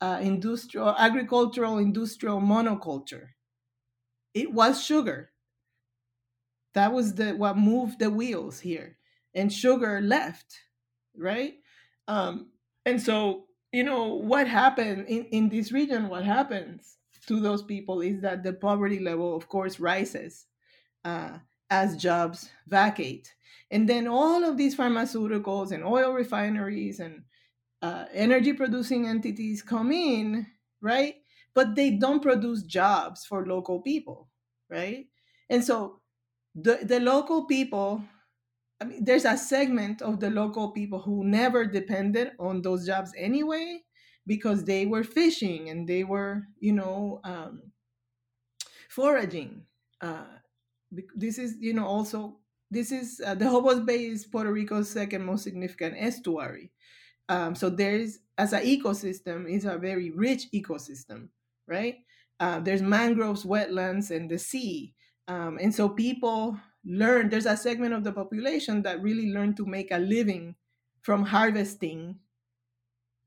a 0.00 0.20
industrial 0.20 0.94
agricultural 0.96 1.78
industrial 1.78 2.40
monoculture. 2.40 3.28
It 4.34 4.52
was 4.52 4.82
sugar. 4.84 5.30
That 6.74 6.92
was 6.92 7.14
the 7.14 7.32
what 7.32 7.56
moved 7.56 7.98
the 7.98 8.10
wheels 8.10 8.60
here. 8.60 8.98
And 9.34 9.52
sugar 9.52 10.00
left, 10.00 10.60
right? 11.16 11.54
Um, 12.06 12.50
and 12.84 13.00
so, 13.00 13.46
you 13.72 13.82
know, 13.84 14.14
what 14.14 14.46
happened 14.46 15.06
in, 15.08 15.24
in 15.26 15.48
this 15.48 15.72
region, 15.72 16.08
what 16.08 16.24
happens 16.24 16.98
to 17.26 17.40
those 17.40 17.62
people 17.62 18.00
is 18.00 18.20
that 18.20 18.42
the 18.42 18.52
poverty 18.52 18.98
level, 18.98 19.36
of 19.36 19.48
course, 19.48 19.80
rises 19.80 20.46
uh, 21.04 21.38
as 21.70 21.96
jobs 21.96 22.50
vacate. 22.66 23.34
And 23.70 23.88
then 23.88 24.06
all 24.06 24.44
of 24.44 24.58
these 24.58 24.76
pharmaceuticals 24.76 25.72
and 25.72 25.84
oil 25.84 26.12
refineries 26.12 27.00
and 27.00 27.22
uh, 27.80 28.04
energy 28.12 28.52
producing 28.52 29.06
entities 29.08 29.62
come 29.62 29.90
in, 29.90 30.46
right? 30.80 31.16
But 31.54 31.74
they 31.74 31.90
don't 31.90 32.22
produce 32.22 32.62
jobs 32.62 33.24
for 33.24 33.46
local 33.46 33.80
people, 33.80 34.28
right? 34.68 35.06
And 35.48 35.64
so 35.64 36.00
the, 36.54 36.80
the 36.82 37.00
local 37.00 37.46
people, 37.46 38.04
I 38.82 38.84
mean, 38.84 39.04
there's 39.04 39.24
a 39.24 39.36
segment 39.36 40.02
of 40.02 40.18
the 40.18 40.28
local 40.28 40.72
people 40.72 40.98
who 40.98 41.22
never 41.22 41.64
depended 41.64 42.32
on 42.40 42.62
those 42.62 42.84
jobs 42.84 43.12
anyway, 43.16 43.84
because 44.26 44.64
they 44.64 44.86
were 44.86 45.04
fishing 45.04 45.70
and 45.70 45.88
they 45.88 46.02
were, 46.02 46.42
you 46.58 46.72
know, 46.72 47.20
um, 47.22 47.62
foraging. 48.88 49.62
Uh, 50.00 50.24
this 51.14 51.38
is, 51.38 51.54
you 51.60 51.74
know, 51.74 51.86
also 51.86 52.40
this 52.72 52.90
is 52.90 53.22
uh, 53.24 53.36
the 53.36 53.44
Jobos 53.44 53.86
Bay 53.86 54.06
is 54.06 54.26
Puerto 54.26 54.52
Rico's 54.52 54.90
second 54.90 55.24
most 55.24 55.44
significant 55.44 55.94
estuary. 55.96 56.72
Um, 57.28 57.54
so 57.54 57.70
there's 57.70 58.18
as 58.36 58.52
an 58.52 58.64
ecosystem, 58.64 59.48
is 59.48 59.64
a 59.64 59.78
very 59.78 60.10
rich 60.10 60.48
ecosystem, 60.52 61.28
right? 61.68 61.98
Uh, 62.40 62.58
there's 62.58 62.82
mangroves, 62.82 63.44
wetlands, 63.44 64.10
and 64.10 64.28
the 64.28 64.38
sea, 64.38 64.92
um, 65.28 65.58
and 65.62 65.72
so 65.72 65.88
people 65.88 66.58
learn. 66.84 67.28
There's 67.28 67.46
a 67.46 67.56
segment 67.56 67.94
of 67.94 68.04
the 68.04 68.12
population 68.12 68.82
that 68.82 69.02
really 69.02 69.32
learn 69.32 69.54
to 69.56 69.66
make 69.66 69.90
a 69.90 69.98
living 69.98 70.54
from 71.02 71.24
harvesting, 71.24 72.16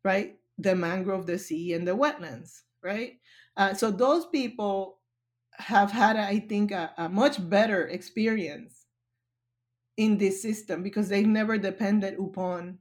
right? 0.04 0.38
the 0.58 0.76
mangrove, 0.76 1.26
the 1.26 1.38
sea, 1.38 1.74
and 1.74 1.88
the 1.88 1.96
wetlands, 1.96 2.62
right? 2.82 3.20
Uh, 3.58 3.74
so 3.74 3.92
those 3.92 4.26
people 4.28 5.00
have 5.58 5.92
had, 5.92 6.16
I 6.18 6.40
think, 6.40 6.72
a, 6.72 6.94
a 6.98 7.10
much 7.10 7.38
better 7.50 7.88
experience 7.88 8.86
in 9.98 10.18
this 10.18 10.42
system 10.42 10.84
because 10.84 11.08
they've 11.08 11.28
never 11.28 11.58
depended 11.58 12.20
upon 12.20 12.80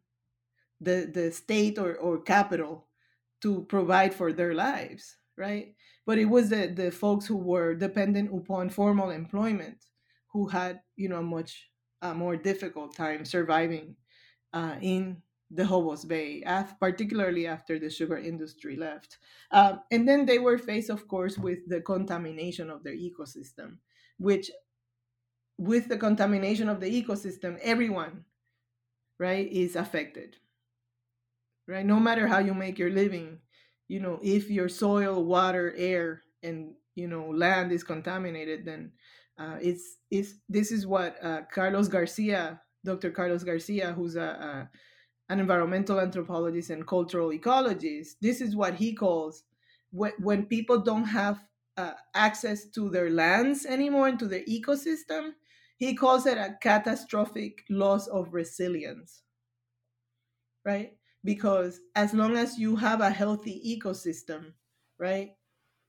the 0.80 1.08
the 1.14 1.30
state 1.30 1.78
or, 1.78 1.94
or 1.96 2.20
capital 2.20 2.88
to 3.40 3.62
provide 3.68 4.12
for 4.12 4.32
their 4.32 4.52
lives 4.52 5.16
right 5.36 5.76
but 6.06 6.18
it 6.18 6.24
was 6.24 6.50
the, 6.50 6.66
the 6.66 6.90
folks 6.90 7.24
who 7.24 7.36
were 7.36 7.72
dependent 7.72 8.34
upon 8.34 8.68
formal 8.68 9.10
employment 9.10 9.86
who 10.34 10.48
had 10.48 10.80
you 10.96 11.08
know 11.08 11.20
a 11.20 11.22
much 11.22 11.70
a 12.02 12.12
more 12.12 12.36
difficult 12.36 12.94
time 12.94 13.24
surviving 13.24 13.96
uh, 14.52 14.74
in 14.82 15.22
the 15.50 15.62
Jobos 15.62 16.06
Bay, 16.06 16.42
particularly 16.80 17.46
after 17.46 17.78
the 17.78 17.88
sugar 17.88 18.18
industry 18.18 18.76
left. 18.76 19.18
Um, 19.52 19.80
and 19.90 20.06
then 20.06 20.26
they 20.26 20.38
were 20.38 20.58
faced, 20.58 20.90
of 20.90 21.06
course, 21.06 21.38
with 21.38 21.60
the 21.68 21.80
contamination 21.80 22.70
of 22.70 22.82
their 22.82 22.96
ecosystem, 22.96 23.78
which, 24.18 24.50
with 25.56 25.88
the 25.88 25.96
contamination 25.96 26.68
of 26.68 26.80
the 26.80 26.90
ecosystem, 26.90 27.58
everyone, 27.62 28.24
right, 29.18 29.50
is 29.50 29.76
affected. 29.76 30.36
Right? 31.68 31.86
No 31.86 32.00
matter 32.00 32.26
how 32.26 32.40
you 32.40 32.52
make 32.52 32.78
your 32.78 32.90
living, 32.90 33.38
you 33.88 34.00
know, 34.00 34.18
if 34.22 34.50
your 34.50 34.68
soil, 34.68 35.24
water, 35.24 35.72
air, 35.76 36.22
and 36.42 36.74
you 36.94 37.08
know, 37.08 37.30
land 37.30 37.72
is 37.72 37.84
contaminated, 37.84 38.64
then 38.64 38.92
uh, 39.38 39.56
it's 39.60 39.96
it's 40.10 40.34
this 40.48 40.70
is 40.70 40.86
what 40.86 41.16
uh, 41.22 41.42
Carlos 41.52 41.88
Garcia, 41.88 42.60
Dr. 42.84 43.10
Carlos 43.10 43.42
Garcia, 43.42 43.92
who's 43.92 44.16
a, 44.16 44.20
a 44.22 44.70
an 45.30 45.40
environmental 45.40 46.00
anthropologist 46.00 46.70
and 46.70 46.86
cultural 46.86 47.30
ecologist, 47.30 48.16
this 48.20 48.40
is 48.40 48.54
what 48.54 48.74
he 48.74 48.92
calls 48.92 49.44
when, 49.90 50.12
when 50.18 50.44
people 50.46 50.80
don't 50.80 51.04
have 51.04 51.42
uh, 51.76 51.92
access 52.14 52.66
to 52.66 52.90
their 52.90 53.10
lands 53.10 53.64
anymore 53.64 54.08
and 54.08 54.18
to 54.18 54.26
their 54.28 54.44
ecosystem, 54.44 55.30
he 55.76 55.94
calls 55.94 56.26
it 56.26 56.36
a 56.36 56.56
catastrophic 56.60 57.64
loss 57.70 58.06
of 58.08 58.34
resilience. 58.34 59.22
Right? 60.64 60.92
Because 61.24 61.80
as 61.94 62.12
long 62.12 62.36
as 62.36 62.58
you 62.58 62.76
have 62.76 63.00
a 63.00 63.10
healthy 63.10 63.62
ecosystem, 63.64 64.52
right, 64.98 65.32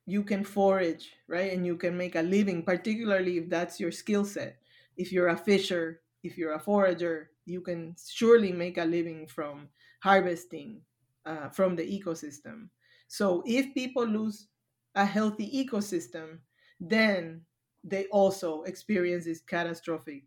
you 0.06 0.24
can 0.24 0.44
forage, 0.44 1.12
right, 1.28 1.52
and 1.52 1.66
you 1.66 1.78
can 1.78 1.98
make 1.98 2.16
a 2.16 2.22
living, 2.22 2.64
particularly 2.64 3.38
if 3.38 3.50
that's 3.50 3.80
your 3.80 3.92
skill 3.92 4.26
set. 4.26 4.58
If 4.98 5.12
you're 5.12 5.30
a 5.30 5.38
fisher, 5.38 6.02
if 6.24 6.38
you're 6.38 6.54
a 6.54 6.60
forager, 6.60 7.32
you 7.46 7.62
can 7.62 7.96
surely 7.98 8.52
make 8.52 8.78
a 8.78 8.86
living 8.86 9.28
from 9.28 9.70
harvesting 10.02 10.82
uh, 11.26 11.50
from 11.50 11.76
the 11.76 11.84
ecosystem. 11.84 12.70
So 13.08 13.44
if 13.46 13.74
people 13.74 14.06
lose 14.06 14.48
a 14.96 15.06
healthy 15.06 15.50
ecosystem, 15.66 16.40
then 16.80 17.42
they 17.84 18.06
also 18.08 18.64
experience 18.64 19.26
this 19.26 19.42
catastrophic 19.42 20.24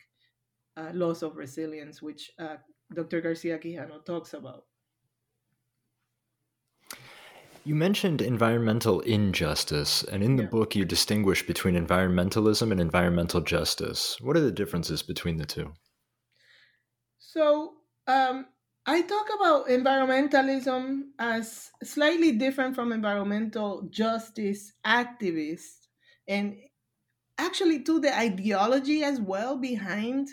uh, 0.76 0.90
loss 0.94 1.22
of 1.22 1.36
resilience, 1.36 2.00
which 2.02 2.30
uh, 2.38 2.56
Dr. 2.94 3.20
Garcia 3.20 3.58
Quijano 3.58 4.04
talks 4.04 4.34
about. 4.34 4.67
You 7.68 7.74
mentioned 7.74 8.22
environmental 8.22 9.00
injustice, 9.00 10.02
and 10.02 10.22
in 10.22 10.36
the 10.36 10.44
yeah. 10.44 10.48
book, 10.48 10.74
you 10.74 10.86
distinguish 10.86 11.46
between 11.46 11.74
environmentalism 11.74 12.72
and 12.72 12.80
environmental 12.80 13.42
justice. 13.42 14.16
What 14.22 14.38
are 14.38 14.40
the 14.40 14.50
differences 14.50 15.02
between 15.02 15.36
the 15.36 15.44
two? 15.44 15.74
So 17.18 17.74
um, 18.06 18.46
I 18.86 19.02
talk 19.02 19.26
about 19.36 19.66
environmentalism 19.68 21.08
as 21.18 21.70
slightly 21.82 22.32
different 22.32 22.74
from 22.74 22.90
environmental 22.90 23.86
justice 23.90 24.72
activists, 24.86 25.88
and 26.26 26.56
actually 27.36 27.82
to 27.82 28.00
the 28.00 28.16
ideology 28.16 29.04
as 29.04 29.20
well 29.20 29.58
behind 29.58 30.28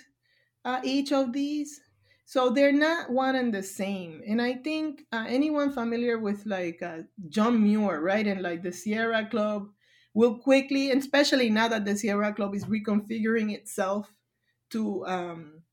uh, 0.63 0.79
each 0.86 1.11
of 1.11 1.33
these. 1.33 1.81
So 2.26 2.49
they're 2.49 2.73
not 2.73 3.11
one 3.11 3.36
and 3.36 3.53
the 3.53 3.61
same. 3.63 4.21
And 4.28 4.41
I 4.41 4.55
think 4.55 5.05
uh, 5.11 5.26
anyone 5.28 5.71
familiar 5.71 6.17
with 6.17 6.45
like 6.45 6.82
uh, 6.82 7.03
John 7.30 7.61
Muir, 7.63 8.01
right, 8.01 8.26
and 8.26 8.41
like 8.41 8.63
the 8.63 8.71
Sierra 8.71 9.28
Club 9.30 9.69
will 10.13 10.39
quickly, 10.39 10.89
and 10.91 10.99
especially 11.01 11.49
now 11.49 11.67
that 11.67 11.86
the 11.86 11.95
Sierra 11.95 12.34
Club 12.34 12.55
is 12.55 12.65
reconfiguring 12.65 13.53
itself 13.53 14.13
to, 14.71 15.05
um, 15.05 15.63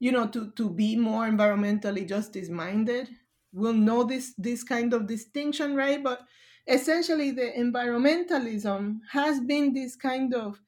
you 0.00 0.12
know, 0.12 0.28
to 0.28 0.50
to 0.52 0.70
be 0.70 0.96
more 0.96 1.26
environmentally 1.28 2.08
justice 2.08 2.48
minded, 2.48 3.08
will 3.52 3.74
know 3.74 4.04
this 4.04 4.34
this 4.36 4.64
kind 4.64 4.92
of 4.94 5.06
distinction, 5.06 5.76
right? 5.76 6.02
But 6.02 6.26
essentially, 6.66 7.30
the 7.30 7.52
environmentalism 7.56 9.00
has 9.12 9.40
been 9.40 9.74
this 9.74 9.96
kind 9.96 10.34
of 10.34 10.60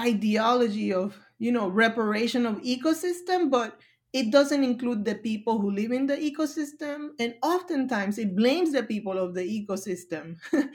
ideology 0.00 0.92
of 0.92 1.20
you 1.38 1.52
know 1.52 1.68
reparation 1.68 2.46
of 2.46 2.60
ecosystem 2.62 3.50
but 3.50 3.80
it 4.12 4.30
doesn't 4.30 4.64
include 4.64 5.04
the 5.04 5.14
people 5.14 5.60
who 5.60 5.70
live 5.70 5.92
in 5.92 6.06
the 6.06 6.16
ecosystem 6.16 7.10
and 7.18 7.34
oftentimes 7.42 8.18
it 8.18 8.34
blames 8.34 8.72
the 8.72 8.82
people 8.82 9.18
of 9.18 9.34
the 9.34 9.42
ecosystem 9.42 10.36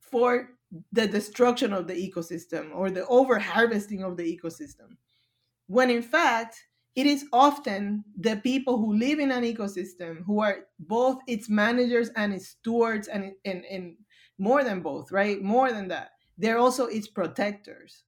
for 0.00 0.50
the 0.92 1.06
destruction 1.06 1.72
of 1.72 1.86
the 1.86 1.94
ecosystem 1.94 2.74
or 2.74 2.90
the 2.90 3.06
over 3.06 3.38
harvesting 3.38 4.02
of 4.02 4.16
the 4.16 4.38
ecosystem 4.38 4.96
when 5.66 5.90
in 5.90 6.02
fact 6.02 6.66
it 6.94 7.06
is 7.06 7.26
often 7.32 8.02
the 8.18 8.36
people 8.36 8.78
who 8.78 8.94
live 8.94 9.18
in 9.18 9.30
an 9.30 9.44
ecosystem 9.44 10.24
who 10.24 10.40
are 10.40 10.60
both 10.78 11.18
its 11.26 11.48
managers 11.48 12.08
and 12.16 12.32
its 12.32 12.48
stewards 12.48 13.06
and, 13.06 13.32
and, 13.44 13.64
and 13.66 13.96
more 14.38 14.64
than 14.64 14.80
both 14.80 15.12
right? 15.12 15.42
More 15.42 15.72
than 15.72 15.88
that 15.88 16.12
they're 16.38 16.58
also 16.58 16.86
its 16.86 17.08
protectors. 17.08 18.04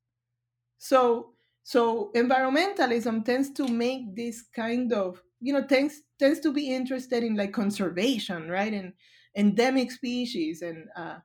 So 0.78 1.34
so 1.68 2.10
environmentalism 2.16 3.26
tends 3.26 3.50
to 3.50 3.68
make 3.68 4.16
this 4.16 4.40
kind 4.56 4.90
of 4.90 5.22
you 5.38 5.52
know 5.52 5.62
tends 5.66 6.00
tends 6.18 6.40
to 6.40 6.50
be 6.50 6.74
interested 6.74 7.22
in 7.22 7.36
like 7.36 7.52
conservation, 7.52 8.48
right, 8.48 8.72
and 8.72 8.94
endemic 9.36 9.92
species, 9.92 10.62
and 10.62 10.88
uh, 10.96 11.18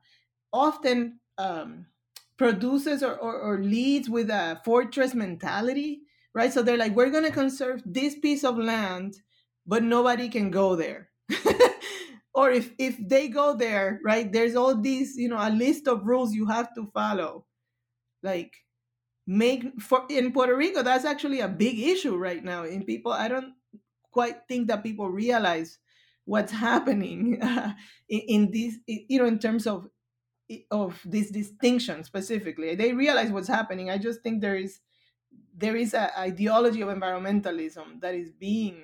often 0.52 1.18
um, 1.38 1.86
produces 2.36 3.02
or, 3.02 3.14
or, 3.14 3.40
or 3.40 3.62
leads 3.62 4.10
with 4.10 4.28
a 4.28 4.60
fortress 4.66 5.14
mentality, 5.14 6.02
right? 6.34 6.52
So 6.52 6.62
they're 6.62 6.76
like, 6.76 6.94
we're 6.94 7.08
going 7.08 7.24
to 7.24 7.32
conserve 7.32 7.80
this 7.86 8.18
piece 8.18 8.44
of 8.44 8.58
land, 8.58 9.14
but 9.66 9.82
nobody 9.82 10.28
can 10.28 10.50
go 10.50 10.76
there. 10.76 11.08
or 12.34 12.50
if 12.50 12.70
if 12.78 12.98
they 13.08 13.28
go 13.28 13.56
there, 13.56 13.98
right? 14.04 14.30
There's 14.30 14.56
all 14.56 14.78
these, 14.78 15.16
you 15.16 15.30
know, 15.30 15.38
a 15.40 15.48
list 15.48 15.88
of 15.88 16.04
rules 16.04 16.34
you 16.34 16.44
have 16.48 16.74
to 16.74 16.90
follow. 16.92 17.46
Like 18.22 18.52
make 19.26 19.80
for 19.80 20.04
in 20.10 20.32
Puerto 20.32 20.56
Rico 20.56 20.82
that's 20.82 21.04
actually 21.04 21.40
a 21.40 21.48
big 21.48 21.78
issue 21.78 22.16
right 22.16 22.44
now 22.44 22.64
in 22.64 22.84
people 22.84 23.12
I 23.12 23.28
don't 23.28 23.54
quite 24.10 24.46
think 24.48 24.68
that 24.68 24.82
people 24.82 25.08
realize 25.08 25.78
what's 26.26 26.52
happening 26.52 27.42
uh, 27.42 27.72
in, 28.08 28.20
in 28.20 28.50
this 28.50 28.76
you 28.86 29.18
know 29.18 29.26
in 29.26 29.38
terms 29.38 29.66
of 29.66 29.88
of 30.70 31.00
this 31.04 31.30
distinction 31.30 32.04
specifically. 32.04 32.74
They 32.74 32.92
realize 32.92 33.30
what's 33.30 33.48
happening. 33.48 33.90
I 33.90 33.98
just 33.98 34.22
think 34.22 34.40
there 34.40 34.56
is 34.56 34.80
there 35.56 35.76
is 35.76 35.94
an 35.94 36.10
ideology 36.18 36.82
of 36.82 36.88
environmentalism 36.88 38.00
that 38.00 38.14
is 38.14 38.30
being 38.30 38.82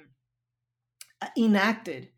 uh, 1.20 1.28
enacted 1.36 2.10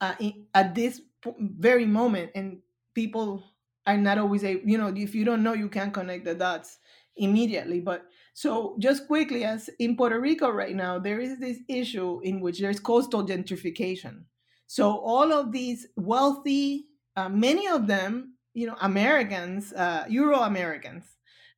uh, 0.00 0.14
in, 0.18 0.46
at 0.54 0.74
this 0.74 1.00
very 1.38 1.86
moment 1.86 2.30
and 2.34 2.58
people 2.94 3.42
are 3.86 3.96
not 3.96 4.18
always 4.18 4.44
a 4.44 4.60
you 4.64 4.78
know 4.78 4.88
if 4.88 5.14
you 5.14 5.24
don't 5.24 5.42
know 5.42 5.52
you 5.52 5.68
can't 5.68 5.94
connect 5.94 6.24
the 6.24 6.34
dots 6.34 6.78
immediately. 7.16 7.80
But 7.80 8.04
so 8.34 8.76
just 8.78 9.06
quickly, 9.06 9.44
as 9.44 9.68
in 9.78 9.96
Puerto 9.96 10.18
Rico 10.20 10.50
right 10.50 10.74
now, 10.74 10.98
there 10.98 11.20
is 11.20 11.38
this 11.38 11.58
issue 11.68 12.20
in 12.22 12.40
which 12.40 12.60
there's 12.60 12.80
coastal 12.80 13.26
gentrification. 13.26 14.24
So 14.66 14.98
all 14.98 15.32
of 15.32 15.52
these 15.52 15.86
wealthy, 15.96 16.86
uh, 17.16 17.28
many 17.28 17.66
of 17.68 17.86
them, 17.86 18.36
you 18.54 18.66
know, 18.66 18.76
Americans, 18.80 19.72
uh, 19.72 20.04
Euro 20.08 20.40
Americans, 20.40 21.04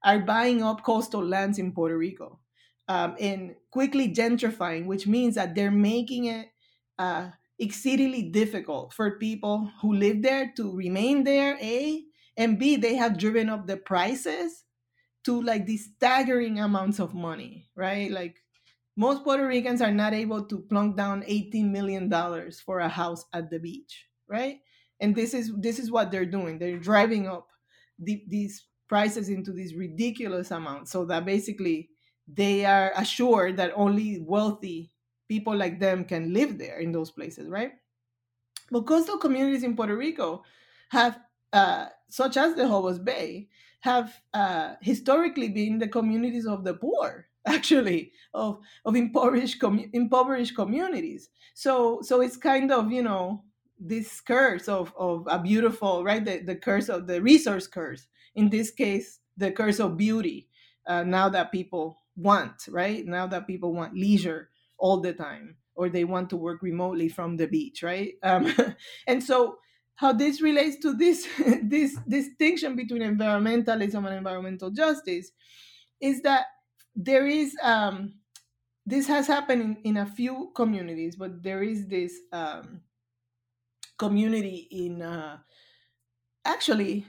are 0.04 0.18
buying 0.18 0.62
up 0.62 0.82
coastal 0.82 1.24
lands 1.24 1.58
in 1.58 1.72
Puerto 1.72 1.96
Rico 1.96 2.40
um, 2.88 3.16
and 3.20 3.54
quickly 3.70 4.12
gentrifying, 4.12 4.86
which 4.86 5.06
means 5.06 5.34
that 5.34 5.54
they're 5.54 5.70
making 5.70 6.24
it 6.26 6.48
uh, 6.98 7.30
exceedingly 7.58 8.22
difficult 8.22 8.92
for 8.92 9.18
people 9.18 9.70
who 9.80 9.94
live 9.94 10.22
there 10.22 10.52
to 10.56 10.74
remain 10.74 11.24
there. 11.24 11.56
A 11.60 12.02
and 12.36 12.58
B, 12.58 12.76
they 12.76 12.94
have 12.96 13.18
driven 13.18 13.48
up 13.48 13.66
the 13.66 13.76
prices 13.76 14.64
to 15.24 15.40
like 15.42 15.66
these 15.66 15.92
staggering 15.96 16.58
amounts 16.58 16.98
of 16.98 17.14
money, 17.14 17.68
right? 17.74 18.10
Like 18.10 18.42
most 18.96 19.24
Puerto 19.24 19.46
Ricans 19.46 19.80
are 19.80 19.92
not 19.92 20.12
able 20.12 20.44
to 20.44 20.58
plunk 20.60 20.96
down 20.96 21.24
18 21.26 21.72
million 21.72 22.08
dollars 22.08 22.60
for 22.60 22.80
a 22.80 22.88
house 22.88 23.24
at 23.32 23.50
the 23.50 23.58
beach, 23.58 24.06
right? 24.28 24.60
And 25.00 25.14
this 25.16 25.34
is 25.34 25.52
this 25.56 25.78
is 25.78 25.90
what 25.90 26.10
they're 26.10 26.26
doing. 26.26 26.58
They're 26.58 26.78
driving 26.78 27.26
up 27.28 27.48
the, 27.98 28.24
these 28.28 28.66
prices 28.88 29.28
into 29.28 29.52
these 29.52 29.74
ridiculous 29.74 30.50
amounts 30.50 30.90
so 30.90 31.04
that 31.06 31.24
basically 31.24 31.90
they 32.28 32.64
are 32.64 32.92
assured 32.96 33.56
that 33.56 33.72
only 33.74 34.20
wealthy 34.20 34.92
people 35.28 35.56
like 35.56 35.80
them 35.80 36.04
can 36.04 36.32
live 36.32 36.58
there 36.58 36.78
in 36.78 36.92
those 36.92 37.10
places, 37.10 37.48
right? 37.48 37.72
But 38.70 38.82
coastal 38.86 39.18
communities 39.18 39.62
in 39.62 39.76
Puerto 39.76 39.96
Rico 39.96 40.44
have, 40.90 41.20
uh, 41.52 41.88
such 42.08 42.36
as 42.36 42.54
the 42.54 42.64
Jobos 42.64 43.02
Bay, 43.02 43.48
have 43.82 44.20
uh, 44.32 44.76
historically 44.80 45.48
been 45.48 45.78
the 45.78 45.88
communities 45.88 46.46
of 46.46 46.64
the 46.64 46.74
poor 46.74 47.28
actually 47.46 48.12
of 48.34 48.60
of 48.84 48.96
impoverished 48.96 49.60
com- 49.60 49.90
impoverished 49.92 50.54
communities. 50.56 51.30
So 51.54 52.00
so 52.02 52.20
it's 52.20 52.36
kind 52.36 52.72
of 52.72 52.92
you 52.92 53.02
know 53.02 53.44
this 53.78 54.20
curse 54.20 54.68
of 54.68 54.94
of 54.96 55.26
a 55.30 55.40
beautiful 55.40 56.04
right 56.04 56.24
the, 56.24 56.38
the 56.38 56.56
curse 56.56 56.88
of 56.88 57.06
the 57.08 57.20
resource 57.20 57.66
curse. 57.66 58.06
In 58.34 58.50
this 58.50 58.70
case 58.70 59.20
the 59.36 59.50
curse 59.50 59.80
of 59.80 59.96
beauty 59.96 60.48
uh, 60.86 61.02
now 61.02 61.28
that 61.28 61.52
people 61.52 61.98
want 62.16 62.68
right? 62.68 63.04
Now 63.06 63.26
that 63.26 63.46
people 63.48 63.74
want 63.74 63.94
leisure 63.94 64.50
all 64.78 65.00
the 65.00 65.12
time 65.12 65.56
or 65.74 65.88
they 65.88 66.04
want 66.04 66.30
to 66.30 66.36
work 66.36 66.62
remotely 66.62 67.08
from 67.08 67.36
the 67.36 67.48
beach 67.48 67.82
right? 67.82 68.14
Um, 68.22 68.54
and 69.08 69.22
so 69.22 69.58
how 69.96 70.12
this 70.12 70.40
relates 70.40 70.76
to 70.78 70.94
this 70.94 71.26
this 71.62 71.96
distinction 72.08 72.76
between 72.76 73.02
environmentalism 73.02 74.06
and 74.06 74.14
environmental 74.14 74.70
justice 74.70 75.30
is 76.00 76.22
that 76.22 76.46
there 76.94 77.26
is 77.26 77.56
um, 77.62 78.14
this 78.84 79.06
has 79.06 79.26
happened 79.26 79.62
in, 79.62 79.76
in 79.84 79.96
a 79.98 80.06
few 80.06 80.50
communities 80.54 81.16
but 81.16 81.42
there 81.42 81.62
is 81.62 81.86
this 81.86 82.14
um, 82.32 82.80
community 83.98 84.68
in 84.70 85.02
uh, 85.02 85.38
actually 86.44 87.06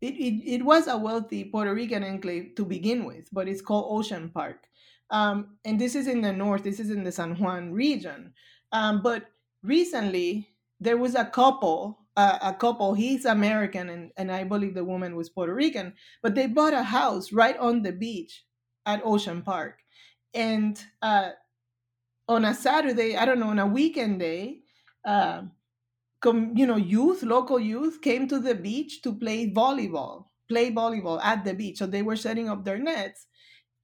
it, 0.00 0.14
it, 0.14 0.54
it 0.54 0.64
was 0.64 0.86
a 0.86 0.96
wealthy 0.96 1.44
puerto 1.44 1.74
rican 1.74 2.04
enclave 2.04 2.54
to 2.54 2.64
begin 2.64 3.04
with 3.04 3.28
but 3.32 3.48
it's 3.48 3.62
called 3.62 3.86
ocean 3.88 4.30
park. 4.32 4.64
Um, 5.10 5.56
and 5.64 5.80
this 5.80 5.94
is 5.94 6.06
in 6.06 6.20
the 6.20 6.32
north 6.32 6.62
this 6.62 6.78
is 6.78 6.90
in 6.90 7.02
the 7.02 7.12
san 7.12 7.34
juan 7.36 7.72
region. 7.72 8.32
Um, 8.72 9.02
but 9.02 9.24
recently 9.62 10.48
there 10.78 10.98
was 10.98 11.14
a 11.14 11.24
couple 11.24 11.98
a, 12.18 12.38
a 12.50 12.56
couple. 12.58 12.94
He's 12.94 13.24
American, 13.24 13.88
and, 13.88 14.10
and 14.16 14.30
I 14.30 14.44
believe 14.44 14.74
the 14.74 14.84
woman 14.84 15.14
was 15.16 15.30
Puerto 15.30 15.54
Rican. 15.54 15.94
But 16.22 16.34
they 16.34 16.46
bought 16.48 16.74
a 16.74 16.82
house 16.82 17.32
right 17.32 17.56
on 17.56 17.82
the 17.82 17.92
beach 17.92 18.44
at 18.84 19.00
Ocean 19.04 19.42
Park, 19.42 19.78
and 20.34 20.82
uh, 21.00 21.30
on 22.28 22.44
a 22.44 22.54
Saturday, 22.54 23.16
I 23.16 23.24
don't 23.24 23.40
know, 23.40 23.48
on 23.48 23.58
a 23.58 23.66
weekend 23.66 24.20
day, 24.20 24.60
uh, 25.04 25.42
com, 26.20 26.56
you 26.56 26.66
know, 26.66 26.76
youth, 26.76 27.22
local 27.22 27.60
youth, 27.60 28.02
came 28.02 28.28
to 28.28 28.38
the 28.38 28.54
beach 28.54 29.00
to 29.02 29.14
play 29.14 29.50
volleyball, 29.50 30.26
play 30.48 30.70
volleyball 30.70 31.22
at 31.22 31.44
the 31.44 31.54
beach. 31.54 31.78
So 31.78 31.86
they 31.86 32.02
were 32.02 32.16
setting 32.16 32.48
up 32.48 32.64
their 32.64 32.78
nets, 32.78 33.26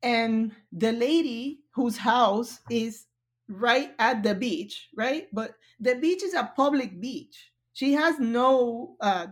and 0.03 0.53
the 0.73 0.93
lady 0.93 1.61
whose 1.73 1.97
house 1.97 2.61
is 2.69 3.07
right 3.49 3.93
at 3.99 4.23
the 4.23 4.35
beach, 4.35 4.89
right? 4.97 5.29
But 5.33 5.55
the 5.81 5.95
beach 5.95 6.23
is 6.23 6.35
a 6.35 6.53
public 6.57 7.01
beach. 7.01 7.54
She 7.75 7.93
has 7.93 8.19
no 8.19 8.97
uh, 9.01 9.27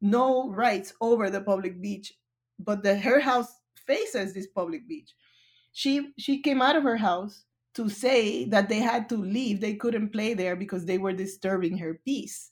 no 0.00 0.50
rights 0.50 0.94
over 1.00 1.30
the 1.30 1.40
public 1.40 1.82
beach, 1.82 2.14
but 2.58 2.82
the 2.82 2.96
her 2.98 3.20
house 3.20 3.52
faces 3.76 4.34
this 4.34 4.46
public 4.46 4.86
beach. 4.88 5.14
She 5.72 6.12
she 6.18 6.40
came 6.40 6.62
out 6.62 6.76
of 6.76 6.84
her 6.84 6.96
house 6.98 7.44
to 7.74 7.88
say 7.88 8.44
that 8.46 8.68
they 8.68 8.78
had 8.78 9.08
to 9.08 9.16
leave. 9.16 9.60
They 9.60 9.74
couldn't 9.74 10.10
play 10.10 10.34
there 10.34 10.56
because 10.56 10.84
they 10.84 10.98
were 10.98 11.12
disturbing 11.12 11.78
her 11.78 12.00
peace. 12.04 12.50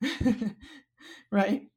right? 1.30 1.68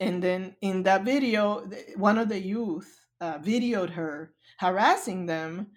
And 0.00 0.22
then 0.22 0.56
in 0.60 0.84
that 0.84 1.04
video, 1.04 1.68
one 1.96 2.18
of 2.18 2.28
the 2.28 2.40
youth 2.40 3.00
uh, 3.20 3.38
videoed 3.38 3.90
her 3.90 4.34
harassing 4.58 5.26
them 5.26 5.68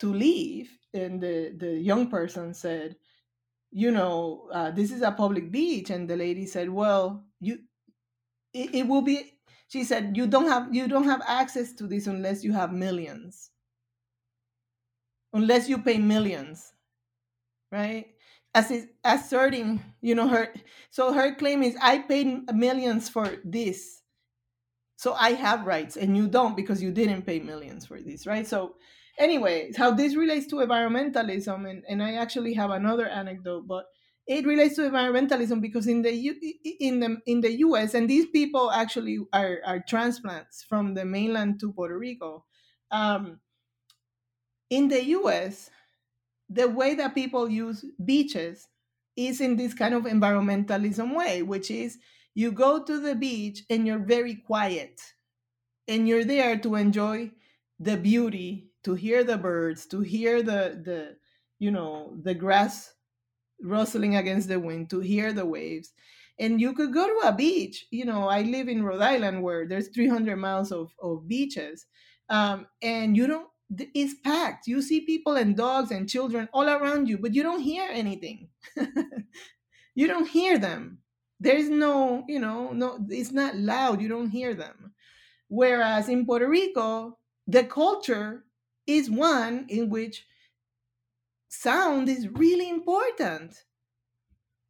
to 0.00 0.12
leave, 0.12 0.70
and 0.92 1.20
the 1.20 1.54
the 1.56 1.72
young 1.72 2.10
person 2.10 2.52
said, 2.52 2.96
"You 3.74 3.92
know, 3.92 4.48
uh, 4.52 4.72
this 4.72 4.92
is 4.92 5.02
a 5.02 5.12
public 5.12 5.52
beach," 5.52 5.90
and 5.90 6.08
the 6.10 6.16
lady 6.16 6.46
said, 6.46 6.70
"Well, 6.70 7.26
you, 7.40 7.60
it, 8.54 8.74
it 8.74 8.88
will 8.88 9.02
be." 9.02 9.32
She 9.68 9.84
said, 9.84 10.16
"You 10.16 10.26
don't 10.28 10.48
have 10.48 10.74
you 10.74 10.88
don't 10.88 11.04
have 11.04 11.22
access 11.26 11.72
to 11.74 11.88
this 11.88 12.06
unless 12.08 12.44
you 12.44 12.52
have 12.54 12.72
millions, 12.72 13.50
unless 15.34 15.68
you 15.68 15.78
pay 15.78 15.98
millions, 15.98 16.72
right?" 17.72 18.06
As 18.56 18.70
is 18.70 18.88
asserting, 19.04 19.82
you 20.02 20.14
know, 20.14 20.28
her. 20.28 20.54
So 20.90 21.12
her 21.12 21.34
claim 21.36 21.62
is, 21.62 21.76
"I 21.82 21.98
paid 22.00 22.52
millions 22.54 23.08
for 23.10 23.38
this." 23.44 24.02
so 24.96 25.14
i 25.14 25.30
have 25.32 25.66
rights 25.66 25.96
and 25.96 26.16
you 26.16 26.28
don't 26.28 26.56
because 26.56 26.82
you 26.82 26.90
didn't 26.92 27.22
pay 27.22 27.40
millions 27.40 27.86
for 27.86 28.00
this 28.00 28.26
right 28.26 28.46
so 28.46 28.76
anyway 29.18 29.70
how 29.76 29.90
this 29.90 30.16
relates 30.16 30.46
to 30.46 30.56
environmentalism 30.56 31.68
and, 31.68 31.84
and 31.88 32.02
i 32.02 32.14
actually 32.14 32.54
have 32.54 32.70
another 32.70 33.06
anecdote 33.06 33.66
but 33.66 33.86
it 34.26 34.46
relates 34.46 34.74
to 34.76 34.82
environmentalism 34.82 35.60
because 35.60 35.86
in 35.86 36.02
the 36.02 36.10
in 36.80 37.00
the 37.00 37.18
in 37.26 37.40
the 37.40 37.50
us 37.50 37.94
and 37.94 38.08
these 38.08 38.26
people 38.26 38.70
actually 38.70 39.18
are, 39.32 39.60
are 39.64 39.80
transplants 39.86 40.62
from 40.62 40.94
the 40.94 41.04
mainland 41.04 41.60
to 41.60 41.72
puerto 41.72 41.96
rico 41.98 42.44
um, 42.90 43.40
in 44.70 44.88
the 44.88 45.00
us 45.02 45.70
the 46.48 46.68
way 46.68 46.94
that 46.94 47.14
people 47.14 47.48
use 47.48 47.84
beaches 48.04 48.68
is 49.16 49.40
in 49.40 49.56
this 49.56 49.74
kind 49.74 49.94
of 49.94 50.04
environmentalism 50.04 51.16
way 51.16 51.42
which 51.42 51.70
is 51.70 51.98
you 52.34 52.52
go 52.52 52.82
to 52.84 53.00
the 53.00 53.14
beach 53.14 53.64
and 53.70 53.86
you're 53.86 53.98
very 54.04 54.34
quiet 54.34 55.00
and 55.88 56.08
you're 56.08 56.24
there 56.24 56.58
to 56.58 56.74
enjoy 56.76 57.30
the 57.78 57.96
beauty 57.96 58.70
to 58.84 58.94
hear 58.94 59.24
the 59.24 59.38
birds 59.38 59.86
to 59.86 60.00
hear 60.00 60.42
the 60.42 60.80
the 60.84 61.16
you 61.58 61.70
know 61.70 62.16
the 62.22 62.34
grass 62.34 62.94
rustling 63.62 64.16
against 64.16 64.48
the 64.48 64.58
wind 64.58 64.90
to 64.90 65.00
hear 65.00 65.32
the 65.32 65.46
waves. 65.46 65.92
And 66.40 66.60
you 66.60 66.74
could 66.74 66.92
go 66.92 67.06
to 67.06 67.28
a 67.28 67.32
beach 67.32 67.86
you 67.92 68.04
know 68.04 68.28
i 68.28 68.42
live 68.42 68.68
in 68.68 68.82
rhode 68.82 69.00
island 69.02 69.42
where 69.42 69.66
there's 69.68 69.88
300 69.88 70.36
miles 70.36 70.72
of, 70.72 70.90
of 71.00 71.28
beaches 71.28 71.86
um, 72.28 72.66
and 72.82 73.16
you 73.16 73.26
don't 73.26 73.48
it's 73.94 74.14
packed. 74.22 74.66
You 74.66 74.82
see 74.82 75.00
people 75.00 75.36
and 75.36 75.56
dogs 75.56 75.90
and 75.90 76.08
children 76.08 76.48
all 76.52 76.68
around 76.68 77.08
you 77.08 77.18
but 77.18 77.34
you 77.34 77.42
don't 77.42 77.60
hear 77.62 77.88
anything. 77.90 78.48
You 79.96 80.08
don't 80.08 80.28
hear 80.28 80.58
them. 80.58 80.98
There's 81.40 81.68
no 81.68 82.24
you 82.28 82.40
know 82.40 82.72
no 82.72 82.98
it's 83.08 83.32
not 83.32 83.56
loud. 83.56 84.00
You 84.00 84.08
don't 84.08 84.30
hear 84.30 84.54
them. 84.54 84.92
Whereas 85.48 86.08
in 86.08 86.26
puerto 86.26 86.48
rico 86.48 87.18
the 87.46 87.64
culture 87.64 88.43
is 88.86 89.10
one 89.10 89.66
in 89.68 89.88
which 89.90 90.26
sound 91.48 92.08
is 92.08 92.28
really 92.28 92.68
important 92.68 93.64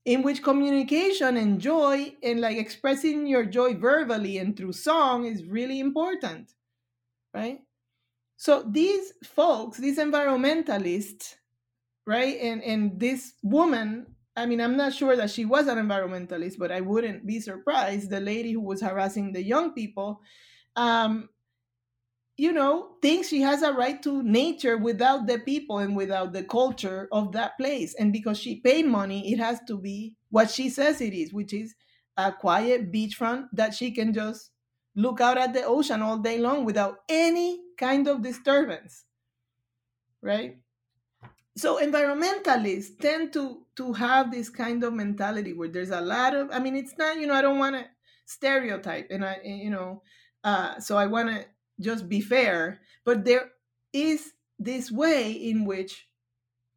in 0.05 0.23
which 0.23 0.43
communication 0.43 1.37
and 1.37 1.61
joy 1.61 2.15
and 2.23 2.41
like 2.41 2.59
expressing 2.59 3.27
your 3.27 3.45
joy 3.45 3.75
verbally 3.75 4.37
and 4.39 4.57
through 4.57 4.73
song 4.73 5.25
is 5.25 5.45
really 5.45 5.81
important 5.81 6.53
right 7.33 7.61
so 8.37 8.63
these 8.69 9.15
folks 9.25 9.79
these 9.79 9.99
environmentalists 9.99 11.37
right 12.07 12.39
and 12.41 12.63
and 12.63 13.01
this 13.01 13.33
woman 13.43 14.15
I 14.37 14.47
mean, 14.47 14.61
I'm 14.61 14.77
not 14.77 14.93
sure 14.93 15.15
that 15.17 15.31
she 15.31 15.45
was 15.45 15.69
an 15.69 15.79
environmentalist, 15.79 16.59
but 16.59 16.73
I 16.73 16.81
wouldn't 16.81 17.25
be 17.25 17.41
surprised. 17.41 18.11
The 18.11 18.21
lady 18.21 18.53
who 18.53 18.61
was 18.61 18.83
harassing 18.83 19.33
the 19.33 19.43
young 19.43 19.73
people, 19.73 20.21
um, 20.75 21.29
you 22.37 22.53
know, 22.53 22.97
thinks 23.01 23.29
she 23.29 23.41
has 23.43 23.63
a 23.63 23.73
right 23.73 24.03
to 24.03 24.23
nature 24.23 24.77
without 24.77 25.27
the 25.27 25.39
people 25.39 25.79
and 25.79 25.97
without 25.97 26.33
the 26.33 26.43
culture 26.43 27.09
of 27.13 27.33
that 27.33 27.57
place. 27.59 27.95
And 27.95 28.13
because 28.13 28.39
she 28.39 28.57
paid 28.61 28.87
money, 28.87 29.33
it 29.33 29.39
has 29.39 29.61
to 29.69 29.79
be 29.79 30.17
what 30.31 30.51
she 30.51 30.69
says 30.69 31.01
it 31.01 31.15
is, 31.15 31.33
which 31.33 31.53
is 31.53 31.75
a 32.17 32.33
quiet 32.33 32.91
beachfront 32.93 33.49
that 33.53 33.75
she 33.75 33.93
can 33.93 34.13
just 34.13 34.51
look 34.97 35.21
out 35.21 35.39
at 35.39 35.53
the 35.53 35.65
ocean 35.65 36.03
all 36.03 36.19
day 36.19 36.39
long 36.39 36.65
without 36.65 36.99
any 37.09 37.63
kind 37.79 38.09
of 38.09 38.23
disturbance. 38.23 39.05
Right? 40.23 40.59
so 41.57 41.79
environmentalists 41.81 42.99
tend 42.99 43.33
to 43.33 43.65
to 43.77 43.93
have 43.93 44.31
this 44.31 44.49
kind 44.49 44.83
of 44.83 44.93
mentality 44.93 45.53
where 45.53 45.69
there's 45.69 45.91
a 45.91 46.01
lot 46.01 46.35
of 46.35 46.51
i 46.51 46.59
mean 46.59 46.75
it's 46.77 46.97
not 46.99 47.17
you 47.19 47.27
know 47.27 47.35
i 47.35 47.43
don't 47.43 47.59
want 47.59 47.77
to 47.77 47.85
stereotype 48.25 49.07
and 49.11 49.25
i 49.25 49.39
you 49.45 49.71
know 49.71 50.03
uh, 50.43 50.79
so 50.79 50.97
i 50.97 51.07
want 51.07 51.29
to 51.29 51.45
just 51.81 52.09
be 52.09 52.21
fair 52.21 52.81
but 53.05 53.25
there 53.25 53.51
is 53.93 54.33
this 54.59 54.91
way 54.91 55.33
in 55.33 55.65
which 55.65 56.09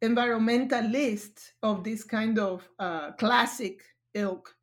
environmentalists 0.02 1.52
of 1.62 1.84
this 1.84 2.04
kind 2.04 2.38
of 2.38 2.68
uh, 2.78 3.12
classic 3.12 3.82
ilk 4.14 4.54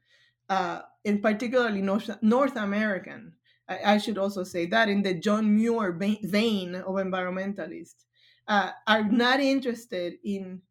uh, 0.50 0.82
in 1.04 1.22
particularly 1.22 1.82
north, 1.82 2.10
north 2.22 2.56
american 2.56 3.34
I, 3.68 3.94
I, 3.94 3.98
should 3.98 4.18
also 4.18 4.44
say 4.44 4.66
that 4.68 4.90
in 4.90 5.02
the 5.02 5.14
john 5.14 5.56
muir 5.56 5.92
vein 5.92 6.76
of 6.76 6.96
environmentalists 6.96 8.06
uh, 8.48 8.72
are 8.88 9.04
not 9.04 9.40
interested 9.40 10.16
in 10.24 10.62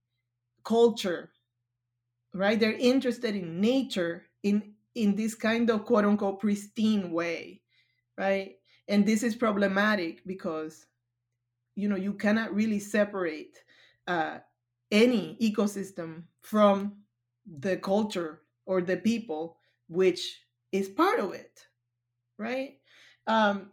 culture 0.65 1.31
right? 2.35 2.59
They're 2.59 2.73
interested 2.73 3.35
in 3.37 3.61
nature 3.61 4.25
in 4.43 4.75
in 4.95 5.15
this 5.17 5.35
kind 5.35 5.71
of 5.71 5.85
quote 5.85 6.05
unquote 6.05 6.41
pristine 6.41 7.11
way 7.11 7.63
right 8.19 8.57
and 8.89 9.07
this 9.07 9.23
is 9.23 9.35
problematic 9.35 10.25
because 10.27 10.87
you 11.77 11.89
know 11.89 11.97
you 11.97 12.13
cannot 12.13 12.55
really 12.55 12.79
separate 12.79 13.65
uh, 14.07 14.39
any 14.91 15.37
ecosystem 15.41 16.25
from 16.43 16.93
the 17.59 17.77
culture 17.77 18.43
or 18.67 18.81
the 18.81 18.97
people 18.97 19.57
which 19.89 20.41
is 20.73 20.89
part 20.89 21.19
of 21.21 21.33
it 21.33 21.67
right? 22.39 22.79
Um, 23.27 23.71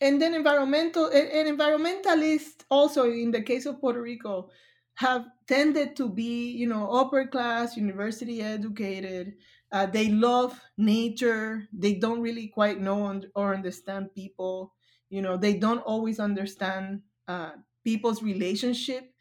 and 0.00 0.20
then 0.20 0.34
environmental 0.34 1.06
and, 1.06 1.58
environmentalists 1.58 2.64
also 2.70 3.10
in 3.10 3.30
the 3.30 3.42
case 3.42 3.66
of 3.66 3.80
Puerto 3.80 4.02
Rico 4.02 4.50
have 4.94 5.26
tended 5.48 5.96
to 5.96 6.08
be 6.08 6.50
you 6.50 6.66
know 6.68 6.90
upper 6.90 7.26
class 7.26 7.76
university 7.76 8.42
educated 8.42 9.34
uh, 9.74 9.86
they 9.86 10.08
love 10.10 10.62
nature. 10.78 11.68
They 11.74 11.96
don't 11.96 12.22
really 12.22 12.48
quite 12.48 12.80
know 12.80 13.22
or 13.36 13.54
understand 13.54 14.14
people. 14.14 14.74
You 15.10 15.22
know 15.22 15.36
they 15.38 15.58
don't 15.58 15.80
always 15.80 16.20
understand 16.20 17.02
uh, 17.28 17.54
people's 17.84 18.22
relationship 18.22 19.14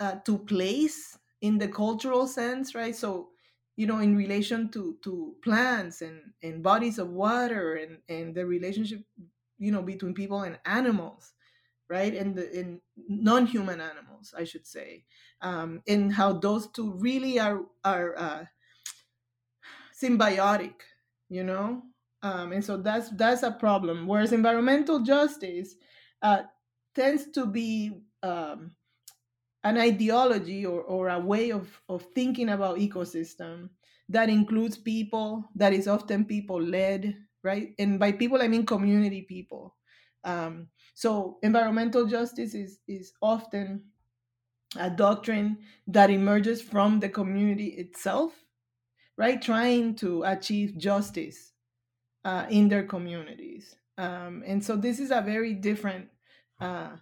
uh, 0.00 0.16
to 0.26 0.38
place 0.38 1.18
in 1.40 1.58
the 1.58 1.68
cultural 1.68 2.26
sense 2.26 2.74
right? 2.74 2.94
So 2.94 3.30
you 3.76 3.86
know 3.86 3.98
in 3.98 4.16
relation 4.16 4.70
to 4.72 4.98
to 5.02 5.36
plants 5.42 6.02
and 6.02 6.32
and 6.42 6.62
bodies 6.62 6.98
of 6.98 7.10
water 7.10 7.74
and 7.76 8.02
and 8.08 8.34
the 8.34 8.46
relationship 8.46 9.04
you 9.58 9.70
know 9.72 9.82
between 9.82 10.14
people 10.14 10.42
and 10.42 10.58
animals 10.64 11.34
right? 11.88 12.14
And 12.14 12.36
the 12.36 12.50
in 12.58 12.82
non-human 12.96 13.80
animals 13.80 14.34
i 14.36 14.44
should 14.44 14.66
say. 14.66 15.06
Um 15.40 15.82
and 15.88 16.12
how 16.14 16.34
those 16.34 16.70
two 16.70 16.92
really 16.94 17.38
are 17.40 17.66
are 17.84 18.18
uh, 18.18 18.44
symbiotic 20.00 20.74
you 21.28 21.44
know 21.44 21.82
um 22.22 22.52
and 22.52 22.64
so 22.64 22.76
that's 22.76 23.10
that's 23.10 23.42
a 23.42 23.50
problem 23.50 24.06
whereas 24.06 24.32
environmental 24.32 25.00
justice 25.00 25.74
uh 26.22 26.42
tends 26.94 27.30
to 27.30 27.46
be 27.46 27.92
um 28.22 28.70
an 29.64 29.78
ideology 29.78 30.64
or, 30.64 30.82
or 30.82 31.08
a 31.08 31.18
way 31.18 31.50
of, 31.50 31.68
of 31.88 32.06
thinking 32.14 32.50
about 32.50 32.78
ecosystem 32.78 33.68
that 34.08 34.28
includes 34.28 34.76
people 34.76 35.44
that 35.56 35.72
is 35.72 35.88
often 35.88 36.24
people 36.24 36.62
led 36.62 37.16
right? 37.46 37.74
And 37.78 37.98
by 37.98 38.10
people, 38.10 38.42
I 38.42 38.48
mean 38.48 38.66
community 38.66 39.22
people. 39.22 39.76
Um, 40.24 40.66
so 40.94 41.38
environmental 41.42 42.04
justice 42.06 42.54
is 42.54 42.80
is 42.88 43.12
often 43.22 43.84
a 44.76 44.90
doctrine 44.90 45.58
that 45.86 46.10
emerges 46.10 46.60
from 46.60 46.98
the 46.98 47.08
community 47.08 47.68
itself, 47.78 48.34
right? 49.16 49.40
Trying 49.40 49.94
to 49.96 50.22
achieve 50.24 50.76
justice 50.78 51.52
uh, 52.24 52.46
in 52.50 52.68
their 52.68 52.84
communities. 52.84 53.76
Um, 53.98 54.42
and 54.46 54.64
so 54.64 54.76
this 54.76 54.98
is 54.98 55.10
a 55.10 55.22
very 55.22 55.54
different 55.54 56.08
uh, 56.60 56.96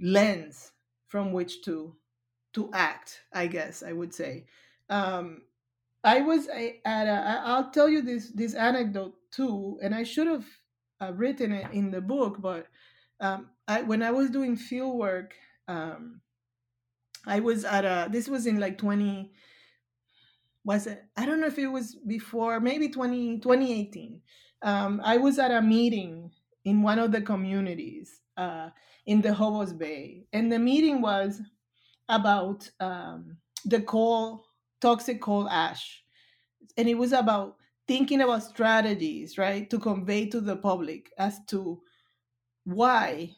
lens 0.00 0.72
from 1.08 1.32
which 1.32 1.62
to 1.64 1.94
to 2.54 2.70
act. 2.72 3.20
I 3.32 3.46
guess 3.46 3.82
I 3.82 3.92
would 3.92 4.14
say. 4.14 4.46
Um, 4.88 5.42
I 6.02 6.22
was 6.22 6.48
at 6.48 7.06
a, 7.06 7.42
I'll 7.44 7.70
tell 7.70 7.88
you 7.88 8.02
this 8.02 8.30
this 8.30 8.54
anecdote 8.54 9.14
too, 9.30 9.78
and 9.82 9.94
I 9.94 10.02
should 10.02 10.26
have 10.26 10.46
uh, 11.00 11.12
written 11.12 11.52
it 11.52 11.70
in 11.72 11.90
the 11.90 12.00
book, 12.00 12.40
but 12.40 12.66
um, 13.20 13.50
I, 13.68 13.82
when 13.82 14.02
I 14.02 14.10
was 14.10 14.30
doing 14.30 14.56
field 14.56 14.98
work, 14.98 15.34
um, 15.68 16.20
I 17.26 17.40
was 17.40 17.64
at 17.64 17.84
a 17.84 18.08
this 18.10 18.28
was 18.28 18.46
in 18.46 18.58
like 18.58 18.78
20 18.78 19.32
was 20.64 20.86
it 20.86 21.04
I 21.16 21.26
don't 21.26 21.40
know 21.40 21.46
if 21.46 21.58
it 21.58 21.68
was 21.68 21.96
before 22.06 22.60
maybe 22.60 22.88
20 22.88 23.38
2018. 23.38 24.20
Um, 24.62 25.00
I 25.04 25.16
was 25.16 25.38
at 25.38 25.50
a 25.50 25.62
meeting 25.62 26.30
in 26.64 26.82
one 26.82 26.98
of 26.98 27.12
the 27.12 27.22
communities 27.22 28.20
uh, 28.36 28.70
in 29.06 29.20
the 29.22 29.30
Jobos 29.30 29.76
Bay, 29.76 30.26
and 30.32 30.52
the 30.52 30.58
meeting 30.58 31.00
was 31.00 31.40
about 32.08 32.68
um, 32.80 33.38
the 33.64 33.80
coal, 33.80 34.44
toxic 34.80 35.20
coal 35.20 35.48
ash, 35.48 36.02
and 36.76 36.88
it 36.88 36.94
was 36.94 37.12
about 37.12 37.56
thinking 37.88 38.20
about 38.20 38.42
strategies, 38.42 39.38
right, 39.38 39.68
to 39.70 39.78
convey 39.78 40.26
to 40.26 40.40
the 40.40 40.56
public 40.56 41.10
as 41.18 41.44
to 41.46 41.80
why 42.64 43.34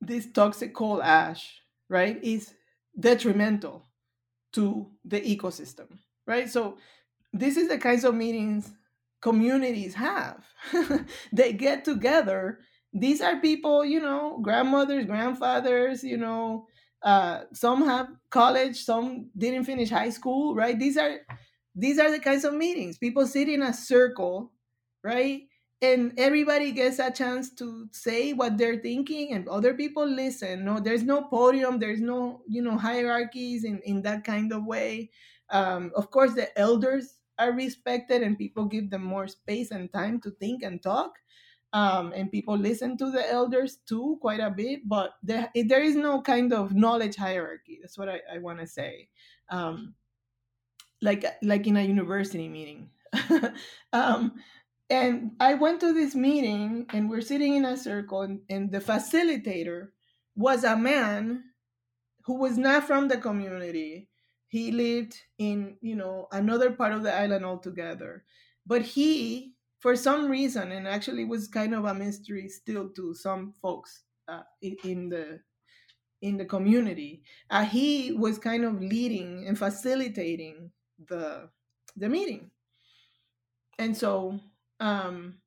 this 0.00 0.26
toxic 0.32 0.74
coal 0.74 1.02
ash, 1.02 1.62
right, 1.88 2.22
is 2.22 2.54
detrimental 2.98 3.86
to 4.52 4.90
the 5.04 5.20
ecosystem, 5.20 5.88
right? 6.26 6.48
So 6.48 6.78
this 7.32 7.56
is 7.56 7.68
the 7.68 7.78
kinds 7.78 8.04
of 8.04 8.14
meetings 8.14 8.72
communities 9.20 9.94
have. 9.94 10.44
they 11.32 11.52
get 11.52 11.84
together. 11.84 12.60
These 12.92 13.22
are 13.22 13.40
people, 13.40 13.84
you 13.84 14.00
know, 14.00 14.38
grandmothers, 14.42 15.06
grandfathers, 15.06 16.04
you 16.04 16.18
know, 16.18 16.66
uh, 17.02 17.44
some 17.52 17.84
have 17.86 18.08
college, 18.30 18.84
some 18.84 19.30
didn't 19.36 19.64
finish 19.64 19.90
high 19.90 20.10
school, 20.10 20.54
right? 20.54 20.78
These 20.78 20.98
are 20.98 21.20
these 21.74 21.98
are 21.98 22.10
the 22.10 22.18
kinds 22.20 22.44
of 22.44 22.54
meetings. 22.54 22.98
People 22.98 23.26
sit 23.26 23.48
in 23.48 23.62
a 23.62 23.72
circle, 23.72 24.52
right? 25.02 25.42
And 25.80 26.12
everybody 26.16 26.70
gets 26.70 26.98
a 27.00 27.10
chance 27.10 27.52
to 27.54 27.88
say 27.90 28.34
what 28.34 28.56
they're 28.56 28.78
thinking 28.78 29.32
and 29.32 29.48
other 29.48 29.74
people 29.74 30.06
listen. 30.06 30.64
No, 30.64 30.78
there's 30.78 31.02
no 31.02 31.22
podium, 31.22 31.80
there's 31.80 32.00
no, 32.00 32.42
you 32.46 32.62
know, 32.62 32.78
hierarchies 32.78 33.64
in, 33.64 33.80
in 33.80 34.02
that 34.02 34.22
kind 34.22 34.52
of 34.52 34.64
way. 34.64 35.10
Um, 35.52 35.92
of 35.94 36.10
course, 36.10 36.34
the 36.34 36.56
elders 36.58 37.14
are 37.38 37.52
respected 37.52 38.22
and 38.22 38.38
people 38.38 38.64
give 38.64 38.90
them 38.90 39.04
more 39.04 39.28
space 39.28 39.70
and 39.70 39.92
time 39.92 40.20
to 40.22 40.30
think 40.30 40.62
and 40.62 40.82
talk. 40.82 41.18
Um, 41.74 42.12
and 42.14 42.30
people 42.30 42.56
listen 42.56 42.98
to 42.98 43.10
the 43.10 43.30
elders 43.30 43.78
too 43.88 44.18
quite 44.20 44.40
a 44.40 44.50
bit, 44.50 44.86
but 44.86 45.14
there, 45.22 45.50
there 45.54 45.82
is 45.82 45.96
no 45.96 46.20
kind 46.20 46.52
of 46.52 46.74
knowledge 46.74 47.16
hierarchy. 47.16 47.78
That's 47.80 47.96
what 47.96 48.10
I, 48.10 48.20
I 48.34 48.38
want 48.38 48.60
to 48.60 48.66
say. 48.66 49.08
Um, 49.48 49.94
like 51.00 51.24
like 51.42 51.66
in 51.66 51.76
a 51.76 51.82
university 51.82 52.48
meeting. 52.48 52.90
um, 53.92 54.34
and 54.88 55.32
I 55.40 55.54
went 55.54 55.80
to 55.80 55.92
this 55.92 56.14
meeting, 56.14 56.86
and 56.90 57.08
we're 57.08 57.22
sitting 57.22 57.56
in 57.56 57.64
a 57.64 57.76
circle, 57.76 58.22
and, 58.22 58.40
and 58.50 58.70
the 58.70 58.80
facilitator 58.80 59.88
was 60.36 60.64
a 60.64 60.76
man 60.76 61.44
who 62.24 62.34
was 62.34 62.58
not 62.58 62.84
from 62.86 63.08
the 63.08 63.16
community 63.16 64.08
he 64.52 64.70
lived 64.70 65.16
in, 65.38 65.78
you 65.80 65.96
know, 65.96 66.28
another 66.30 66.72
part 66.72 66.92
of 66.92 67.02
the 67.02 67.10
island 67.10 67.42
altogether. 67.42 68.22
But 68.66 68.82
he, 68.82 69.54
for 69.80 69.96
some 69.96 70.28
reason, 70.28 70.72
and 70.72 70.86
actually 70.86 71.24
was 71.24 71.48
kind 71.48 71.74
of 71.74 71.86
a 71.86 71.94
mystery 71.94 72.50
still 72.50 72.90
to 72.90 73.14
some 73.14 73.54
folks 73.62 74.04
uh, 74.28 74.42
in 74.60 75.08
the 75.08 75.40
in 76.20 76.36
the 76.36 76.44
community, 76.44 77.22
uh, 77.48 77.64
he 77.64 78.12
was 78.12 78.38
kind 78.38 78.66
of 78.66 78.78
leading 78.78 79.46
and 79.48 79.58
facilitating 79.58 80.70
the 81.08 81.48
the 81.96 82.10
meeting. 82.10 82.50
And 83.78 83.96
so 83.96 84.38
um, 84.80 85.38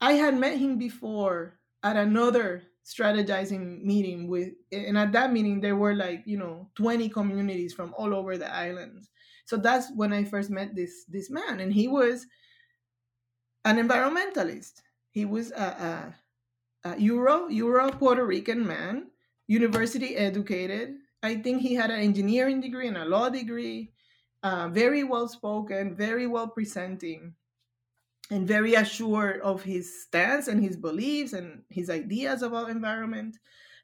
I 0.00 0.14
had 0.14 0.34
met 0.36 0.58
him 0.58 0.76
before 0.76 1.60
at 1.84 1.96
another 1.96 2.64
strategizing 2.84 3.82
meeting 3.82 4.26
with 4.26 4.50
and 4.72 4.96
at 4.96 5.12
that 5.12 5.32
meeting 5.32 5.60
there 5.60 5.76
were 5.76 5.94
like 5.94 6.22
you 6.24 6.38
know 6.38 6.68
20 6.76 7.08
communities 7.08 7.74
from 7.74 7.94
all 7.96 8.14
over 8.14 8.38
the 8.38 8.52
islands. 8.52 9.10
So 9.44 9.56
that's 9.56 9.90
when 9.94 10.12
i 10.12 10.24
first 10.24 10.50
met 10.50 10.74
this 10.74 11.04
this 11.08 11.30
man 11.30 11.60
and 11.60 11.72
he 11.72 11.88
was 11.88 12.26
an 13.64 13.76
environmentalist. 13.76 14.80
He 15.10 15.24
was 15.24 15.50
a, 15.52 16.14
a, 16.84 16.90
a 16.90 17.00
euro 17.00 17.48
euro 17.48 17.90
puerto 17.90 18.24
rican 18.24 18.66
man 18.66 19.10
university 19.46 20.16
educated. 20.16 20.94
I 21.22 21.36
think 21.36 21.60
he 21.60 21.74
had 21.74 21.90
an 21.90 22.00
engineering 22.00 22.60
degree 22.60 22.88
and 22.88 22.96
a 22.96 23.04
law 23.04 23.28
degree 23.28 23.92
uh, 24.42 24.68
very 24.68 25.04
well 25.04 25.28
spoken 25.28 25.94
very 25.94 26.26
well 26.26 26.48
presenting 26.48 27.34
and 28.30 28.46
very 28.46 28.74
assured 28.74 29.40
of 29.40 29.62
his 29.62 30.02
stance 30.02 30.48
and 30.48 30.62
his 30.62 30.76
beliefs 30.76 31.32
and 31.32 31.62
his 31.68 31.90
ideas 31.90 32.42
about 32.42 32.70
environment. 32.70 33.36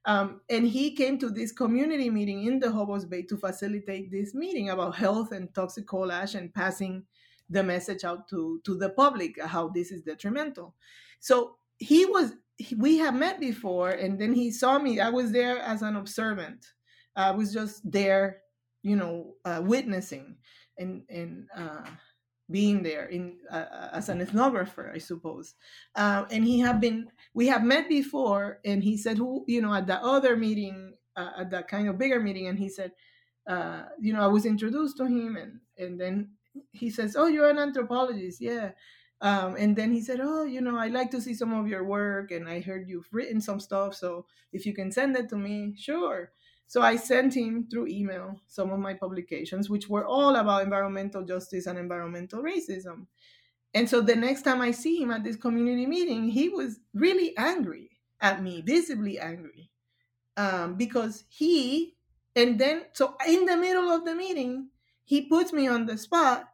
Um, 0.04 0.40
and 0.48 0.68
he 0.68 0.94
came 0.94 1.18
to 1.18 1.30
this 1.30 1.50
community 1.50 2.10
meeting 2.10 2.44
in 2.44 2.60
the 2.60 2.68
Jobos 2.68 3.08
Bay 3.08 3.22
to 3.22 3.36
facilitate 3.36 4.12
this 4.12 4.34
meeting 4.34 4.70
about 4.70 4.94
health 4.94 5.32
and 5.32 5.52
toxic 5.52 5.86
coal 5.88 6.12
ash 6.12 6.34
and 6.34 6.54
passing 6.54 7.04
the 7.50 7.62
message 7.62 8.04
out 8.04 8.28
to, 8.28 8.60
to 8.64 8.76
the 8.76 8.90
public 8.90 9.40
how 9.42 9.68
this 9.68 9.90
is 9.90 10.02
detrimental. 10.02 10.74
So 11.18 11.56
he 11.78 12.04
was, 12.04 12.34
we 12.76 12.98
have 12.98 13.14
met 13.16 13.40
before, 13.40 13.90
and 13.90 14.18
then 14.18 14.32
he 14.32 14.52
saw 14.52 14.78
me. 14.78 15.00
I 15.00 15.10
was 15.10 15.32
there 15.32 15.58
as 15.58 15.82
an 15.82 15.96
observant. 15.96 16.64
I 17.16 17.32
was 17.32 17.52
just 17.52 17.80
there, 17.90 18.42
you 18.82 18.94
know, 18.94 19.34
uh, 19.44 19.60
witnessing 19.64 20.36
and 20.78 21.02
and 21.08 21.48
uh, 21.56 21.84
being 22.50 22.82
there 22.82 23.06
in 23.06 23.38
uh, 23.50 23.66
uh, 23.70 23.88
as 23.92 24.08
an 24.08 24.20
ethnographer, 24.20 24.94
I 24.94 24.98
suppose. 24.98 25.54
Uh, 25.94 26.24
and 26.30 26.44
he 26.44 26.60
had 26.60 26.80
been, 26.80 27.08
we 27.34 27.48
have 27.48 27.64
met 27.64 27.88
before, 27.88 28.60
and 28.64 28.82
he 28.84 28.96
said, 28.96 29.18
who, 29.18 29.44
you 29.48 29.60
know, 29.60 29.74
at 29.74 29.86
the 29.86 30.00
other 30.02 30.36
meeting, 30.36 30.94
uh, 31.16 31.30
at 31.38 31.50
that 31.50 31.68
kind 31.68 31.88
of 31.88 31.98
bigger 31.98 32.20
meeting, 32.20 32.46
and 32.46 32.58
he 32.58 32.68
said, 32.68 32.92
uh, 33.48 33.84
you 34.00 34.12
know, 34.12 34.20
I 34.20 34.26
was 34.26 34.46
introduced 34.46 34.96
to 34.98 35.06
him, 35.06 35.36
and 35.36 35.60
and 35.78 36.00
then 36.00 36.30
he 36.72 36.90
says, 36.90 37.16
oh, 37.16 37.26
you're 37.26 37.50
an 37.50 37.58
anthropologist, 37.58 38.40
yeah. 38.40 38.70
Um, 39.20 39.56
and 39.56 39.74
then 39.76 39.92
he 39.92 40.00
said, 40.00 40.20
oh, 40.22 40.44
you 40.44 40.60
know, 40.60 40.76
I 40.76 40.88
like 40.88 41.10
to 41.12 41.20
see 41.20 41.34
some 41.34 41.54
of 41.54 41.68
your 41.68 41.84
work, 41.84 42.30
and 42.30 42.48
I 42.48 42.60
heard 42.60 42.88
you've 42.88 43.08
written 43.12 43.40
some 43.40 43.60
stuff, 43.60 43.94
so 43.94 44.26
if 44.52 44.66
you 44.66 44.74
can 44.74 44.92
send 44.92 45.16
it 45.16 45.28
to 45.30 45.36
me, 45.36 45.74
sure. 45.76 46.32
So 46.68 46.82
I 46.82 46.96
sent 46.96 47.34
him 47.34 47.68
through 47.70 47.86
email 47.86 48.40
some 48.48 48.70
of 48.70 48.80
my 48.80 48.94
publications, 48.94 49.70
which 49.70 49.88
were 49.88 50.04
all 50.04 50.36
about 50.36 50.64
environmental 50.64 51.22
justice 51.22 51.66
and 51.66 51.78
environmental 51.78 52.42
racism. 52.42 53.06
And 53.72 53.88
so 53.88 54.00
the 54.00 54.16
next 54.16 54.42
time 54.42 54.60
I 54.60 54.72
see 54.72 55.00
him 55.00 55.10
at 55.10 55.22
this 55.22 55.36
community 55.36 55.86
meeting, 55.86 56.28
he 56.28 56.48
was 56.48 56.80
really 56.94 57.36
angry 57.36 57.90
at 58.20 58.42
me, 58.42 58.62
visibly 58.62 59.18
angry, 59.18 59.70
um, 60.36 60.74
because 60.74 61.24
he, 61.28 61.94
and 62.34 62.58
then, 62.58 62.82
so 62.92 63.14
in 63.28 63.44
the 63.44 63.56
middle 63.56 63.90
of 63.90 64.04
the 64.04 64.14
meeting, 64.14 64.68
he 65.04 65.22
puts 65.22 65.52
me 65.52 65.68
on 65.68 65.86
the 65.86 65.96
spot 65.96 66.48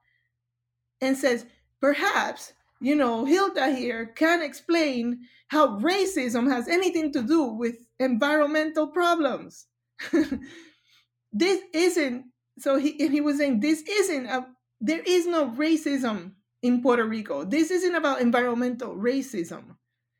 and 1.00 1.16
says, 1.16 1.46
perhaps, 1.80 2.52
you 2.80 2.96
know, 2.96 3.24
Hilda 3.24 3.74
here 3.74 4.06
can 4.06 4.42
explain 4.42 5.20
how 5.48 5.78
racism 5.78 6.50
has 6.50 6.68
anything 6.68 7.12
to 7.12 7.22
do 7.22 7.44
with 7.44 7.86
environmental 7.98 8.88
problems. 8.88 9.66
this 11.32 11.60
isn't 11.72 12.24
so 12.58 12.76
he 12.76 12.92
he 13.08 13.20
was 13.20 13.38
saying 13.38 13.60
this 13.60 13.82
isn't 13.82 14.26
a 14.26 14.46
there 14.80 15.02
is 15.06 15.26
no 15.26 15.50
racism 15.50 16.32
in 16.62 16.80
Puerto 16.80 17.04
Rico. 17.04 17.44
This 17.44 17.70
isn't 17.70 17.94
about 17.94 18.20
environmental 18.20 18.94
racism. 18.96 19.76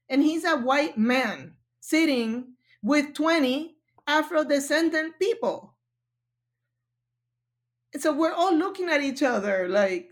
And 0.09 0.22
he's 0.22 0.45
a 0.45 0.57
white 0.57 0.99
man 0.99 1.55
sitting 1.80 2.55
with 2.83 3.14
20 3.14 3.76
Afro 4.07 4.45
descendant 4.45 5.14
people. 5.18 5.76
So 7.99 8.12
we're 8.12 8.33
all 8.33 8.55
looking 8.55 8.89
at 8.89 9.03
each 9.03 9.22
other 9.22 9.68
like 9.68 10.11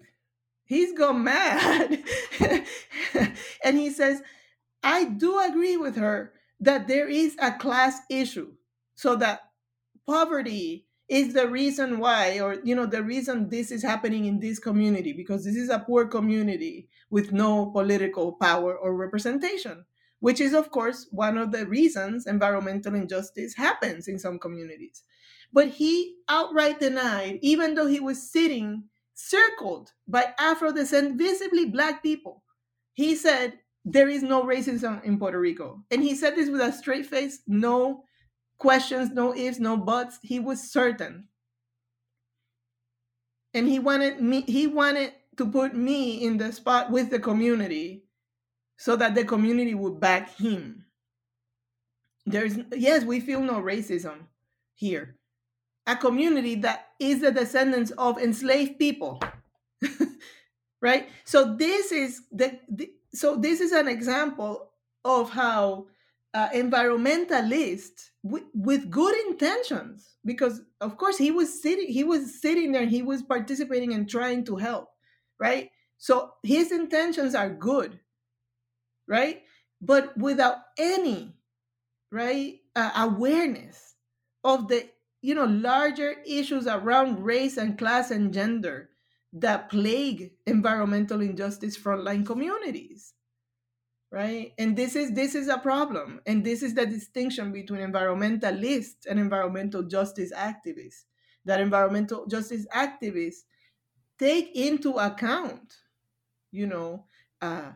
he's 0.64 0.97
gone 0.97 1.25
mad. 1.25 2.03
and 3.64 3.79
he 3.79 3.91
says, 3.91 4.23
I 4.83 5.05
do 5.05 5.39
agree 5.41 5.77
with 5.77 5.97
her 5.97 6.33
that 6.61 6.89
there 6.89 7.09
is 7.09 7.37
a 7.41 7.53
class 7.53 8.01
issue. 8.09 8.53
So 8.95 9.16
that 9.16 9.49
poverty 10.11 10.87
is 11.09 11.35
the 11.35 11.49
reason 11.49 11.99
why 11.99 12.41
or 12.41 12.57
you 12.65 12.75
know 12.75 12.87
the 12.87 13.03
reason 13.03 13.49
this 13.49 13.71
is 13.71 13.83
happening 13.83 14.25
in 14.25 14.41
this 14.41 14.59
community 14.59 15.13
because 15.13 15.45
this 15.45 15.57
is 15.57 15.71
a 15.71 15.85
poor 15.89 16.07
community 16.07 16.89
with 17.11 17.33
no 17.33 17.67
political 17.71 18.33
power 18.33 18.77
or 18.77 18.97
representation 18.97 19.85
which 20.21 20.41
is 20.41 20.55
of 20.55 20.71
course 20.71 21.07
one 21.11 21.37
of 21.37 21.51
the 21.51 21.67
reasons 21.67 22.27
environmental 22.27 22.95
injustice 22.95 23.55
happens 23.55 24.07
in 24.07 24.19
some 24.19 24.39
communities. 24.39 25.03
But 25.53 25.69
he 25.69 26.17
outright 26.29 26.79
denied 26.79 27.39
even 27.43 27.75
though 27.75 27.87
he 27.87 28.01
was 28.01 28.31
sitting 28.31 28.85
circled 29.15 29.93
by 30.07 30.35
afro 30.39 30.73
descent 30.73 31.19
visibly 31.19 31.67
black 31.67 32.03
people. 32.03 32.43
He 32.93 33.15
said 33.15 33.59
there 33.85 34.09
is 34.09 34.23
no 34.23 34.45
racism 34.45 35.03
in 35.05 35.19
puerto 35.19 35.41
rico. 35.41 35.85
And 35.91 36.03
he 36.03 36.15
said 36.15 36.37
this 36.37 36.51
with 36.51 36.61
a 36.61 36.73
straight 36.73 37.07
face 37.07 37.41
no 37.47 38.05
questions, 38.61 39.11
no 39.11 39.35
ifs, 39.35 39.59
no 39.59 39.77
buts. 39.77 40.21
He 40.23 40.39
was 40.39 40.71
certain. 40.71 41.25
And 43.53 43.67
he 43.67 43.81
wanted 43.81 44.21
me, 44.21 44.43
he 44.43 44.69
wanted 44.69 45.15
to 45.37 45.47
put 45.47 45.75
me 45.75 46.25
in 46.25 46.37
the 46.37 46.53
spot 46.53 46.93
with 46.93 47.11
the 47.11 47.19
community 47.19 48.05
so 48.79 48.95
that 48.97 49.15
the 49.15 49.25
community 49.25 49.75
would 49.75 49.99
back 49.99 50.37
him. 50.37 50.85
There's 52.27 52.59
yes, 52.77 53.03
we 53.05 53.19
feel 53.19 53.41
no 53.41 53.61
racism 53.61 54.27
here. 54.75 55.17
A 55.87 55.97
community 55.97 56.55
that 56.57 56.91
is 57.01 57.21
the 57.21 57.33
descendants 57.33 57.91
of 57.93 58.19
enslaved 58.19 58.79
people. 58.79 59.21
right? 60.81 61.09
So 61.25 61.57
this 61.57 61.91
is 61.91 62.23
the, 62.31 62.59
the 62.69 62.93
so 63.13 63.37
this 63.37 63.61
is 63.61 63.73
an 63.73 63.89
example 63.89 64.71
of 65.05 65.31
how 65.31 65.87
uh, 66.35 66.51
environmentalist 66.51 68.10
with, 68.23 68.45
with 68.55 68.91
good 68.91 69.14
intentions 69.29 70.16
because 70.25 70.62
of 70.81 70.97
course 70.97 71.16
he 71.16 71.31
was 71.31 71.62
sitting 71.62 71.89
he 71.89 72.05
was 72.05 72.41
sitting 72.41 72.73
there 72.73 72.87
he 72.87 73.03
was 73.03 73.23
participating 73.23 73.95
and 73.95 74.09
trying 74.11 74.45
to 74.45 74.57
help 74.57 74.89
right? 75.39 75.71
So 75.99 76.35
his 76.43 76.73
intentions 76.73 77.35
are 77.35 77.51
good 77.51 77.99
right? 79.09 79.43
But 79.81 80.16
without 80.16 80.59
any 80.79 81.35
right 82.11 82.61
uh, 82.77 82.91
awareness 82.97 83.95
of 84.45 84.68
the 84.68 84.89
you 85.23 85.35
know 85.35 85.45
larger 85.45 86.16
issues 86.27 86.66
around 86.66 87.23
race 87.23 87.57
and 87.57 87.79
class 87.79 88.11
and 88.11 88.33
gender 88.33 88.91
that 89.33 89.68
plague 89.71 90.33
environmental 90.47 91.21
injustice 91.21 91.79
frontline 91.79 92.27
communities 92.27 93.14
right? 94.11 94.53
And 94.59 94.77
this 94.77 94.97
is 94.97 95.13
this 95.13 95.35
is 95.35 95.49
a 95.49 95.59
problem. 95.59 96.21
And 96.27 96.45
this 96.45 96.63
is 96.63 96.75
the 96.75 96.87
distinction 96.87 97.53
between 97.53 97.81
environmentalists 97.81 99.07
and 99.09 99.19
environmental 99.19 99.83
justice 99.83 100.33
activists 100.33 101.05
that 101.45 101.61
environmental 101.61 102.27
justice 102.27 102.67
activists 102.75 103.45
take 104.19 104.55
into 104.55 104.93
account 104.95 105.77
you 106.53 106.67
know 106.67 107.07
uh, 107.43 107.73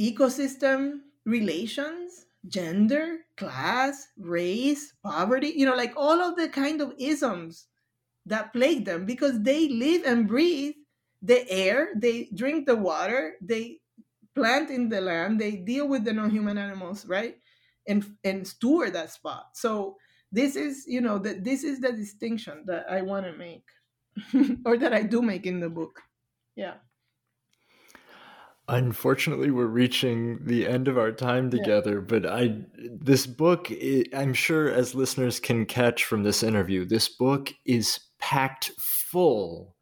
ecosystem 0.00 1.00
relations 1.24 2.26
gender 2.46 3.18
class 3.36 4.08
race 4.16 4.94
poverty 5.02 5.48
you 5.56 5.66
know 5.66 5.74
like 5.74 5.92
all 5.96 6.20
of 6.20 6.36
the 6.36 6.48
kind 6.48 6.80
of 6.80 6.94
isms 6.98 7.66
that 8.26 8.52
plague 8.52 8.84
them 8.84 9.04
because 9.04 9.42
they 9.42 9.68
live 9.68 10.02
and 10.04 10.28
breathe 10.28 10.74
the 11.22 11.48
air 11.50 11.90
they 11.96 12.28
drink 12.34 12.66
the 12.66 12.76
water 12.76 13.34
they 13.42 13.80
plant 14.38 14.70
in 14.70 14.88
the 14.88 15.00
land 15.00 15.40
they 15.40 15.52
deal 15.56 15.88
with 15.88 16.04
the 16.04 16.12
non-human 16.12 16.58
animals 16.58 17.06
right 17.06 17.36
and 17.86 18.04
and 18.22 18.46
steward 18.46 18.92
that 18.92 19.10
spot. 19.10 19.46
So 19.54 19.96
this 20.30 20.56
is 20.56 20.84
you 20.86 21.00
know 21.00 21.18
that 21.18 21.44
this 21.44 21.64
is 21.64 21.80
the 21.80 21.90
distinction 21.90 22.64
that 22.66 22.84
i 22.90 23.00
want 23.00 23.24
to 23.24 23.32
make 23.32 23.64
or 24.66 24.76
that 24.76 24.92
i 24.92 25.02
do 25.02 25.22
make 25.22 25.46
in 25.46 25.60
the 25.60 25.70
book. 25.70 26.02
Yeah. 26.54 26.74
Unfortunately, 28.70 29.50
we're 29.50 29.64
reaching 29.64 30.40
the 30.44 30.68
end 30.68 30.88
of 30.88 30.98
our 30.98 31.10
time 31.10 31.50
together, 31.50 31.94
yeah. 31.94 32.04
but 32.06 32.26
I 32.26 32.58
this 32.76 33.26
book 33.26 33.72
I'm 34.14 34.34
sure 34.34 34.68
as 34.68 34.94
listeners 34.94 35.40
can 35.40 35.64
catch 35.64 36.04
from 36.04 36.22
this 36.22 36.42
interview, 36.42 36.84
this 36.84 37.08
book 37.08 37.50
is 37.64 37.98
packed 38.18 38.72
full 38.78 39.74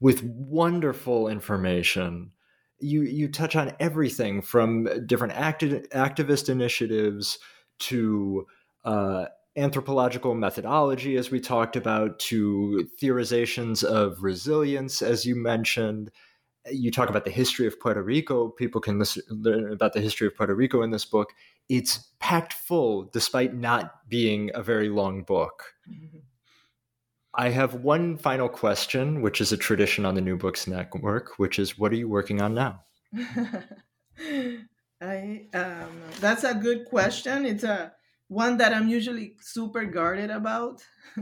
with 0.00 0.24
wonderful 0.24 1.28
information 1.28 2.32
you 2.80 3.02
you 3.02 3.28
touch 3.28 3.56
on 3.56 3.72
everything 3.80 4.42
from 4.42 4.88
different 5.06 5.34
acti- 5.34 5.80
activist 5.92 6.48
initiatives 6.48 7.38
to 7.78 8.46
uh, 8.84 9.26
anthropological 9.56 10.34
methodology, 10.34 11.16
as 11.16 11.30
we 11.30 11.40
talked 11.40 11.76
about, 11.76 12.18
to 12.18 12.88
theorizations 13.00 13.84
of 13.84 14.22
resilience, 14.22 15.02
as 15.02 15.24
you 15.24 15.36
mentioned. 15.36 16.10
You 16.70 16.90
talk 16.90 17.10
about 17.10 17.24
the 17.24 17.30
history 17.30 17.66
of 17.66 17.78
Puerto 17.78 18.02
Rico. 18.02 18.48
People 18.48 18.80
can 18.80 18.98
listen, 18.98 19.22
learn 19.28 19.72
about 19.72 19.92
the 19.92 20.00
history 20.00 20.26
of 20.26 20.34
Puerto 20.34 20.54
Rico 20.54 20.82
in 20.82 20.90
this 20.90 21.04
book. 21.04 21.32
It's 21.68 22.10
packed 22.20 22.54
full, 22.54 23.04
despite 23.12 23.54
not 23.54 24.08
being 24.08 24.50
a 24.54 24.62
very 24.62 24.88
long 24.88 25.22
book. 25.22 25.74
Mm-hmm. 25.88 26.18
I 27.36 27.50
have 27.50 27.74
one 27.74 28.16
final 28.16 28.48
question, 28.48 29.20
which 29.20 29.40
is 29.40 29.52
a 29.52 29.56
tradition 29.56 30.06
on 30.06 30.14
the 30.14 30.20
New 30.20 30.36
Books 30.36 30.66
Network, 30.66 31.38
which 31.38 31.58
is 31.58 31.78
what 31.78 31.92
are 31.92 31.96
you 31.96 32.08
working 32.08 32.40
on 32.40 32.54
now? 32.54 32.84
I 35.00 35.48
um, 35.52 36.00
that's 36.20 36.44
a 36.44 36.54
good 36.54 36.84
question. 36.86 37.44
It's 37.44 37.64
a 37.64 37.92
one 38.28 38.58
that 38.58 38.72
I'm 38.72 38.88
usually 38.88 39.34
super 39.40 39.84
guarded 39.84 40.30
about. 40.30 40.82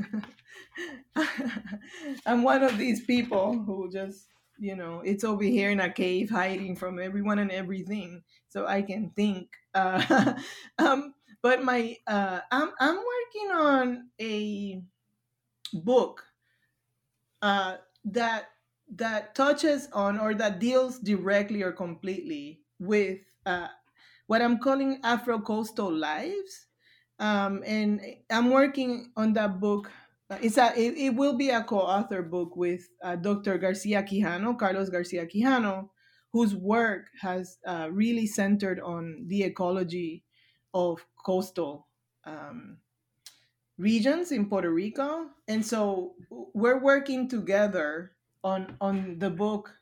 I'm 2.26 2.42
one 2.42 2.62
of 2.62 2.78
these 2.78 3.04
people 3.04 3.58
who 3.64 3.90
just, 3.90 4.26
you 4.58 4.76
know, 4.76 5.00
it's 5.04 5.24
over 5.24 5.42
here 5.42 5.70
in 5.70 5.80
a 5.80 5.90
cave 5.90 6.30
hiding 6.30 6.76
from 6.76 6.98
everyone 6.98 7.38
and 7.38 7.50
everything, 7.50 8.22
so 8.48 8.66
I 8.66 8.82
can 8.82 9.10
think. 9.16 9.48
Uh, 9.74 10.34
um, 10.78 11.14
but 11.42 11.64
my, 11.64 11.96
uh, 12.06 12.40
I'm 12.50 12.70
I'm 12.78 12.96
working 12.96 13.50
on 13.50 14.10
a 14.20 14.82
book 15.72 16.24
uh, 17.42 17.76
that 18.04 18.48
that 18.94 19.34
touches 19.34 19.88
on 19.92 20.18
or 20.18 20.34
that 20.34 20.58
deals 20.58 20.98
directly 20.98 21.62
or 21.62 21.72
completely 21.72 22.60
with 22.78 23.20
uh, 23.46 23.68
what 24.26 24.42
I'm 24.42 24.58
calling 24.58 25.00
Afro 25.02 25.40
coastal 25.40 25.92
lives. 25.92 26.66
Um, 27.18 27.62
and 27.64 28.00
I'm 28.30 28.50
working 28.50 29.12
on 29.16 29.32
that 29.34 29.60
book. 29.60 29.90
It's 30.40 30.56
a 30.58 30.72
it, 30.78 30.96
it 30.96 31.14
will 31.14 31.36
be 31.36 31.50
a 31.50 31.62
co-author 31.62 32.22
book 32.22 32.56
with 32.56 32.88
uh, 33.02 33.16
Dr. 33.16 33.58
Garcia 33.58 34.02
Quijano, 34.02 34.58
Carlos 34.58 34.88
Garcia 34.88 35.26
Quijano, 35.26 35.90
whose 36.32 36.54
work 36.54 37.08
has 37.20 37.58
uh, 37.66 37.88
really 37.92 38.26
centered 38.26 38.80
on 38.80 39.24
the 39.26 39.42
ecology 39.42 40.24
of 40.74 41.04
coastal 41.24 41.88
um, 42.24 42.78
regions 43.78 44.32
in 44.32 44.48
Puerto 44.48 44.70
Rico, 44.70 45.30
and 45.48 45.64
so 45.64 46.14
we're 46.30 46.80
working 46.80 47.28
together 47.28 48.12
on 48.44 48.76
on 48.80 49.18
the 49.18 49.30
book 49.30 49.74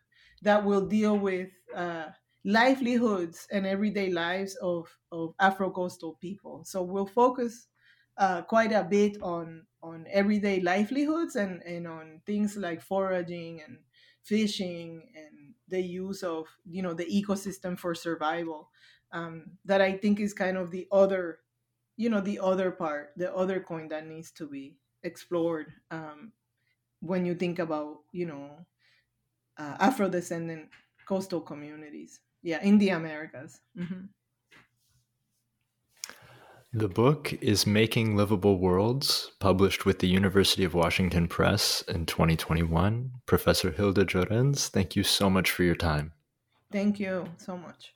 that 0.43 0.65
will 0.65 0.87
deal 0.87 1.19
with 1.19 1.51
uh, 1.75 2.09
livelihoods 2.45 3.47
and 3.51 3.67
everyday 3.67 4.11
lives 4.11 4.57
of 4.57 4.89
of 5.13 5.35
Afro 5.41 5.71
coastal 5.71 6.15
people. 6.21 6.65
So 6.65 6.83
we'll 6.83 7.07
focus 7.07 7.69
uh, 8.17 8.43
quite 8.43 8.73
a 8.73 8.85
bit 8.85 9.21
on 9.23 9.67
on 9.83 10.07
everyday 10.11 10.61
livelihoods 10.61 11.37
and 11.37 11.63
and 11.63 11.87
on 11.87 12.21
things 12.27 12.57
like 12.57 12.83
foraging 12.83 13.63
and 13.63 13.79
fishing 14.23 15.11
and 15.15 15.55
the 15.69 15.81
use 15.81 16.23
of 16.23 16.47
you 16.65 16.83
know 16.83 16.95
the 16.95 17.07
ecosystem 17.07 17.79
for 17.79 17.95
survival. 17.95 18.71
Um, 19.13 19.59
that 19.65 19.81
I 19.81 19.97
think 19.97 20.21
is 20.21 20.33
kind 20.33 20.57
of 20.57 20.71
the 20.71 20.87
other 20.93 21.41
you 21.97 22.09
know 22.09 22.21
the 22.21 22.39
other 22.39 22.71
part 22.71 23.13
the 23.17 23.35
other 23.35 23.61
coin 23.61 23.89
that 23.89 24.07
needs 24.07 24.31
to 24.31 24.47
be 24.47 24.77
explored 25.03 25.73
um, 25.91 26.33
when 27.01 27.25
you 27.25 27.35
think 27.35 27.59
about 27.59 27.99
you 28.13 28.27
know 28.27 28.51
uh, 29.59 29.77
afro 29.81 30.09
descendant 30.09 30.69
coastal 31.07 31.41
communities 31.41 32.21
yeah 32.43 32.63
in 32.63 32.79
the 32.79 32.91
americas 32.91 33.61
mm-hmm. 33.77 34.07
The 36.73 36.89
book 36.89 37.33
is 37.41 37.67
Making 37.67 38.17
Livable 38.17 38.57
Worlds, 38.57 39.33
published 39.41 39.85
with 39.85 39.99
the 39.99 40.07
University 40.07 40.63
of 40.63 40.73
Washington 40.73 41.27
Press 41.27 41.83
in 41.89 42.07
2021. 42.07 43.11
Professor 43.27 43.73
Hilda 43.73 44.05
Lloréns, 44.05 44.69
thank 44.69 44.95
you 44.95 45.03
so 45.03 45.29
much 45.29 45.51
for 45.51 45.65
your 45.65 45.75
time. 45.75 46.13
Thank 46.71 47.01
you 47.01 47.27
so 47.39 47.57
much. 47.57 47.93